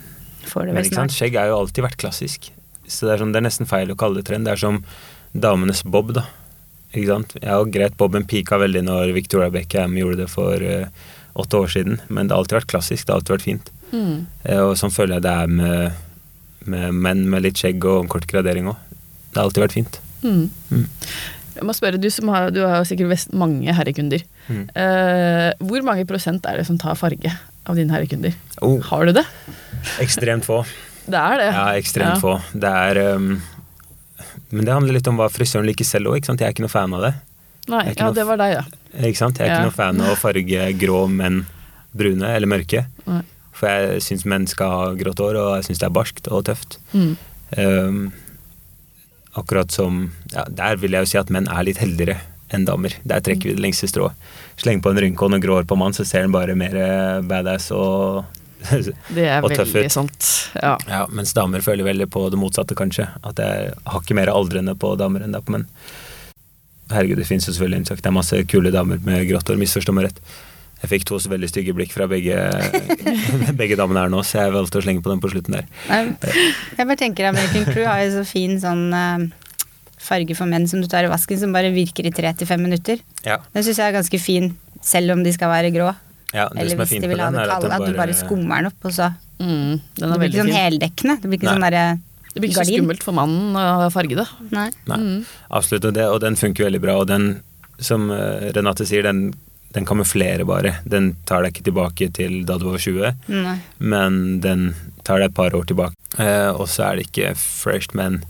Men 0.56 0.84
ikke 0.84 0.98
sant, 0.98 1.16
skjegg 1.16 1.38
har 1.38 1.50
jo 1.52 1.58
alltid 1.62 1.86
vært 1.86 2.00
klassisk. 2.02 2.52
Så 2.88 3.08
det 3.08 3.16
er, 3.16 3.22
sånn, 3.24 3.32
det 3.34 3.40
er 3.42 3.48
nesten 3.48 3.70
feil 3.70 3.92
å 3.94 3.98
kalle 4.00 4.20
det 4.20 4.28
trend. 4.28 4.48
Det 4.48 4.56
er 4.56 4.62
som 4.62 4.82
damenes 5.32 5.84
bob, 5.88 6.12
da. 6.18 6.26
Ikke 6.92 7.08
sant? 7.08 7.36
Ja, 7.40 7.60
og 7.62 7.72
greit, 7.72 7.96
boben 8.00 8.26
pika 8.28 8.60
veldig 8.60 8.84
når 8.84 9.14
Victoria 9.16 9.52
Beckham 9.54 9.96
gjorde 9.96 10.26
det 10.26 10.30
for 10.32 10.60
uh, 10.60 10.90
åtte 11.40 11.62
år 11.62 11.72
siden, 11.72 12.02
men 12.10 12.28
det 12.28 12.36
har 12.36 12.44
alltid 12.44 12.60
vært 12.60 12.72
klassisk, 12.74 13.06
det 13.06 13.14
har 13.14 13.22
alltid 13.22 13.36
vært 13.38 13.48
fint. 13.48 13.72
Mm. 13.92 14.16
Uh, 14.44 14.64
og 14.70 14.74
sånn 14.80 14.94
føler 14.94 15.18
jeg 15.18 15.26
det 15.28 15.36
er 15.46 15.54
med, 15.62 16.02
med 16.68 16.98
menn 17.06 17.24
med 17.32 17.46
litt 17.46 17.62
skjegg 17.62 17.88
og 17.88 18.10
kort 18.12 18.28
gradering 18.28 18.68
òg. 18.74 18.82
Det 19.32 19.40
har 19.40 19.48
alltid 19.48 19.64
vært 19.64 19.78
fint. 19.78 20.02
Mm. 20.26 20.44
Mm. 20.74 20.84
Jeg 21.62 21.68
må 21.70 21.74
spørre, 21.78 22.00
du, 22.02 22.08
som 22.10 22.30
har, 22.34 22.50
du 22.50 22.64
har 22.66 22.82
sikkert 22.90 23.12
vest, 23.12 23.34
mange 23.38 23.70
herrekunder. 23.78 24.24
Mm. 24.50 24.64
Uh, 24.74 25.50
hvor 25.70 25.84
mange 25.86 26.08
prosent 26.10 26.46
er 26.50 26.58
det 26.58 26.66
som 26.66 26.80
tar 26.82 26.98
farge 26.98 27.30
av 27.70 27.78
dine 27.78 27.94
herrekunder? 27.94 28.34
Oh, 28.66 28.80
Har 28.90 29.06
du 29.06 29.14
det? 29.20 29.26
ekstremt 30.02 30.48
få. 30.48 30.64
Det 31.12 31.18
er 31.18 31.38
det. 31.42 31.48
Ja, 31.54 31.64
ekstremt 31.78 32.16
Ja. 32.16 32.20
få. 32.22 32.34
Det 32.54 32.70
er 32.70 33.16
um, 33.18 33.42
Men 34.54 34.66
det 34.68 34.74
handler 34.74 34.94
litt 34.98 35.08
om 35.10 35.18
hva 35.18 35.28
frisøren 35.34 35.66
liker 35.66 35.86
selv 35.86 36.12
òg. 36.12 36.22
Jeg 36.26 36.38
er 36.46 36.54
ikke 36.54 36.66
noe 36.66 36.72
fan 36.74 36.94
av 36.98 37.02
det. 37.08 37.14
Nei, 37.72 37.82
ja, 37.90 38.06
noe 38.06 38.14
det 38.18 38.26
var 38.30 38.38
deg, 38.42 38.54
ja. 38.58 38.64
Ikke 39.10 39.18
sant? 39.22 39.38
Jeg 39.42 39.48
er 39.48 39.52
Ja. 39.52 39.58
ikke 39.62 39.70
noe 39.72 39.78
fan 39.78 40.02
av 40.02 40.12
å 40.14 40.18
farge 40.20 40.68
grå 40.82 41.00
menn 41.10 41.44
brune 41.94 42.30
eller 42.36 42.48
mørke. 42.50 42.86
Nei. 43.10 43.22
For 43.58 43.68
jeg 43.70 44.02
syns 44.06 44.26
menn 44.30 44.46
skal 44.50 44.70
ha 44.74 44.84
grått 44.98 45.22
hår, 45.22 45.38
og 45.42 45.52
jeg 45.60 45.70
syns 45.70 45.82
det 45.84 45.88
er 45.90 45.96
barskt 45.98 46.30
og 46.32 46.46
tøft. 46.50 46.78
Mm. 46.94 47.12
Um, 47.58 48.00
akkurat 49.38 49.72
som 49.72 50.12
ja, 50.34 50.46
Der 50.50 50.76
vil 50.82 50.96
jeg 50.96 51.06
jo 51.06 51.12
si 51.14 51.20
at 51.22 51.32
menn 51.34 51.48
er 51.48 51.66
litt 51.68 51.82
heldigere 51.82 52.20
enn 52.52 52.66
damer. 52.68 52.94
Der 53.08 53.24
trekker 53.24 53.50
vi 53.50 53.56
det 53.56 53.64
lengste 53.64 53.88
strået. 53.88 54.18
Sleng 54.60 54.82
på 54.84 54.92
en 54.92 55.00
rynke 55.00 55.24
og 55.24 55.32
noen 55.32 55.44
grå 55.44 55.60
hår 55.60 55.68
på 55.70 55.78
mann, 55.80 55.96
så 55.96 56.04
ser 56.08 56.26
han 56.26 56.34
bare 56.36 56.56
mer 56.60 56.76
eh, 56.76 57.22
badass 57.24 57.70
og 57.76 58.26
Det 59.16 59.26
er 59.26 59.42
veldig 59.42 59.90
sant. 59.90 60.28
Ja. 60.54 60.76
Ja, 60.86 61.06
mens 61.10 61.34
damer 61.34 61.64
føler 61.66 61.88
veldig 61.88 62.06
på 62.14 62.28
det 62.30 62.38
motsatte, 62.38 62.78
kanskje. 62.78 63.08
At 63.26 63.40
jeg 63.42 63.72
har 63.74 64.04
ikke 64.04 64.18
mer 64.18 64.30
aldrende 64.30 64.76
på 64.78 64.94
damer 65.00 65.24
enn 65.26 65.34
det 65.34 65.42
er 65.42 65.48
på 65.48 65.56
menn. 65.56 65.66
Herregud, 66.92 67.18
det 67.22 67.26
finnes 67.26 67.48
jo 67.48 67.56
selvfølgelig 67.56 67.82
unntak. 67.82 68.04
Det 68.04 68.12
er 68.12 68.18
masse 68.20 68.44
kule 68.52 68.74
damer 68.76 69.02
med 69.08 69.26
grått 69.30 69.50
hår, 69.50 69.60
misforstå 69.62 69.96
meg 69.96 70.10
rett. 70.10 70.22
Jeg 70.82 70.90
fikk 70.90 71.04
to 71.06 71.18
veldig 71.30 71.50
stygge 71.52 71.74
blikk 71.78 71.92
fra 71.94 72.08
begge, 72.10 72.36
begge 73.60 73.76
damene 73.78 74.02
her 74.06 74.10
nå, 74.10 74.24
så 74.26 74.46
jeg 74.46 74.54
valgte 74.56 74.80
å 74.80 74.86
slenge 74.86 75.04
på 75.06 75.12
den 75.12 75.22
på 75.22 75.30
slutten 75.30 75.60
der. 75.60 75.68
Jeg 75.88 76.88
bare 76.88 76.98
tenker 77.00 77.30
American 77.30 77.68
Crew 77.70 77.86
har 77.86 78.02
jo 78.06 78.16
så 78.16 78.24
fin 78.26 78.56
sånn 78.64 78.88
eh, 78.98 79.26
farge 80.02 80.34
for 80.38 80.50
menn 80.50 80.66
som 80.72 80.82
du 80.82 80.88
tar 80.90 81.06
i 81.06 81.12
vasken, 81.12 81.38
som 81.38 81.54
bare 81.54 81.70
virker 81.76 82.08
i 82.10 82.14
tre 82.16 82.32
til 82.38 82.50
fem 82.50 82.64
minutter. 82.66 83.02
Ja, 83.28 83.38
Den 83.54 83.64
syns 83.68 83.78
jeg 83.78 83.92
er 83.92 83.98
ganske 84.00 84.20
fin, 84.22 84.56
selv 84.82 85.14
om 85.14 85.22
de 85.26 85.34
skal 85.36 85.52
være 85.54 85.70
grå. 85.76 85.92
ja 86.34 86.48
det 86.50 86.64
Eller 86.64 86.72
som 86.74 86.80
er 86.82 86.86
hvis 86.88 86.96
fint 86.96 87.06
de 87.06 87.12
vil 87.14 87.22
ha 87.22 87.30
den, 87.30 87.38
det 87.38 87.46
at 87.46 87.54
kalde, 87.62 87.76
at 87.78 87.86
du 87.94 88.00
bare 88.02 88.18
skummer 88.18 88.62
den 88.64 88.72
opp, 88.74 88.88
og 88.90 88.98
så 88.98 89.12
Mm, 89.42 89.80
den 89.98 90.12
Det 90.12 90.18
blir 90.22 90.30
ikke 90.30 90.44
sånn 90.44 90.54
heldekkende. 90.54 91.14
Det 91.18 91.30
blir 91.32 91.40
ikke 91.40 91.48
Nei. 91.48 91.54
sånn 91.56 91.64
derre 91.66 91.86
Det 92.36 92.42
blir 92.44 92.50
ikke 92.52 92.62
så 92.62 92.74
skummelt 92.76 93.02
for 93.04 93.16
mannen 93.18 93.56
å 93.58 93.88
farge 93.90 94.14
det. 94.20 94.26
Nei. 94.54 94.68
Nei, 94.86 94.98
Mm. 95.02 95.24
absolutt, 95.50 95.86
og, 95.90 95.94
det, 95.96 96.04
og 96.06 96.20
den 96.22 96.36
funker 96.38 96.68
veldig 96.68 96.82
bra. 96.84 96.98
Og 97.02 97.08
den, 97.10 97.42
som 97.82 98.06
eh, 98.14 98.52
Renate 98.54 98.86
sier, 98.86 99.02
den, 99.02 99.34
den 99.74 99.86
kamuflerer 99.88 100.44
bare. 100.48 100.76
Den 100.86 101.14
tar 101.30 101.44
deg 101.46 101.54
ikke 101.56 101.68
tilbake 101.70 102.10
til 102.14 102.42
da 102.48 102.58
du 102.60 102.66
var 102.72 102.78
20, 102.82 103.14
Nei. 103.32 103.58
men 103.80 104.40
den 104.44 104.72
tar 105.08 105.22
deg 105.22 105.30
et 105.32 105.38
par 105.38 105.56
år 105.58 105.66
tilbake. 105.70 105.96
Eh, 106.20 106.50
og 106.52 106.68
så 106.70 106.90
er 106.90 107.00
det 107.00 107.08
ikke 107.10 107.34
fresh, 107.40 107.94
men 107.98 108.22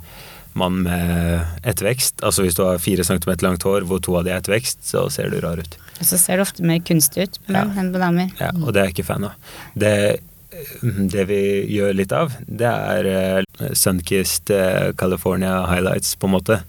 mann 0.53 0.81
med 0.83 1.45
ettervekst. 1.63 2.19
Altså 2.27 2.43
hvis 2.43 2.57
du 2.57 2.65
har 2.65 2.81
fire 2.83 3.05
centimeter 3.07 3.47
langt 3.47 3.63
hår 3.63 3.85
hvor 3.87 4.01
to 4.03 4.17
av 4.19 4.25
de 4.27 4.33
er 4.33 4.41
ettervekst, 4.41 4.83
så 4.89 5.05
ser 5.13 5.31
du 5.31 5.39
rar 5.43 5.61
ut. 5.63 5.77
Og 6.01 6.05
så 6.09 6.17
ser 6.19 6.37
du 6.37 6.43
ofte 6.43 6.65
mer 6.65 6.81
kunstig 6.83 7.23
ut 7.29 7.39
på 7.47 7.53
Ja. 7.55 7.63
enn 7.79 7.93
på 7.93 8.01
damer. 8.01 8.31
Ja, 8.39 8.49
og 8.57 8.73
det 8.73 8.81
er 8.81 8.89
jeg 8.89 8.95
ikke 8.97 9.07
fan 9.13 9.23
av. 9.29 9.33
Det, 9.77 10.19
det 11.13 11.25
vi 11.29 11.41
gjør 11.77 11.93
litt 11.95 12.11
av, 12.11 12.33
det 12.47 12.67
er 12.67 13.45
Sunkist 13.71 13.81
Sunkissed 13.85 14.51
eh, 14.55 14.91
California 14.99 15.61
highlights, 15.71 16.15
på 16.19 16.27
en 16.27 16.35
måte. 16.35 16.59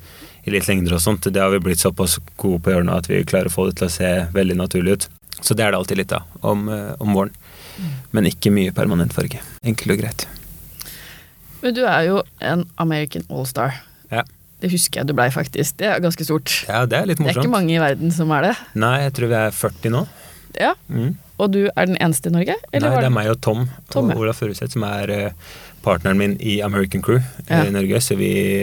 I 0.46 0.50
litt 0.50 0.66
lengder 0.68 0.96
og 0.96 1.00
sånt. 1.04 1.28
Det 1.32 1.40
har 1.40 1.50
vi 1.54 1.60
blitt 1.62 1.78
såpass 1.82 2.18
gode 2.36 2.58
på 2.62 2.70
å 2.70 2.74
gjøre 2.76 2.86
nå 2.88 2.96
at 2.98 3.06
vi 3.10 3.20
klarer 3.24 3.46
å 3.46 3.54
få 3.54 3.68
det 3.70 3.76
til 3.78 3.86
å 3.86 3.94
se 3.94 4.10
veldig 4.34 4.56
naturlig 4.58 4.92
ut. 4.98 5.08
Så 5.42 5.54
det 5.54 5.64
er 5.64 5.70
det 5.74 5.78
alltid 5.78 5.96
litt 6.02 6.12
av 6.12 6.22
om, 6.42 6.68
eh, 6.68 6.94
om 7.00 7.14
våren. 7.14 7.30
Men 8.12 8.26
ikke 8.28 8.50
mye 8.52 8.72
permanent 8.74 9.12
farge. 9.14 9.38
Enkelt 9.64 9.94
og 9.94 9.98
greit. 10.02 10.26
Men 11.62 11.74
du 11.74 11.84
er 11.86 12.02
jo 12.08 12.22
en 12.42 12.64
American 12.82 13.24
Allstar. 13.30 13.76
Ja. 14.10 14.24
Det 14.62 14.70
husker 14.70 15.00
jeg 15.00 15.08
du 15.10 15.14
blei, 15.18 15.28
faktisk. 15.34 15.76
Det 15.78 15.86
er 15.90 16.02
ganske 16.02 16.24
stort. 16.26 16.52
Ja, 16.68 16.84
det 16.86 16.98
er 16.98 17.06
litt 17.10 17.18
morsomt. 17.22 17.34
Det 17.34 17.42
er 17.42 17.46
ikke 17.46 17.54
mange 17.54 17.74
i 17.74 17.80
verden 17.82 18.12
som 18.14 18.30
er 18.34 18.48
det. 18.48 18.56
Nei, 18.78 18.96
jeg 19.06 19.14
tror 19.18 19.30
vi 19.32 19.38
er 19.40 19.50
40 19.50 19.90
nå. 19.94 20.06
Ja, 20.60 20.74
Mm. 20.90 21.14
Og 21.40 21.50
du 21.50 21.64
er 21.74 21.86
den 21.86 21.96
eneste 21.96 22.28
i 22.28 22.30
Norge? 22.30 22.54
eller 22.72 22.90
Nei, 22.90 22.98
det 23.00 23.06
er 23.08 23.10
meg 23.10 23.26
og 23.32 23.40
Tom, 23.40 23.64
Tom, 23.90 24.10
og 24.12 24.18
Olaf 24.20 24.36
Furuseth 24.38 24.70
som 24.76 24.84
er 24.84 25.10
eh, 25.10 25.32
partneren 25.82 26.16
min 26.20 26.36
i 26.38 26.60
American 26.62 27.02
Crew 27.02 27.18
Ja. 27.48 27.64
i 27.64 27.70
Norge. 27.70 27.98
Så 28.00 28.14
vi, 28.16 28.62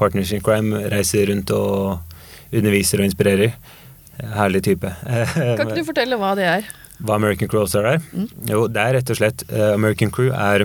Partners 0.00 0.32
in 0.36 0.44
Crime, 0.44 0.84
reiser 0.92 1.30
rundt 1.30 1.52
og 1.56 2.00
underviser 2.54 3.02
og 3.02 3.08
inspirerer. 3.10 3.54
Herlig 4.36 4.62
type. 4.64 4.90
Kan 5.04 5.66
ikke 5.66 5.82
du 5.82 5.86
fortelle 5.88 6.18
hva 6.20 6.32
det 6.38 6.48
er? 6.48 6.68
Hva 7.04 7.18
American 7.18 7.50
Crew 7.50 7.60
All-Star 7.60 7.88
er? 7.90 8.02
Mm. 8.12 8.28
Jo, 8.48 8.64
det 8.72 8.82
er 8.82 8.96
rett 8.96 9.12
og 9.12 9.18
slett 9.18 9.44
eh, 9.50 9.74
American 9.74 10.12
Crew 10.14 10.32
er 10.32 10.64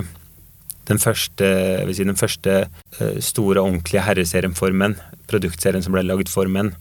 den 0.88 0.98
første, 0.98 1.48
si 1.94 2.06
den 2.06 2.18
første 2.18 2.54
eh, 2.64 3.18
store, 3.22 3.60
ordentlige 3.60 4.04
herreserien 4.06 4.56
for 4.56 4.74
menn. 4.74 4.96
Produktserien 5.30 5.84
som 5.84 5.94
ble 5.94 6.04
lagd 6.06 6.32
for 6.32 6.48
menn, 6.50 6.72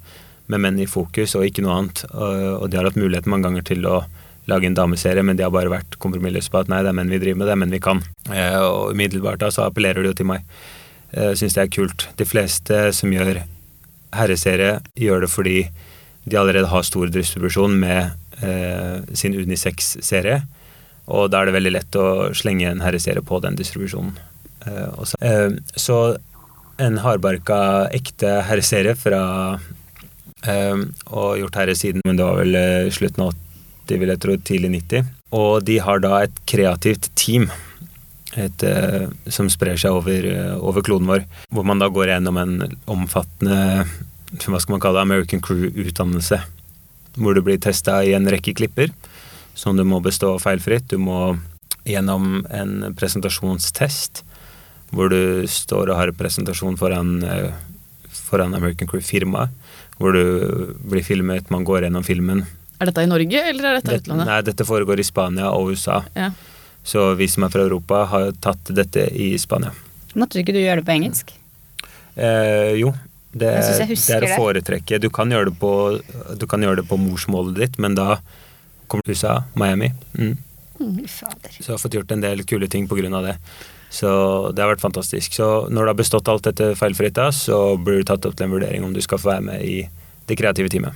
med 0.52 0.64
menn 0.64 0.80
i 0.82 0.90
fokus 0.90 1.36
og 1.38 1.46
ikke 1.48 1.66
noe 1.66 1.78
annet. 1.78 2.04
Og, 2.12 2.66
de 2.72 2.80
har 2.80 2.88
hatt 2.88 3.00
muligheten 3.00 3.32
mange 3.32 3.50
ganger 3.50 3.68
til 3.68 3.86
å 3.88 4.02
lage 4.50 4.68
en 4.68 4.76
dameserie, 4.76 5.24
men 5.24 5.38
de 5.38 5.46
har 5.46 5.54
bare 5.54 5.72
vært 5.72 6.00
kompromissløse 6.02 6.52
på 6.52 6.64
at 6.64 6.72
nei, 6.72 6.82
det 6.84 6.90
er 6.92 6.98
menn 6.98 7.12
vi 7.12 7.20
driver 7.22 7.44
med, 7.44 7.48
det 7.48 7.54
er 7.54 7.62
menn 7.62 7.76
vi 7.76 7.84
kan. 7.84 8.02
Eh, 8.32 8.60
og 8.64 8.96
umiddelbart 8.96 9.44
da 9.44 9.52
så 9.54 9.68
appellerer 9.68 10.02
det 10.02 10.14
jo 10.14 10.22
til 10.24 10.32
meg. 10.32 10.48
Jeg 11.12 11.40
syns 11.40 11.58
det 11.58 11.64
er 11.66 11.74
kult. 11.76 12.08
De 12.20 12.28
fleste 12.28 12.84
som 12.96 13.12
gjør 13.12 13.42
herreserie, 14.16 14.80
gjør 15.00 15.26
det 15.26 15.32
fordi 15.32 15.58
de 16.24 16.38
allerede 16.38 16.70
har 16.70 16.84
stor 16.86 17.10
distribusjon 17.12 17.74
med 17.82 18.12
eh, 18.46 19.02
sin 19.18 19.36
Unisex-serie. 19.36 20.42
Og 21.12 21.32
da 21.32 21.42
er 21.42 21.50
det 21.50 21.56
veldig 21.58 21.74
lett 21.74 21.98
å 21.98 22.08
slenge 22.38 22.70
en 22.70 22.84
herreserie 22.86 23.24
på 23.26 23.40
den 23.44 23.58
distribusjonen. 23.60 24.14
Eh, 24.68 24.90
også. 24.94 25.18
Eh, 25.26 25.58
så 25.76 26.02
en 26.82 27.00
hardbarka, 27.02 27.90
ekte 27.94 28.40
herreserie 28.48 28.94
fra 28.98 29.24
eh, 30.48 30.78
Og 31.12 31.42
gjort 31.42 31.58
herre 31.60 31.76
siden, 31.78 32.02
men 32.06 32.20
det 32.20 32.28
var 32.28 32.40
vel 32.42 32.58
eh, 32.58 32.92
slutten 32.94 33.26
av 33.26 33.34
80, 33.88 34.00
vil 34.02 34.14
jeg 34.14 34.24
tro, 34.24 34.38
tidlig 34.52 34.72
90. 34.78 35.12
Og 35.38 35.66
de 35.66 35.82
har 35.84 36.02
da 36.04 36.24
et 36.26 36.42
kreativt 36.50 37.10
team. 37.18 37.50
Et, 38.40 38.64
eh, 38.64 39.10
som 39.28 39.50
sprer 39.52 39.76
seg 39.76 39.92
over, 39.92 40.26
eh, 40.26 40.56
over 40.56 40.82
kloden 40.82 41.10
vår. 41.10 41.26
Hvor 41.52 41.66
man 41.68 41.80
da 41.80 41.90
går 41.92 42.14
gjennom 42.14 42.38
en 42.40 42.78
omfattende 42.88 43.88
hva 44.32 44.60
skal 44.62 44.78
man 44.78 44.80
kalle 44.80 45.02
det, 45.02 45.08
American 45.10 45.42
Crew-utdannelse. 45.44 46.40
Hvor 47.20 47.36
du 47.36 47.42
blir 47.44 47.60
testa 47.60 48.00
i 48.08 48.14
en 48.16 48.30
rekke 48.32 48.54
klipper 48.56 48.94
som 49.54 49.76
du 49.76 49.84
må 49.84 50.00
bestå 50.00 50.38
feilfritt. 50.40 50.88
Du 50.88 50.98
må 50.98 51.38
gjennom 51.84 52.46
en 52.54 52.94
presentasjonstest 52.96 54.24
hvor 54.92 55.12
du 55.12 55.48
står 55.48 55.92
og 55.92 55.98
har 55.98 56.12
en 56.12 56.18
presentasjon 56.20 56.78
foran, 56.80 57.24
eh, 57.24 57.52
foran 58.12 58.56
American 58.56 58.90
Crew-firmaet. 58.92 59.52
Hvor 60.02 60.16
du 60.16 60.74
blir 60.84 61.04
filmet, 61.06 61.52
man 61.52 61.64
går 61.64 61.86
gjennom 61.86 62.04
filmen. 62.04 62.46
Er 62.82 62.90
dette 62.90 63.04
i 63.04 63.10
Norge, 63.10 63.44
eller 63.52 63.68
er 63.70 63.80
dette 63.80 63.94
i 63.94 64.00
utlandet? 64.02 64.26
nei, 64.26 64.42
dette 64.42 64.66
foregår 64.66 65.00
i 65.00 65.06
Spania 65.06 65.52
og 65.54 65.72
USA. 65.72 66.02
Ja. 66.16 66.32
Så 66.84 67.14
vi 67.20 67.28
som 67.30 67.46
er 67.46 67.54
fra 67.54 67.64
Europa, 67.66 68.04
har 68.10 68.32
tatt 68.42 68.74
dette 68.76 69.06
i 69.14 69.34
Spania. 69.40 69.72
Måtte 70.18 70.42
ikke 70.42 70.56
du 70.56 70.60
gjøre 70.60 70.82
det 70.82 70.88
på 70.88 70.96
engelsk? 70.96 71.34
Eh, 72.16 72.74
jo, 72.82 72.92
det, 73.32 73.52
Jeg 73.54 73.92
jeg 73.94 74.00
det 74.02 74.18
er 74.18 74.28
å 74.28 74.40
foretrekke. 74.42 75.00
Du 75.00 75.10
kan, 75.14 75.32
gjøre 75.32 75.52
det 75.52 75.58
på, 75.62 75.74
du 76.36 76.48
kan 76.50 76.64
gjøre 76.64 76.82
det 76.82 76.88
på 76.90 77.00
morsmålet 77.00 77.60
ditt, 77.60 77.78
men 77.80 77.96
da 77.96 78.18
kommer 78.92 79.08
USA, 79.08 79.44
Miami. 79.56 79.94
Mm. 80.18 80.36
Fader. 80.82 81.54
Så 81.54 81.70
jeg 81.70 81.76
har 81.76 81.84
fått 81.84 81.96
gjort 82.00 82.12
en 82.12 82.24
del 82.24 82.42
kule 82.50 82.68
ting 82.68 82.88
pga. 82.90 83.22
det. 83.22 83.38
Så 83.92 84.10
det 84.56 84.64
har 84.64 84.72
vært 84.72 84.82
fantastisk. 84.82 85.36
Så 85.36 85.68
når 85.70 85.84
du 85.84 85.92
har 85.92 86.00
bestått 86.00 86.28
alt 86.32 86.48
dette 86.48 86.74
feilfritt, 86.80 87.14
da, 87.16 87.30
så 87.32 87.78
blir 87.78 88.02
du 88.02 88.08
tatt 88.08 88.26
opp 88.26 88.36
til 88.36 88.48
en 88.48 88.56
vurdering 88.56 88.84
om 88.88 88.94
du 88.96 89.02
skal 89.04 89.20
få 89.22 89.36
være 89.36 89.48
med 89.52 89.64
i 89.68 89.78
det 90.28 90.38
kreative 90.40 90.72
teamet. 90.72 90.96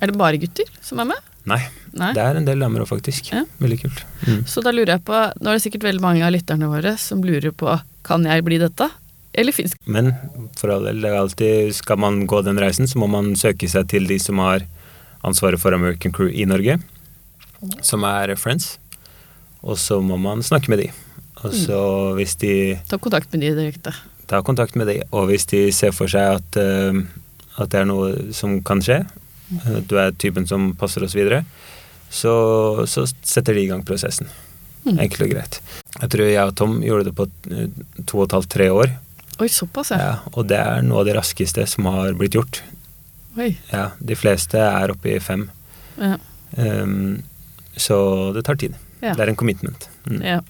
Er 0.00 0.08
det 0.08 0.16
bare 0.16 0.40
gutter 0.40 0.68
som 0.80 1.00
er 1.02 1.10
med? 1.12 1.29
Nei, 1.48 1.60
Nei. 1.96 2.10
det 2.16 2.22
er 2.22 2.36
en 2.36 2.46
del 2.46 2.60
damer 2.60 2.84
òg, 2.84 2.90
faktisk. 2.90 3.30
Ja. 3.32 3.44
Veldig 3.62 3.78
kult. 3.80 4.02
Mm. 4.26 4.42
Så 4.48 4.62
da 4.64 4.72
lurer 4.74 4.96
jeg 4.96 5.04
på, 5.08 5.16
nå 5.16 5.52
er 5.52 5.56
det 5.56 5.64
sikkert 5.64 5.86
veldig 5.88 6.04
mange 6.04 6.24
av 6.26 6.34
lytterne 6.34 6.68
våre 6.70 6.96
som 7.00 7.22
lurer 7.24 7.54
på 7.56 7.78
kan 8.06 8.24
jeg 8.28 8.44
bli 8.46 8.58
dette, 8.60 8.88
eller 9.32 9.54
fins 9.54 9.76
Men 9.86 10.12
for 10.58 10.72
all 10.74 10.88
del, 10.88 11.02
det 11.04 11.10
er 11.10 11.18
alltid, 11.20 11.74
skal 11.76 12.00
man 12.02 12.24
gå 12.28 12.42
den 12.46 12.60
reisen, 12.60 12.88
så 12.90 13.00
må 13.00 13.08
man 13.10 13.32
søke 13.38 13.68
seg 13.70 13.88
til 13.92 14.08
de 14.10 14.18
som 14.22 14.40
har 14.42 14.66
ansvaret 15.26 15.60
for 15.60 15.76
American 15.76 16.14
Crew 16.16 16.32
i 16.32 16.46
Norge, 16.48 16.78
som 17.84 18.04
er 18.08 18.34
Friends. 18.40 18.78
Og 19.60 19.76
så 19.78 20.00
må 20.00 20.16
man 20.16 20.40
snakke 20.42 20.72
med 20.72 20.80
de. 20.80 20.88
Og 21.44 21.52
så 21.56 21.80
hvis 22.16 22.36
de 22.40 22.52
Ta 22.88 22.98
kontakt 23.00 23.32
med 23.32 23.44
de 23.44 23.52
direkte. 23.56 23.92
Ta 24.28 24.40
kontakt 24.44 24.76
med 24.76 24.88
de, 24.88 25.00
og 25.12 25.28
hvis 25.30 25.46
de 25.50 25.66
ser 25.74 25.92
for 25.96 26.10
seg 26.10 26.40
at, 26.40 26.60
uh, 26.60 26.96
at 27.60 27.72
det 27.72 27.82
er 27.82 27.88
noe 27.88 28.32
som 28.36 28.58
kan 28.64 28.82
skje, 28.84 29.02
du 29.88 29.96
er 29.98 30.14
typen 30.18 30.46
som 30.46 30.70
passer 30.78 31.04
oss 31.06 31.16
videre, 31.16 31.44
så, 32.10 32.32
så 32.90 33.06
setter 33.22 33.56
de 33.56 33.64
i 33.64 33.70
gang 33.70 33.84
prosessen. 33.86 34.30
Mm. 34.84 34.96
Enkelt 34.96 35.26
og 35.26 35.32
greit. 35.34 35.60
Jeg 36.00 36.12
tror 36.12 36.30
jeg 36.30 36.50
og 36.52 36.56
Tom 36.56 36.78
gjorde 36.82 37.10
det 37.10 37.14
på 37.18 37.26
eh, 37.52 37.66
to 38.08 38.22
og 38.22 38.28
et 38.28 38.36
halvt, 38.38 38.50
tre 38.54 38.68
år. 38.72 38.92
Oi, 39.40 39.48
såpass, 39.52 39.92
ja. 39.94 39.98
Ja, 40.00 40.12
og 40.34 40.48
det 40.50 40.58
er 40.60 40.84
noe 40.84 41.02
av 41.02 41.08
det 41.08 41.16
raskeste 41.16 41.64
som 41.68 41.88
har 41.88 42.16
blitt 42.18 42.36
gjort. 42.36 42.62
Oi. 43.38 43.54
Ja, 43.70 43.90
de 43.98 44.16
fleste 44.18 44.60
er 44.60 44.92
oppe 44.92 45.14
i 45.14 45.20
fem. 45.22 45.46
Ja. 46.00 46.16
Um, 46.56 47.20
så 47.78 47.98
det 48.36 48.44
tar 48.48 48.58
tid. 48.60 48.74
Ja. 49.00 49.14
Det 49.14 49.24
er 49.24 49.32
en 49.32 49.38
commitment. 49.40 49.88
Mm. 50.08 50.24
ja. 50.24 50.40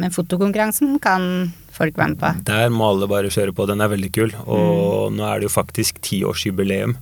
Men 0.00 0.14
fotokonkurransen 0.14 0.94
kan 1.02 1.50
folk 1.76 1.98
være 1.98 2.14
med 2.14 2.20
på. 2.22 2.30
Der 2.48 2.70
må 2.72 2.88
alle 2.88 3.08
bare 3.10 3.32
kjøre 3.32 3.52
på. 3.56 3.66
Den 3.68 3.82
er 3.84 3.90
veldig 3.92 4.10
kul. 4.16 4.32
Mm. 4.32 4.46
Og 4.54 5.12
nå 5.12 5.26
er 5.26 5.40
det 5.40 5.50
jo 5.50 5.52
faktisk 5.52 6.00
tiårsjubileum, 6.06 6.96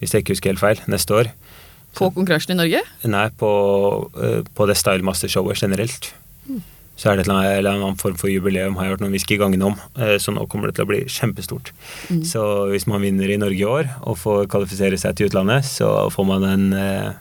hvis 0.00 0.14
jeg 0.14 0.24
ikke 0.24 0.34
husker 0.36 0.54
helt 0.54 0.62
feil, 0.62 0.82
neste 0.90 1.16
år. 1.16 1.30
På 1.96 2.10
konkurransen 2.14 2.54
i 2.54 2.58
Norge? 2.58 2.82
Nei, 3.10 3.28
på, 3.40 3.50
eh, 4.20 4.42
på 4.54 4.66
det 4.70 4.76
Style 4.78 5.04
Master-showet 5.06 5.60
generelt. 5.60 6.12
Mm. 6.48 6.60
Så 7.00 7.08
er 7.08 7.16
det 7.16 7.24
en 7.28 7.32
eller 7.40 7.70
en 7.70 7.82
annen 7.82 7.96
form 7.96 8.16
for 8.20 8.28
jubileum, 8.28 8.76
har 8.76 8.84
jeg 8.84 8.92
hørt 8.92 9.00
noen 9.00 9.14
hviske 9.14 9.38
gangene 9.40 9.70
om. 9.70 9.76
Eh, 9.96 10.18
Så 10.20 10.34
nå 10.36 10.44
kommer 10.48 10.68
det 10.68 10.76
til 10.76 10.84
å 10.84 10.90
bli 10.90 11.00
kjempestort. 11.08 11.72
Mm. 12.10 12.22
Så 12.28 12.42
hvis 12.70 12.86
man 12.86 13.00
vinner 13.00 13.30
i 13.30 13.38
Norge 13.40 13.56
i 13.56 13.64
år 13.64 13.88
og 14.04 14.18
får 14.20 14.50
kvalifisere 14.52 14.98
seg 15.00 15.16
til 15.16 15.30
utlandet, 15.30 15.64
så 15.64 16.10
får 16.12 16.26
man 16.28 16.44
en 16.44 16.72
eh, 16.76 17.12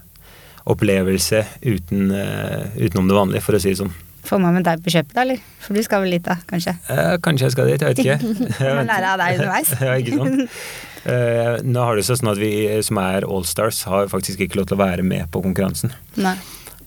opplevelse 0.69 1.45
uten, 1.63 2.11
eh, 2.11 2.67
utenom 2.77 3.07
det 3.07 3.15
vanlige, 3.17 3.43
for 3.45 3.55
å 3.55 3.61
si 3.63 3.71
det 3.71 3.79
sånn. 3.79 3.95
Får 4.27 4.41
man 4.43 4.53
med 4.57 4.65
deg 4.67 4.81
på 4.83 4.91
kjøpet, 4.93 5.13
da, 5.15 5.23
eller? 5.23 5.39
For 5.63 5.73
du 5.77 5.81
skal 5.85 6.03
vel 6.03 6.13
dit, 6.17 6.23
da, 6.25 6.35
kanskje? 6.49 6.73
Eh, 6.91 7.15
kanskje 7.25 7.47
jeg 7.47 7.53
skal 7.55 7.69
dit, 7.71 7.81
jeg 7.81 7.95
vet 7.95 8.01
ikke. 8.03 8.17
Jeg 8.65 8.75
vet 8.77 8.89
lære 8.89 9.11
av 9.13 9.21
deg 9.21 9.39
underveis. 9.39 9.71
ja, 9.87 9.95
ikke 10.01 10.19
sant. 10.19 10.63
Eh, 11.09 11.51
nå 11.63 11.85
har 11.87 11.95
det 11.97 12.03
seg 12.09 12.19
sånn 12.19 12.31
at 12.33 12.41
vi 12.41 12.51
som 12.85 12.99
er 13.01 13.25
Allstars, 13.25 13.83
har 13.89 14.09
faktisk 14.11 14.43
ikke 14.45 14.59
lov 14.59 14.67
til 14.69 14.77
å 14.77 14.81
være 14.83 15.05
med 15.07 15.29
på 15.33 15.41
konkurransen. 15.45 15.93
Nei. 16.19 16.35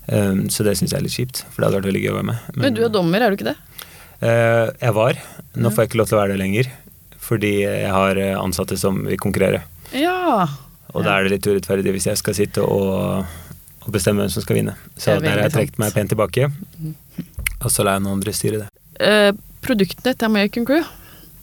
Eh, 0.07 0.45
så 0.53 0.67
det 0.67 0.77
syns 0.79 0.93
jeg 0.93 1.01
er 1.01 1.07
litt 1.09 1.17
kjipt, 1.17 1.43
for 1.49 1.63
det 1.63 1.71
hadde 1.71 1.81
vært 1.81 1.91
veldig 1.91 2.05
gøy 2.05 2.13
å 2.13 2.19
være 2.21 2.29
med. 2.35 2.51
Men 2.61 2.77
du 2.77 2.83
er 2.87 2.93
dommer, 2.93 3.25
er 3.25 3.33
du 3.33 3.41
ikke 3.41 3.51
det? 3.53 3.57
eh, 4.23 4.69
jeg 4.85 4.95
var. 5.01 5.19
Nå 5.57 5.73
får 5.73 5.85
jeg 5.87 5.93
ikke 5.93 6.03
lov 6.03 6.11
til 6.13 6.19
å 6.19 6.23
være 6.23 6.37
det 6.37 6.43
lenger, 6.45 6.69
fordi 7.23 7.55
jeg 7.65 7.91
har 7.97 8.21
eh, 8.21 8.37
ansatte 8.39 8.77
som 8.79 9.01
vil 9.09 9.19
konkurrere. 9.23 9.65
Ja. 9.97 10.45
Og 10.93 11.07
da 11.07 11.17
er 11.17 11.25
det 11.27 11.39
litt 11.39 11.49
urettferdig 11.49 11.93
hvis 11.97 12.11
jeg 12.13 12.21
skal 12.21 12.37
sitte 12.37 12.63
og 12.67 13.25
og 13.83 13.91
bestemme 13.91 14.23
hvem 14.23 14.31
som 14.31 14.45
skal 14.45 14.55
vinne. 14.61 14.77
Så 14.95 15.17
er 15.17 15.25
der 15.25 15.33
har 15.33 15.41
jeg 15.49 15.53
trukket 15.57 15.79
meg 15.83 15.95
pent 15.97 16.13
tilbake. 16.13 16.47
Og 17.63 17.71
så 17.73 17.87
lar 17.87 17.99
jeg 17.99 18.05
noen 18.07 18.19
andre 18.19 18.35
styre 18.37 18.65
det. 18.65 18.69
Uh, 19.03 19.31
produktene 19.63 20.15
til 20.15 20.29
American 20.29 20.67
Crew, 20.69 20.83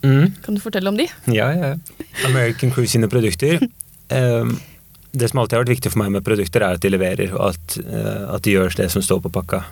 Mm. 0.04 0.32
kan 0.44 0.56
du 0.56 0.62
fortelle 0.64 0.88
om 0.88 0.96
de? 0.98 1.10
Ja, 1.28 1.50
ja. 1.52 1.74
American 2.26 2.72
Crew 2.72 2.86
sine 2.88 3.10
produkter. 3.12 3.60
um, 4.10 4.60
det 5.12 5.30
som 5.30 5.42
alltid 5.42 5.58
har 5.58 5.64
vært 5.66 5.76
viktig 5.76 5.92
for 5.92 6.04
meg 6.04 6.14
med 6.14 6.24
produkter, 6.24 6.64
er 6.64 6.78
at 6.78 6.84
de 6.84 6.92
leverer, 6.94 7.34
og 7.36 7.50
at, 7.52 7.80
uh, 7.84 8.36
at 8.36 8.46
de 8.46 8.56
gjør 8.56 8.76
det 8.80 8.90
som 8.94 9.04
står 9.04 9.20
på 9.26 9.34
pakka. 9.34 9.64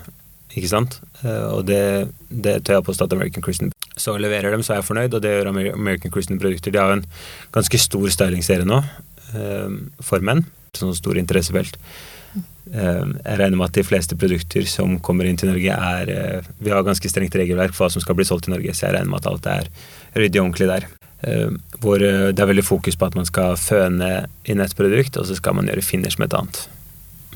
Ikke 0.57 0.71
sant? 0.71 0.99
Uh, 1.23 1.59
og 1.59 1.67
det, 1.69 2.09
det 2.29 2.57
tør 2.65 2.79
jeg 2.79 2.87
påstå 2.89 3.07
at 3.07 3.13
American 3.13 3.45
Crew 3.45 3.71
Så 3.97 4.17
leverer 4.17 4.51
dem, 4.51 4.63
så 4.63 4.73
er 4.73 4.81
jeg 4.81 4.89
fornøyd, 4.89 5.13
og 5.13 5.21
det 5.21 5.31
gjør 5.31 5.51
American 5.53 6.11
Crew 6.11 6.25
sine 6.25 6.39
produkter. 6.41 6.71
De 6.71 6.81
har 6.81 6.91
jo 6.91 6.99
en 6.99 7.07
ganske 7.55 7.79
stor 7.79 8.09
stylingserie 8.09 8.67
nå, 8.67 8.83
uh, 9.31 9.69
for 10.01 10.19
menn. 10.19 10.45
Sånn 10.77 10.95
stor 10.97 11.17
interessefelt. 11.17 11.79
Ehm, 12.73 13.15
jeg 13.23 13.39
regner 13.39 13.59
med 13.59 13.69
at 13.69 13.77
de 13.77 13.85
fleste 13.85 14.17
produkter 14.19 14.65
som 14.67 14.97
kommer 15.03 15.27
inn 15.27 15.37
til 15.39 15.51
Norge, 15.51 15.73
er 15.73 16.11
eh, 16.11 16.47
Vi 16.59 16.71
har 16.73 16.85
ganske 16.85 17.09
strengt 17.09 17.35
regelverk 17.37 17.75
for 17.75 17.85
hva 17.85 17.93
som 17.93 18.03
skal 18.03 18.17
bli 18.17 18.27
solgt 18.27 18.49
i 18.49 18.53
Norge, 18.53 18.73
så 18.75 18.87
jeg 18.87 18.97
regner 18.97 19.11
med 19.11 19.21
at 19.21 19.29
alt 19.31 19.49
er 19.51 19.69
ryddig 20.17 20.41
og 20.41 20.49
ordentlig 20.49 20.69
der. 20.71 20.87
Eh, 21.27 21.53
hvor 21.83 22.03
eh, 22.03 22.31
det 22.33 22.43
er 22.43 22.51
veldig 22.51 22.65
fokus 22.67 22.99
på 22.99 23.07
at 23.07 23.15
man 23.19 23.29
skal 23.29 23.55
føne 23.61 24.11
inn 24.49 24.63
et 24.63 24.75
produkt, 24.77 25.19
og 25.19 25.29
så 25.29 25.37
skal 25.39 25.57
man 25.57 25.69
gjøre 25.71 25.85
finish 25.85 26.19
med 26.19 26.31
et 26.31 26.39
annet. 26.41 26.61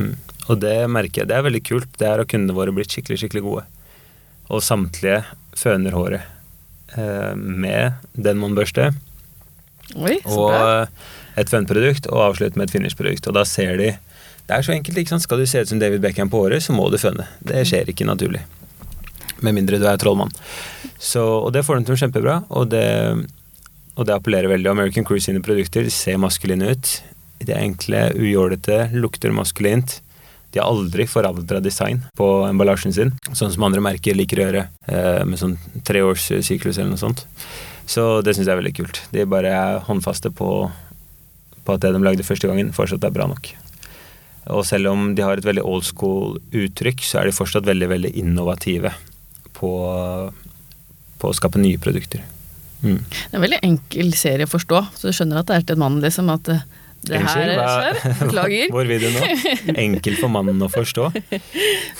Mm. 0.01 0.15
Og 0.49 0.59
det 0.59 0.75
merker 0.91 1.23
jeg. 1.23 1.31
Det 1.31 1.37
er 1.37 1.47
veldig 1.47 1.63
kult. 1.69 1.93
Det 1.99 2.09
er 2.09 2.19
har 2.19 2.27
kundene 2.27 2.57
våre 2.57 2.75
blitt 2.75 2.91
skikkelig, 2.91 3.21
skikkelig 3.21 3.45
gode. 3.45 3.65
Og 4.51 4.65
samtlige 4.65 5.21
føner 5.55 5.95
håret 5.95 6.27
med 7.37 8.01
den 8.19 8.39
man 8.41 8.55
børster. 8.57 8.89
Oi, 9.95 10.17
og 10.27 10.89
et 11.39 11.51
fønprodukt, 11.51 12.09
og 12.11 12.25
avslutter 12.25 12.59
med 12.59 12.67
et 12.67 12.73
finish-produkt. 12.73 13.29
Og 13.29 13.37
da 13.37 13.45
ser 13.47 13.77
de 13.79 13.93
Det 14.47 14.57
er 14.57 14.65
så 14.65 14.73
enkelt, 14.75 14.97
ikke 14.97 15.13
sant. 15.13 15.23
Skal 15.25 15.41
du 15.41 15.47
se 15.47 15.61
ut 15.61 15.69
som 15.69 15.79
David 15.79 16.01
Beckham 16.03 16.31
på 16.31 16.41
håret, 16.43 16.63
så 16.63 16.75
må 16.75 16.89
du 16.91 16.97
føne. 17.01 17.27
Det 17.39 17.63
skjer 17.67 17.91
ikke 17.91 18.07
naturlig. 18.07 18.41
Med 19.41 19.55
mindre 19.57 19.79
du 19.81 19.87
er 19.89 19.99
trollmann. 20.01 20.33
Så, 21.01 21.21
og 21.21 21.53
det 21.55 21.63
får 21.65 21.79
de 21.79 21.87
til 21.89 21.97
å 21.97 22.01
kjempebra, 22.03 22.35
og 22.49 22.69
det, 22.73 22.85
og 23.95 24.07
det 24.07 24.17
appellerer 24.17 24.51
veldig. 24.51 24.69
American 24.73 25.07
Cruise 25.07 25.25
sine 25.29 25.41
produkter 25.45 25.87
ser 25.93 26.19
maskuline 26.21 26.73
ut. 26.75 26.93
De 27.41 27.53
er 27.55 27.63
enkle, 27.63 28.11
ujålete, 28.19 28.91
lukter 28.93 29.33
maskulint. 29.33 29.99
De 30.51 30.59
har 30.59 30.67
aldri 30.67 31.07
forandra 31.07 31.61
design 31.63 32.03
på 32.19 32.27
emballasjen 32.43 32.93
sin, 32.93 33.13
sånn 33.31 33.53
som 33.53 33.65
andre 33.65 33.81
merker 33.83 34.17
liker 34.19 34.41
å 34.41 34.47
gjøre, 34.49 34.65
eh, 34.91 35.23
med 35.23 35.39
sånn 35.39 35.55
treårssyklus 35.87 36.77
eller 36.77 36.91
noe 36.91 37.01
sånt. 37.01 37.23
Så 37.87 38.21
det 38.21 38.35
syns 38.35 38.49
jeg 38.49 38.55
er 38.57 38.61
veldig 38.61 38.75
kult. 38.75 39.01
De 39.15 39.25
bare 39.25 39.55
er 39.55 39.79
håndfaste 39.87 40.31
på, 40.35 40.51
på 41.65 41.73
at 41.73 41.81
det 41.81 41.93
de 41.95 42.03
lagde 42.03 42.27
første 42.27 42.51
gangen, 42.51 42.75
fortsatt 42.75 43.07
er 43.07 43.15
bra 43.15 43.29
nok. 43.31 43.53
Og 44.49 44.65
selv 44.65 44.89
om 44.89 45.11
de 45.15 45.23
har 45.25 45.37
et 45.37 45.45
veldig 45.45 45.63
old 45.67 45.85
school 45.85 46.39
uttrykk, 46.49 47.03
så 47.05 47.21
er 47.21 47.29
de 47.29 47.35
fortsatt 47.35 47.67
veldig, 47.67 47.89
veldig 47.91 48.11
innovative 48.17 48.93
på, 49.57 49.71
på 51.21 51.29
å 51.29 51.37
skape 51.37 51.61
nye 51.61 51.81
produkter. 51.81 52.23
Mm. 52.81 52.97
Det 53.05 53.29
er 53.29 53.37
en 53.37 53.45
veldig 53.45 53.59
enkel 53.67 54.13
serie 54.17 54.47
å 54.47 54.51
forstå, 54.51 54.79
så 54.97 55.09
du 55.09 55.15
skjønner 55.15 55.41
at 55.41 55.51
det 55.51 55.59
er 55.59 55.67
til 55.67 55.77
en 55.77 55.83
mann, 55.83 55.99
liksom. 56.01 56.31
At 56.33 56.47
det, 56.49 56.57
det 57.05 57.21
her 57.21 57.27
Unnskyld, 57.27 57.61
skjer. 57.61 58.15
Beklager. 58.23 58.73
Hvor 58.73 58.89
vil 58.89 59.05
du 59.05 59.09
nå? 59.13 59.29
Enkel 59.85 60.17
for 60.17 60.33
mannen 60.33 60.65
å 60.65 60.71
forstå. 60.73 61.11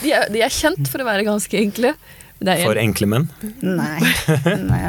De 0.02 0.10
er, 0.10 0.26
de 0.34 0.42
er 0.42 0.52
kjent 0.52 0.90
for 0.90 1.02
å 1.02 1.06
være 1.06 1.26
ganske 1.28 1.62
enkle. 1.62 1.94
Er 2.48 2.62
For 2.64 2.78
enkle 2.80 3.06
menn. 3.06 3.26
Nei. 3.62 4.00
Nei. 4.66 4.80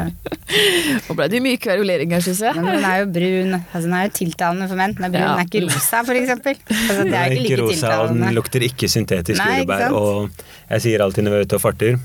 Nå 1.06 1.16
ble 1.18 1.26
det 1.32 1.40
mye 1.44 1.60
kverulering 1.62 2.14
her, 2.16 2.22
syns 2.24 2.40
jeg. 2.44 2.54
Men 2.58 2.78
den 2.78 2.86
er 2.88 3.00
jo 3.02 3.08
brun. 3.14 3.54
Altså, 3.60 3.82
den 3.86 3.94
er 3.98 4.06
jo 4.08 4.12
tiltalende 4.18 4.68
for 4.70 4.80
menn. 4.80 4.94
Den 4.98 5.06
er 5.08 5.12
brun, 5.14 5.22
Ja. 5.24 5.32
den 5.34 5.44
er 5.44 5.50
ikke 5.50 5.62
rosa, 5.68 6.02
for 6.08 6.18
eksempel. 6.18 6.58
Altså, 6.74 6.98
Den 7.02 7.14
er 7.14 7.30
ikke 7.30 7.40
ikke 7.44 7.58
like 7.58 7.62
rosa, 7.62 7.92
og 8.02 8.14
den 8.14 8.34
lukter 8.38 8.66
ikke 8.66 8.90
syntetisk 8.90 9.38
Nei, 9.40 9.60
ikke 9.62 9.64
jordbær. 9.64 9.84
sant? 9.84 9.94
Og 9.94 10.74
jeg 10.74 10.86
sier 10.88 11.04
alltid 11.06 11.24
når 11.28 11.36
vi 11.36 11.40
er 11.42 11.48
ute 11.48 11.58
og 11.60 11.64
farter 11.64 11.98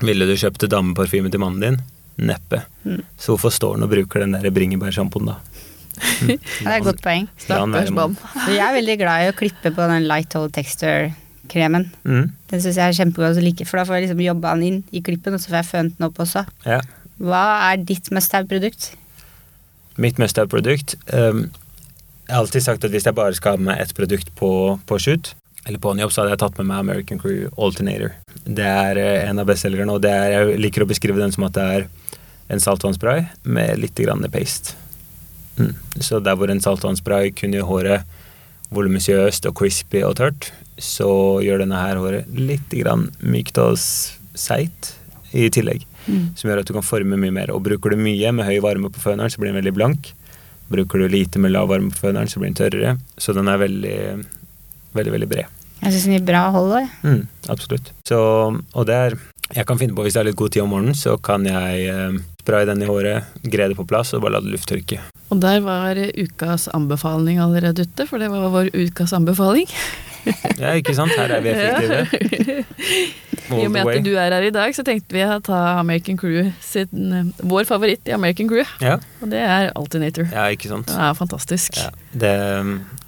Ville 0.00 0.24
du 0.30 0.32
kjøpt 0.40 0.68
dameparfyme 0.72 1.30
til 1.30 1.40
mannen 1.42 1.60
din? 1.60 1.80
Neppe. 2.30 2.62
Mm. 2.84 3.02
Så 3.20 3.34
hvorfor 3.34 3.52
står 3.52 3.74
han 3.76 3.84
og 3.84 3.90
bruker 3.92 4.24
den 4.24 4.32
der 4.36 4.50
bringebærsjampoen, 4.52 5.26
da? 5.28 5.38
Det 6.24 6.38
er 6.64 6.78
et 6.78 6.84
godt 6.86 7.02
poeng. 7.04 7.26
Stakkars 7.36 7.90
mann. 7.92 8.14
Jeg 8.48 8.62
er 8.64 8.76
veldig 8.78 8.96
glad 9.02 9.26
i 9.26 9.32
å 9.32 9.36
klippe 9.36 9.72
på 9.76 9.88
den 9.90 10.06
light 10.08 10.32
hold 10.38 10.52
texture-kremen. 11.50 11.90
Mm. 12.04 12.30
Den 12.50 12.62
syns 12.62 12.78
jeg 12.78 12.86
er 12.86 12.96
kjempegod 12.96 13.38
å 13.38 13.42
like, 13.42 13.66
for 13.66 13.80
da 13.80 13.84
får 13.86 13.98
jeg 13.98 14.06
liksom 14.08 14.22
jobba 14.24 14.54
den 14.54 14.62
inn 14.66 14.82
i 14.92 15.02
klippen, 15.02 15.34
og 15.34 15.40
så 15.40 15.50
får 15.50 15.60
jeg 15.60 15.70
fønt 15.70 15.98
den 15.98 16.06
opp 16.08 16.18
også. 16.20 16.44
Ja. 16.64 16.80
Hva 17.18 17.44
er 17.70 17.82
ditt 17.84 18.10
must 18.10 18.32
have-produkt? 18.32 18.94
Mitt 20.00 20.18
must 20.18 20.38
have-produkt 20.38 20.94
um, 21.12 21.50
Jeg 22.24 22.32
har 22.32 22.40
alltid 22.40 22.62
sagt 22.62 22.84
at 22.86 22.92
hvis 22.94 23.04
jeg 23.04 23.14
bare 23.14 23.34
skal 23.34 23.58
ha 23.58 23.60
med 23.60 23.80
ett 23.82 23.94
produkt 23.94 24.30
på, 24.38 24.78
på 24.86 24.98
shoot, 24.98 25.34
eller 25.66 25.78
på 25.78 25.90
en 25.92 26.00
jobb, 26.00 26.12
så 26.12 26.22
hadde 26.22 26.36
jeg 26.36 26.42
tatt 26.44 26.60
med 26.60 26.70
meg 26.70 26.84
American 26.84 27.18
Crew 27.20 27.50
Alternator. 27.58 28.14
Det 28.46 28.64
er 28.64 28.96
eh, 28.96 29.26
en 29.28 29.42
av 29.42 29.48
bestselgerne, 29.50 29.92
og 29.92 30.00
det 30.00 30.12
er, 30.14 30.36
jeg 30.38 30.60
liker 30.62 30.86
å 30.86 30.88
beskrive 30.88 31.20
den 31.20 31.34
som 31.34 31.44
at 31.44 31.58
det 31.58 31.66
er 31.74 31.88
en 32.50 32.62
saltvannspray 32.62 33.26
med 33.44 33.82
litt 33.82 33.98
grann 33.98 34.24
paste. 34.32 34.78
Mm. 35.58 35.74
Så 36.00 36.22
der 36.24 36.38
hvor 36.38 36.48
en 36.48 36.62
saltvannspray 36.64 37.34
kun 37.36 37.52
gjør 37.52 37.68
håret 37.68 38.16
voluminøst 38.74 39.46
og 39.50 39.56
crispy 39.58 40.02
og 40.06 40.16
tørt, 40.20 40.50
så 40.80 41.10
gjør 41.44 41.64
denne 41.64 41.80
her 41.80 42.00
håret 42.00 42.30
litt 42.34 42.72
grann 42.72 43.08
mykt 43.20 43.58
og 43.60 43.76
seigt 43.80 44.94
i 45.36 45.50
tillegg. 45.52 45.84
Som 46.08 46.50
gjør 46.50 46.62
at 46.62 46.70
du 46.70 46.74
kan 46.74 46.86
forme 46.86 47.18
mye 47.20 47.34
mer. 47.34 47.52
Og 47.54 47.62
bruker 47.62 47.92
du 47.92 48.00
mye 48.00 48.32
med 48.34 48.48
høy 48.48 48.58
varme 48.64 48.90
på 48.90 49.02
føneren, 49.02 49.30
så 49.30 49.40
blir 49.40 49.52
den 49.52 49.60
veldig 49.60 49.76
blank. 49.76 50.12
Bruker 50.70 51.02
du 51.02 51.10
lite 51.10 51.42
med 51.42 51.52
lav 51.52 51.68
varme 51.70 51.92
på 51.92 52.06
føneren, 52.06 52.30
så 52.30 52.40
blir 52.40 52.50
den 52.50 52.58
tørrere. 52.58 52.96
Så 53.20 53.34
den 53.36 53.50
er 53.50 53.60
veldig, 53.60 53.98
veldig, 54.96 55.14
veldig 55.16 55.30
bred. 55.30 55.56
Jeg 55.80 55.94
syns 55.94 56.08
den 56.08 56.16
gir 56.18 56.26
bra 56.28 56.42
hold 56.54 56.74
òg. 56.76 56.96
Mm, 57.06 57.22
absolutt. 57.52 57.92
Så, 58.08 58.18
og 58.20 58.88
det 58.88 58.96
er 58.96 59.16
Jeg 59.56 59.66
kan 59.66 59.78
finne 59.80 59.96
på, 59.96 60.04
hvis 60.06 60.14
jeg 60.14 60.22
har 60.22 60.28
litt 60.28 60.38
god 60.38 60.52
tid 60.54 60.62
om 60.62 60.70
morgenen, 60.70 60.94
så 60.94 61.16
kan 61.18 61.46
jeg 61.48 61.86
eh, 61.90 62.18
spraye 62.42 62.68
den 62.68 62.84
i 62.84 62.88
håret, 62.90 63.32
gre 63.50 63.66
det 63.72 63.78
på 63.78 63.86
plass 63.88 64.12
og 64.14 64.22
bare 64.22 64.36
la 64.36 64.44
det 64.44 64.52
lufttørke. 64.54 65.00
Og 65.30 65.40
der 65.42 65.58
var 65.64 65.98
ukas 65.98 66.68
anbefaling 66.74 67.40
allerede 67.42 67.86
ute, 67.88 68.06
for 68.06 68.22
det 68.22 68.30
var 68.30 68.46
vår 68.54 68.70
ukas 68.74 69.14
anbefaling. 69.16 69.66
Ja, 70.60 70.74
ikke 70.76 70.92
sant? 70.94 71.14
Her 71.16 71.32
er 71.32 71.42
vi 71.44 71.52
effektive. 71.54 72.64
I 73.50 73.64
og 73.66 73.72
med 73.74 73.88
at 73.88 74.04
du 74.06 74.12
er 74.14 74.30
her 74.36 74.44
i 74.46 74.52
dag, 74.54 74.74
så 74.76 74.84
tenkte 74.86 75.16
vi 75.16 75.22
å 75.26 75.40
ta 75.42 75.58
American 75.80 76.18
Crew 76.20 76.52
sin, 76.62 77.10
eh, 77.10 77.30
vår 77.50 77.66
favoritt 77.66 78.06
i 78.06 78.14
American 78.14 78.50
Crew, 78.50 78.62
Ja, 78.84 78.98
og 79.18 79.32
det 79.32 79.40
er 79.42 79.72
Alternator. 79.74 80.28
ja, 80.30 80.46
ikke 80.54 80.70
sant. 80.70 80.86
Det 80.92 81.00
er 81.08 81.16
fantastisk. 81.18 81.80
Ja, 81.80 81.90
det, 82.14 82.34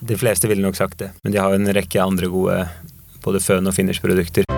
de 0.03 0.19
fleste 0.19 0.51
ville 0.51 0.65
nok 0.67 0.79
sagt 0.81 0.99
det, 1.05 1.13
men 1.23 1.37
de 1.37 1.39
har 1.39 1.55
en 1.55 1.71
rekke 1.79 2.03
andre 2.03 2.27
gode 2.33 2.59
både 3.23 3.39
føn- 3.45 3.71
og 3.71 3.77
finish-produkter. 3.79 4.49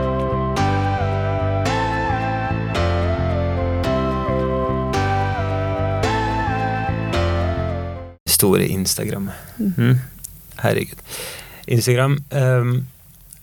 Store 8.45 8.67
Instagram. 8.69 9.31
Mm. 9.59 9.95
Herregud. 10.61 11.01
Instagram 11.67 12.19
um, 12.31 12.75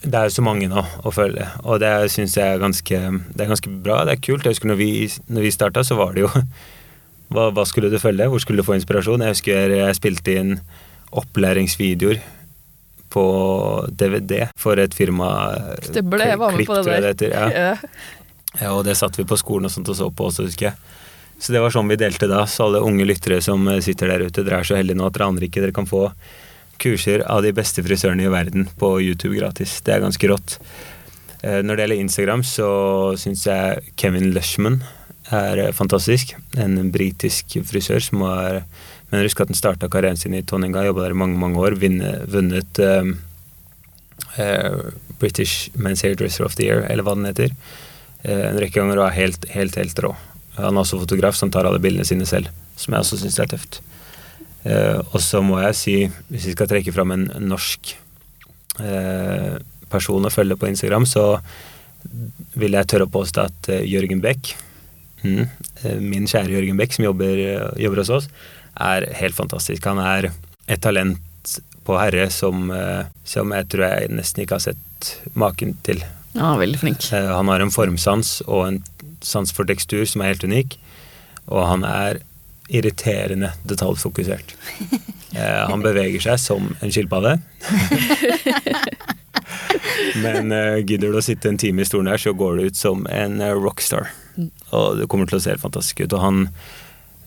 Det 0.04 0.14
er 0.18 0.28
jo 0.30 0.34
så 0.36 0.44
mange 0.46 0.68
nå 0.70 0.82
å 1.06 1.12
følge, 1.14 1.48
og 1.66 1.80
det 1.82 1.90
syns 2.14 2.38
jeg 2.38 2.56
er 2.56 2.62
ganske, 2.62 3.00
det 3.34 3.44
er 3.44 3.50
ganske 3.50 3.74
bra. 3.86 4.04
Det 4.06 4.16
er 4.16 4.22
kult. 4.22 4.46
Jeg 4.46 4.56
husker 4.56 4.70
når 4.72 4.80
vi, 4.80 4.92
når 5.30 5.48
vi 5.48 5.54
starta, 5.54 5.84
så 5.86 5.98
var 6.00 6.14
det 6.16 6.24
jo 6.26 6.30
hva, 7.34 7.50
hva 7.54 7.66
skulle 7.70 7.90
du 7.92 7.98
følge? 8.02 8.30
Hvor 8.30 8.42
skulle 8.42 8.62
du 8.62 8.68
få 8.68 8.78
inspirasjon? 8.78 9.26
Jeg 9.26 9.36
husker 9.38 9.76
jeg 9.78 9.98
spilte 9.98 10.38
inn 10.42 10.56
opplæringsvideoer 11.12 12.22
på 13.12 13.26
DVD 13.92 14.46
for 14.60 14.80
et 14.80 14.94
firma. 14.96 15.28
Stemmer 15.84 16.22
det, 16.22 16.32
jeg 16.32 16.40
var 16.40 16.56
med 16.56 16.70
på 16.70 16.78
det 16.80 16.86
der. 16.88 17.02
Det 17.02 17.14
heter, 17.16 17.38
Ja. 17.38 17.48
Ja. 17.62 17.76
Ja, 18.60 18.74
og 18.76 18.84
det 18.84 18.98
satt 19.00 19.16
vi 19.16 19.24
på 19.24 19.38
skolen 19.40 19.70
og 19.70 19.72
sånt 19.72 19.88
og 19.88 19.96
så 19.96 20.10
på 20.12 20.26
også, 20.28 20.44
husker 20.44 20.66
jeg. 20.72 20.98
Så 21.42 21.56
det 21.56 21.62
var 21.64 21.74
sånn 21.74 21.90
vi 21.90 21.98
delte 21.98 22.30
da. 22.30 22.44
Så 22.46 22.68
alle 22.68 22.84
unge 22.86 23.08
lyttere 23.10 23.42
som 23.42 23.66
eh, 23.68 23.82
sitter 23.82 24.14
der 24.14 24.28
ute, 24.28 24.46
dere 24.46 24.62
er 24.62 24.68
så 24.68 24.78
heldige 24.78 25.00
nå 25.00 25.10
at 25.10 25.18
dere 25.18 25.32
aner 25.32 25.48
ikke. 25.48 25.64
Dere 25.64 25.76
kan 25.76 25.90
få 25.90 26.06
kurser 26.82 27.24
av 27.30 27.42
de 27.46 27.54
beste 27.54 27.82
frisørene 27.86 28.26
i 28.26 28.32
verden 28.34 28.68
på 28.78 28.96
YouTube 29.02 29.38
gratis. 29.38 29.80
Det 29.86 29.96
er 29.96 30.04
ganske 30.06 30.30
rått. 30.30 30.60
Eh, 31.42 31.62
Når 31.66 31.76
det 31.76 31.86
gjelder 31.88 32.04
Instagram, 32.06 32.46
så 32.46 32.70
syns 33.18 33.48
jeg 33.50 33.94
Kevin 33.98 34.30
Lushman 34.36 34.84
er 35.34 35.66
eh, 35.66 35.74
fantastisk. 35.74 36.36
En 36.62 36.78
britisk 36.94 37.58
frisør 37.66 38.04
som 38.06 38.26
har 38.28 38.64
Men 39.12 39.26
husk 39.26 39.42
at 39.44 39.50
han 39.52 39.58
starta 39.60 39.90
karrieren 39.92 40.16
sin 40.16 40.32
i 40.38 40.40
Tonninga, 40.48 40.86
jobba 40.88 41.02
der 41.04 41.12
i 41.12 41.18
mange, 41.20 41.36
mange 41.36 41.60
år, 41.60 41.74
vinne, 41.76 42.14
vunnet 42.32 42.80
um, 42.80 43.10
uh, 44.38 44.88
British 45.20 45.68
Men's 45.76 46.06
Hairdresser 46.06 46.46
of 46.48 46.56
the 46.56 46.70
Year, 46.70 46.86
eller 46.88 47.04
hva 47.04 47.18
den 47.18 47.28
heter 47.28 47.52
uh, 47.52 48.46
en 48.54 48.62
rekke 48.64 48.80
ganger 48.80 49.02
og 49.02 49.10
er 49.10 49.18
helt, 49.18 49.50
helt, 49.52 49.76
helt 49.76 50.00
rå. 50.00 50.14
Han 50.58 50.76
er 50.76 50.84
også 50.84 51.00
fotograf 51.02 51.38
som 51.38 51.52
tar 51.54 51.68
alle 51.68 51.82
bildene 51.82 52.08
sine 52.08 52.28
selv, 52.28 52.52
som 52.80 52.94
jeg 52.94 53.06
også 53.06 53.22
syns 53.22 53.40
er 53.40 53.52
tøft. 53.52 53.82
Eh, 54.64 55.00
og 55.00 55.20
så 55.24 55.42
må 55.46 55.60
jeg 55.64 55.78
si, 55.78 55.96
hvis 56.30 56.50
vi 56.50 56.56
skal 56.56 56.70
trekke 56.70 56.94
fram 56.94 57.14
en 57.16 57.28
norsk 57.48 57.94
eh, 58.84 59.56
person 59.92 60.28
å 60.28 60.34
følge 60.34 60.60
på 60.60 60.70
Instagram, 60.70 61.08
så 61.10 61.26
vil 62.58 62.78
jeg 62.78 62.90
tørre 62.90 63.08
å 63.08 63.14
påstå 63.14 63.48
at 63.48 63.72
eh, 63.74 63.88
Jørgen 63.90 64.22
Beck, 64.24 64.54
mm, 65.24 65.44
eh, 65.84 66.00
min 66.04 66.30
kjære 66.30 66.58
Jørgen 66.58 66.80
Beck 66.80 66.96
som 66.98 67.08
jobber, 67.08 67.44
eh, 67.48 67.68
jobber 67.86 68.04
hos 68.04 68.14
oss, 68.20 68.30
er 68.82 69.10
helt 69.18 69.38
fantastisk. 69.38 69.86
Han 69.90 70.02
er 70.04 70.32
et 70.72 70.82
talent 70.84 71.20
på 71.88 71.98
herre 71.98 72.30
som, 72.34 72.70
eh, 72.76 73.06
som 73.26 73.52
jeg 73.56 73.70
tror 73.72 73.88
jeg 73.88 74.12
nesten 74.14 74.44
ikke 74.44 74.60
har 74.60 74.68
sett 74.70 75.14
maken 75.34 75.76
til. 75.86 76.04
Ja, 76.36 76.54
veldig 76.60 76.80
flink. 76.80 77.10
Han 77.12 77.50
har 77.52 77.64
en 77.64 77.74
formsans 77.74 78.40
og 78.46 78.68
en 78.68 78.84
sans 79.26 79.52
for 79.54 79.68
tekstur 79.70 80.04
som 80.10 80.24
er 80.26 80.34
helt 80.34 80.46
unik, 80.48 80.78
og 81.52 81.66
han 81.68 81.86
er 81.88 82.22
irriterende 82.72 83.54
detaljfokusert. 83.68 84.56
Eh, 85.32 85.62
Han 85.72 85.80
beveger 85.80 86.20
seg 86.20 86.40
som 86.44 86.66
en 86.84 86.92
skilpadde. 86.92 87.38
Men 90.24 90.52
eh, 90.52 90.82
gidder 90.84 91.14
du 91.14 91.20
å 91.20 91.24
sitte 91.24 91.48
en 91.48 91.60
time 91.62 91.84
i 91.84 91.88
stolen 91.88 92.10
der, 92.12 92.20
så 92.20 92.34
går 92.36 92.58
det 92.60 92.66
ut 92.72 92.80
som 92.80 93.06
en 93.08 93.38
eh, 93.40 93.54
rockstar. 93.56 94.10
Og 94.76 94.98
det 95.00 95.08
kommer 95.12 95.30
til 95.32 95.40
å 95.40 95.44
se 95.44 95.54
helt 95.54 95.64
fantastisk 95.64 96.02
ut. 96.04 96.16
Og 96.18 96.24
han 96.24 96.42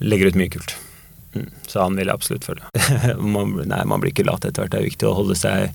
legger 0.05 0.33
ut 0.35 0.39
mye 0.41 0.53
kult. 0.53 0.75
Mm, 1.35 1.49
Så 1.65 1.81
han 1.81 1.97
vil 1.99 2.11
jeg 2.11 2.19
absolutt 2.19 2.45
følge. 2.45 2.69
man, 3.37 3.57
nei, 3.73 3.81
man 3.89 4.05
blir 4.05 4.13
ikke 4.13 4.27
lat 4.29 4.45
etter 4.45 4.67
hvert. 4.67 4.75
Det 4.77 4.83
er 4.83 4.89
viktig 4.91 5.09
å 5.09 5.17
holde 5.17 5.37
seg, 5.39 5.73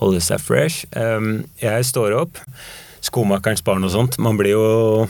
holde 0.00 0.22
seg 0.24 0.38
fresh. 0.44 0.86
Um, 0.94 1.48
jeg 1.62 1.88
står 1.90 2.14
opp. 2.22 2.38
Skomakerens 3.04 3.64
barn 3.64 3.84
og 3.86 3.92
sånt. 3.94 4.18
Man 4.20 4.38
blir 4.40 4.56
jo 4.56 5.08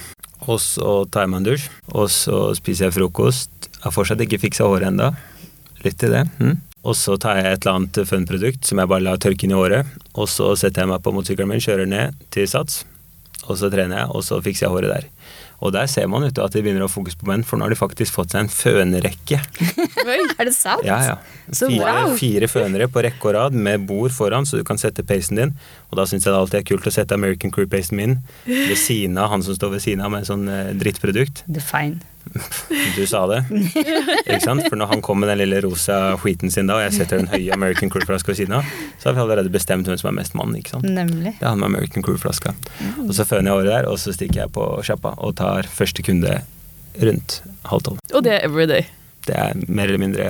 Og 0.49 0.57
så 0.63 1.05
tar 1.13 1.27
jeg 1.27 1.31
meg 1.35 1.43
en 1.43 1.49
dusj. 1.51 1.69
Og 1.93 2.09
så 2.11 2.39
spiser 2.57 2.89
jeg 2.89 2.97
frokost. 2.97 3.51
Jeg 3.69 3.85
har 3.85 3.93
fortsatt 3.93 4.23
ikke 4.25 4.41
fiksa 4.41 4.65
håret 4.65 4.89
enda. 4.89 5.13
Litt 5.85 5.99
til 6.01 6.15
det. 6.15 6.25
Mm. 6.41 6.57
Og 6.81 6.97
så 6.97 7.19
tar 7.21 7.37
jeg 7.37 7.51
et 7.51 7.67
eller 7.67 7.77
annet 7.77 8.01
fun-produkt 8.09 8.65
som 8.65 8.81
jeg 8.81 8.89
bare 8.89 9.05
lar 9.05 9.21
tørke 9.21 9.45
inn 9.45 9.53
i 9.53 9.59
håret. 9.59 9.89
Og 10.17 10.31
så 10.33 10.55
setter 10.57 10.87
jeg 10.87 10.93
meg 10.95 11.05
på 11.05 11.13
motorsykkelen 11.13 11.53
min, 11.53 11.61
kjører 11.61 11.89
ned 11.89 12.17
til 12.33 12.49
Sats. 12.49 12.85
Og 13.49 13.59
så 13.61 13.69
trener 13.73 14.03
jeg, 14.03 14.13
og 14.17 14.25
så 14.25 14.41
fikser 14.45 14.67
jeg 14.67 14.75
håret 14.75 14.95
der. 14.95 15.09
Og 15.61 15.75
der 15.75 15.89
ser 15.93 16.09
man 16.09 16.25
ute 16.25 16.41
at 16.43 16.55
de 16.55 16.63
begynner 16.65 16.85
å 16.85 16.89
ha 16.89 16.93
fokus 16.93 17.17
på 17.21 17.29
menn, 17.29 17.45
for 17.45 17.61
nå 17.61 17.67
har 17.67 17.75
de 17.75 17.79
faktisk 17.79 18.15
fått 18.17 18.33
seg 18.33 18.47
en 18.47 18.53
fønerekke. 18.53 19.41
Er 20.41 20.49
det 20.49 20.55
sant? 20.57 20.85
Ja, 20.87 20.99
ja. 21.05 21.17
Så 21.53 21.69
Fire, 21.69 22.15
fire 22.17 22.49
fønere 22.49 22.87
på 22.93 23.03
rekke 23.05 23.29
og 23.29 23.35
rad 23.37 23.57
med 23.57 23.85
bord 23.89 24.15
foran, 24.15 24.47
så 24.49 24.61
du 24.61 24.65
kan 24.67 24.81
sette 24.81 25.05
peisen 25.07 25.37
din. 25.41 25.53
Og 25.91 25.99
da 26.01 26.07
syns 26.09 26.25
jeg 26.25 26.33
det 26.33 26.39
alltid 26.41 26.61
er 26.63 26.69
kult 26.71 26.89
å 26.89 26.95
sette 26.95 27.17
American 27.17 27.53
Crew-peisen 27.53 27.99
min 27.99 28.17
ved 28.47 28.79
siden 28.81 29.19
av 29.21 29.33
han 29.35 29.45
som 29.45 29.57
står 29.59 29.77
ved 29.77 29.85
siden 29.85 30.05
av 30.07 30.15
med 30.15 30.25
en 30.25 30.31
sånn 30.31 30.49
eh, 30.49 30.73
drittprodukt. 30.81 31.45
Define. 31.51 32.01
Du 32.97 33.03
sa 33.11 33.25
det. 33.31 33.41
Ikke 34.29 34.41
sant? 34.45 34.63
For 34.69 34.79
når 34.79 34.91
han 34.93 35.03
kom 35.05 35.19
med 35.23 35.31
den 35.33 35.41
lille 35.43 35.61
rosa 35.65 36.17
skiten 36.23 36.53
sin 36.53 36.69
da, 36.71 36.77
og 36.79 36.85
jeg 36.87 36.95
setter 37.01 37.21
den 37.23 37.31
høye 37.33 37.51
American 37.57 37.91
Crew-flaska 37.91 38.31
ved 38.33 38.39
siden 38.43 38.55
av, 38.61 38.69
så 39.01 39.11
har 39.11 39.17
vi 39.19 39.25
allerede 39.25 39.53
bestemt 39.53 39.89
hvem 39.91 39.99
som 40.01 40.11
er 40.13 40.17
mest 40.21 40.37
mann. 40.39 40.55
ikke 40.59 40.77
sant? 40.77 40.87
Nemlig. 40.87 41.35
Det 41.41 41.47
er 41.47 41.51
han 41.55 41.61
med 41.63 41.71
American 41.73 42.07
Crew-flaska. 42.07 42.55
Og 43.07 43.13
så 43.17 43.27
føner 43.29 43.51
jeg 43.51 43.59
året 43.65 43.73
der, 43.75 43.89
og 43.91 43.99
så 44.03 44.15
stikker 44.17 44.45
jeg 44.45 44.53
på 44.55 44.69
sjappa 44.87 45.15
og 45.19 45.35
tar 45.41 45.69
første 45.71 46.05
kunde 46.07 46.39
rundt 47.01 47.41
halv 47.71 47.85
tolv. 47.89 48.01
Og 48.15 48.25
det 48.27 48.37
er 48.39 48.47
every 48.47 48.67
day. 48.71 48.87
Det 49.27 49.35
er 49.37 49.59
mer 49.69 49.91
eller 49.91 50.01
mindre 50.01 50.29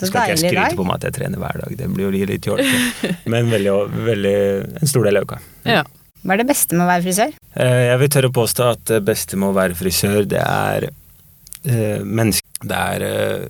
Så 0.00 0.08
skal 0.08 0.32
ikke 0.32 0.36
jeg 0.38 0.52
skryte 0.54 0.78
på 0.78 0.86
meg 0.88 1.00
at 1.00 1.08
jeg 1.10 1.16
trener 1.18 1.38
hver 1.42 1.58
dag, 1.64 1.74
det 1.78 1.88
blir 1.92 2.08
jo 2.08 2.26
litt 2.30 2.46
jålete. 2.48 3.12
Men 3.30 3.50
veldig, 3.52 3.74
veldig, 4.06 4.36
en 4.82 4.90
stor 4.90 5.04
del 5.10 5.20
av 5.20 5.26
uka. 5.28 5.38
Ja. 5.68 5.82
Hva 6.22 6.36
er 6.36 6.42
det 6.44 6.46
beste 6.52 6.76
med 6.78 6.84
å 6.86 6.88
være 6.88 7.02
frisør? 7.02 7.32
Eh, 7.58 7.80
Jeg 7.90 7.98
vil 7.98 8.10
tørre 8.14 8.28
å 8.30 8.34
påstå 8.36 8.66
at 8.76 8.82
det 8.92 9.00
beste 9.06 9.34
med 9.38 9.50
å 9.50 9.56
være 9.56 9.74
frisør, 9.74 10.20
det 10.30 10.38
er 10.42 10.86
eh, 11.68 12.02
menneske. 12.04 12.46
Det 12.62 12.78
er 12.78 13.04
eh, 13.06 13.48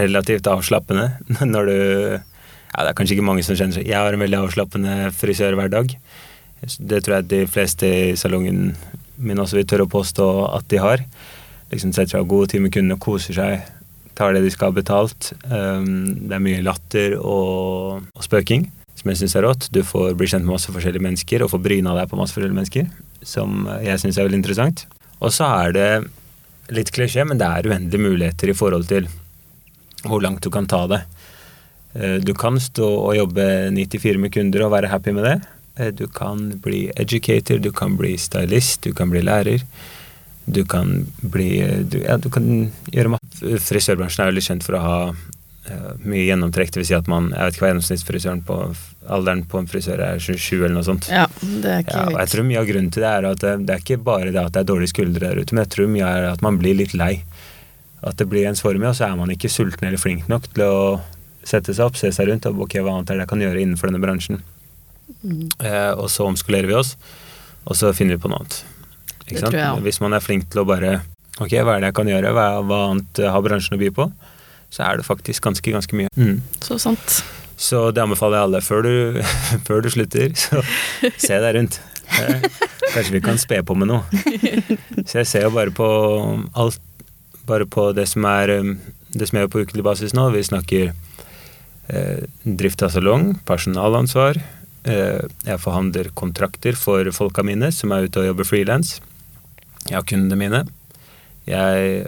relativt 0.00 0.48
avslappende 0.48 1.10
når 1.54 1.70
du 1.70 1.78
Ja, 2.74 2.82
det 2.82 2.90
er 2.90 2.96
kanskje 2.98 3.14
ikke 3.14 3.26
mange 3.28 3.44
som 3.46 3.54
kjenner 3.54 3.76
seg 3.76 3.86
Jeg 3.86 4.00
har 4.00 4.16
en 4.16 4.22
veldig 4.24 4.40
avslappende 4.40 5.12
frisør 5.14 5.54
hver 5.54 5.70
dag. 5.70 5.92
Det 6.64 7.04
tror 7.04 7.20
jeg 7.20 7.30
de 7.30 7.42
fleste 7.46 7.86
i 7.86 8.16
salongen 8.18 8.72
min 9.16 9.38
også 9.38 9.60
vil 9.60 9.68
tørre 9.68 9.86
å 9.86 9.92
påstå 9.92 10.26
at 10.56 10.66
de 10.72 10.80
har. 10.82 11.04
Liksom 11.70 11.92
setter 11.94 12.16
seg 12.16 12.24
av 12.24 12.30
gode 12.30 12.50
timer 12.50 12.68
med 12.68 12.74
kundene, 12.74 13.00
koser 13.00 13.36
seg, 13.36 13.68
tar 14.18 14.34
det 14.34 14.42
de 14.44 14.50
skal 14.52 14.72
ha 14.72 14.76
betalt. 14.76 15.32
Um, 15.46 16.26
det 16.28 16.34
er 16.34 16.42
mye 16.42 16.64
latter 16.66 17.16
og, 17.20 18.02
og 18.10 18.26
spøking, 18.26 18.66
som 18.98 19.12
jeg 19.12 19.22
syns 19.22 19.36
er 19.38 19.46
rått. 19.46 19.68
Du 19.74 19.82
får 19.86 20.16
bli 20.18 20.28
kjent 20.30 20.46
med 20.46 20.56
masse 20.56 20.74
forskjellige 20.74 21.04
mennesker 21.04 21.44
og 21.44 21.52
får 21.54 21.62
bryna 21.64 21.94
deg 21.98 22.10
på 22.10 22.18
masse 22.18 22.36
forskjellige 22.36 22.58
mennesker, 22.58 22.90
som 23.26 23.68
jeg 23.84 24.02
syns 24.02 24.18
er 24.18 24.28
veldig 24.28 24.42
interessant. 24.42 24.86
Og 25.22 25.34
så 25.34 25.48
er 25.64 25.74
det 25.76 25.88
litt 26.72 26.90
klisjé, 26.94 27.24
men 27.28 27.38
det 27.40 27.46
er 27.46 27.68
uendelige 27.68 28.00
muligheter 28.04 28.48
i 28.52 28.56
forhold 28.56 28.86
til 28.88 29.08
hvor 30.04 30.20
langt 30.22 30.42
du 30.44 30.50
kan 30.52 30.66
ta 30.68 30.86
det. 30.86 31.02
Eh, 31.94 32.18
Du 32.20 32.34
kan 32.34 32.58
stå 32.60 32.86
og 33.08 33.16
jobbe 33.16 33.44
94 33.72 34.18
med 34.18 34.32
kunder 34.32 34.64
og 34.66 34.72
være 34.72 34.88
happy 34.92 35.12
med 35.12 35.24
det. 35.24 35.36
Eh, 35.78 35.90
Du 35.92 36.06
kan 36.08 36.50
bli 36.60 36.90
educator, 36.96 37.58
du 37.58 37.70
kan 37.72 37.96
bli 37.96 38.16
stylist, 38.16 38.82
du 38.82 38.92
kan 38.92 39.10
bli 39.10 39.20
lærer. 39.22 39.62
Du 40.46 40.64
kan 40.64 41.06
bli 41.22 41.62
du, 41.88 41.98
Ja, 42.04 42.16
du 42.18 42.28
kan 42.28 42.70
gjøre 42.92 43.14
masse. 43.16 43.58
Frisørbransjen 43.64 44.26
er 44.26 44.32
litt 44.32 44.44
kjent 44.44 44.62
for 44.66 44.76
å 44.76 44.82
ha 44.84 44.98
eh, 45.08 45.14
mye 46.04 46.26
gjennomtrekk. 46.26 46.70
Det 46.74 46.80
vil 46.82 46.86
si 46.90 46.94
at 46.96 47.06
man 47.08 47.30
Jeg 47.32 47.40
vet 47.40 47.54
ikke 47.56 47.64
hva 47.64 47.70
gjennomsnittsfrisøren 47.72 48.42
på 48.44 48.56
alderen 49.14 49.44
på 49.48 49.58
en 49.60 49.68
frisør 49.68 50.00
er, 50.04 50.18
27 50.20 50.58
eller 50.58 50.74
noe 50.76 50.84
sånt. 50.86 51.08
ja, 51.12 51.24
det 51.40 51.70
er 51.70 51.82
ikke 51.84 51.96
Ja, 51.96 52.04
og 52.10 52.18
jeg 52.20 52.32
tror 52.34 52.46
mye 52.48 52.60
av 52.60 52.68
grunnen 52.68 52.90
til 52.92 53.04
det 53.04 53.10
er 53.10 53.26
at 53.30 53.40
det, 53.44 53.54
det 53.68 53.74
er 53.74 53.82
ikke 53.84 53.98
bare 54.04 54.30
det 54.32 54.40
at 54.42 54.52
det 54.52 54.60
er 54.62 54.68
dårlige 54.70 54.92
skuldre 54.92 55.24
der 55.24 55.40
ute, 55.40 55.54
men 55.56 55.64
jeg 55.64 55.72
tror 55.74 55.90
mye 55.92 56.10
er 56.20 56.28
at 56.34 56.44
man 56.44 56.58
blir 56.60 56.76
litt 56.76 56.94
lei. 56.96 57.14
At 58.04 58.16
det 58.20 58.28
blir 58.28 58.44
ensformig, 58.48 58.88
og 58.88 58.96
så 58.96 59.08
er 59.08 59.16
man 59.16 59.32
ikke 59.32 59.48
sulten 59.48 59.88
eller 59.88 60.00
flink 60.00 60.28
nok 60.28 60.50
til 60.52 60.64
å 60.68 60.78
sette 61.44 61.72
seg 61.76 61.86
opp, 61.86 61.96
se 62.00 62.10
seg 62.12 62.28
rundt 62.28 62.46
og 62.48 62.60
ok, 62.64 62.78
hva 62.84 62.98
annet 62.98 63.10
er 63.12 63.18
det 63.20 63.24
jeg 63.26 63.32
kan 63.32 63.44
gjøre 63.44 63.60
innenfor 63.64 63.88
denne 63.88 64.00
bransjen. 64.04 64.42
Mm. 65.24 65.48
Eh, 65.64 65.92
og 65.96 66.08
så 66.12 66.28
omskolerer 66.28 66.68
vi 66.68 66.76
oss, 66.76 66.94
og 67.64 67.76
så 67.76 67.92
finner 67.96 68.16
vi 68.16 68.22
på 68.24 68.28
noe 68.32 68.40
annet. 68.44 68.60
Det 69.24 69.32
Ikke 69.32 69.40
sant? 69.40 69.52
tror 69.52 69.60
jeg. 69.62 69.84
Hvis 69.88 70.00
man 70.04 70.12
er 70.16 70.20
flink 70.24 70.48
til 70.52 70.60
å 70.64 70.68
bare 70.68 71.00
Ok, 71.40 71.50
hva 71.66 71.74
er 71.74 71.80
det 71.82 71.88
jeg 71.88 71.94
kan 71.96 72.06
gjøre? 72.06 72.30
Hva, 72.36 72.44
hva 72.62 72.76
annet 72.92 73.18
eh, 73.18 73.30
har 73.32 73.42
bransjen 73.42 73.74
å 73.74 73.80
by 73.80 73.88
på? 73.96 74.04
Så 74.74 74.82
er 74.82 74.98
det 74.98 75.06
faktisk 75.06 75.44
ganske, 75.44 75.70
ganske 75.70 75.96
mye. 75.96 76.10
Mm. 76.18 76.40
Så 76.64 76.80
sant. 76.82 77.20
Så 77.56 77.90
det 77.94 78.02
anbefaler 78.02 78.40
jeg 78.40 78.48
alle. 78.48 78.62
Før 78.64 78.82
du, 78.82 78.94
før 79.68 79.84
du 79.84 79.90
slutter, 79.94 80.34
så 80.38 80.64
se 81.14 81.38
deg 81.38 81.54
rundt. 81.58 81.78
Kanskje 82.90 83.14
vi 83.14 83.22
kan 83.24 83.38
spe 83.40 83.60
på 83.66 83.76
med 83.78 83.90
noe. 83.90 84.02
Så 85.06 85.20
jeg 85.22 85.30
ser 85.30 85.46
jo 85.46 85.54
bare 85.54 85.74
på 85.74 85.86
alt 86.54 86.82
Bare 87.44 87.66
på 87.68 87.90
det 87.92 88.06
som 88.08 88.24
er 88.24 88.48
um, 88.62 88.70
Det 89.12 89.26
som 89.28 89.36
er 89.36 89.50
på 89.52 89.60
ukentlig 89.60 89.82
basis 89.84 90.14
nå. 90.16 90.30
Vi 90.32 90.40
snakker 90.46 90.94
eh, 90.94 92.22
drift 92.44 92.80
av 92.82 92.94
salong, 92.94 93.34
personalansvar. 93.44 94.38
Eh, 94.88 95.20
jeg 95.44 95.60
forhandler 95.60 96.08
kontrakter 96.16 96.72
for 96.72 97.10
folka 97.12 97.44
mine 97.44 97.68
som 97.68 97.92
er 97.92 98.08
ute 98.08 98.22
og 98.22 98.30
jobber 98.30 98.48
frilans. 98.48 98.94
Jeg 99.90 99.98
har 99.98 100.06
kundene 100.08 100.40
mine. 100.40 100.62
Jeg 101.44 102.06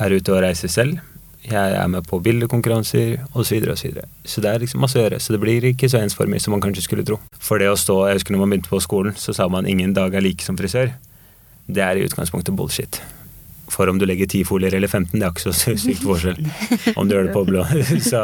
er 0.00 0.16
ute 0.16 0.32
og 0.32 0.40
reiser 0.46 0.72
selv. 0.72 1.04
Jeg 1.44 1.74
er 1.76 1.88
med 1.92 2.06
på 2.08 2.20
bildekonkurranser 2.24 3.18
osv. 3.34 3.44
Så, 3.44 3.54
videre, 3.54 3.74
og 3.74 3.78
så, 3.78 3.88
videre. 3.88 4.06
så 4.24 4.40
det 4.40 4.50
er 4.50 4.62
liksom 4.62 4.80
masse 4.80 4.96
å 4.96 5.02
gjøre. 5.02 5.18
Så 5.20 5.34
det 5.34 5.40
blir 5.42 5.66
ikke 5.68 5.90
så 5.92 6.00
ensformig 6.00 6.40
som 6.40 6.56
man 6.56 6.62
kanskje 6.64 6.86
skulle 6.86 7.04
tro. 7.04 7.18
For 7.36 7.60
det 7.60 7.68
å 7.68 7.76
stå, 7.76 7.98
Jeg 8.08 8.20
husker 8.20 8.32
når 8.32 8.44
man 8.44 8.54
begynte 8.54 8.72
på 8.72 8.80
skolen, 8.80 9.16
så 9.16 9.34
sa 9.36 9.48
man 9.48 9.66
'ingen 9.66 9.92
dag 9.92 10.14
er 10.14 10.24
like 10.24 10.42
som 10.42 10.56
frisør'. 10.56 10.94
Det 11.66 11.82
er 11.82 11.96
i 11.96 12.04
utgangspunktet 12.04 12.56
bullshit. 12.56 13.00
For 13.68 13.88
om 13.88 13.98
du 13.98 14.04
legger 14.06 14.26
10 14.26 14.44
folier 14.44 14.74
eller 14.74 14.88
15, 14.88 15.20
det 15.20 15.26
er 15.26 15.32
ikke 15.32 15.52
så 15.52 15.76
sykt 15.76 16.04
forskjell. 16.04 16.36
Om 16.96 17.08
du 17.08 17.14
gjør 17.14 17.28
det 17.28 17.32
på 17.32 17.44
blå. 17.48 17.64
Så 18.10 18.20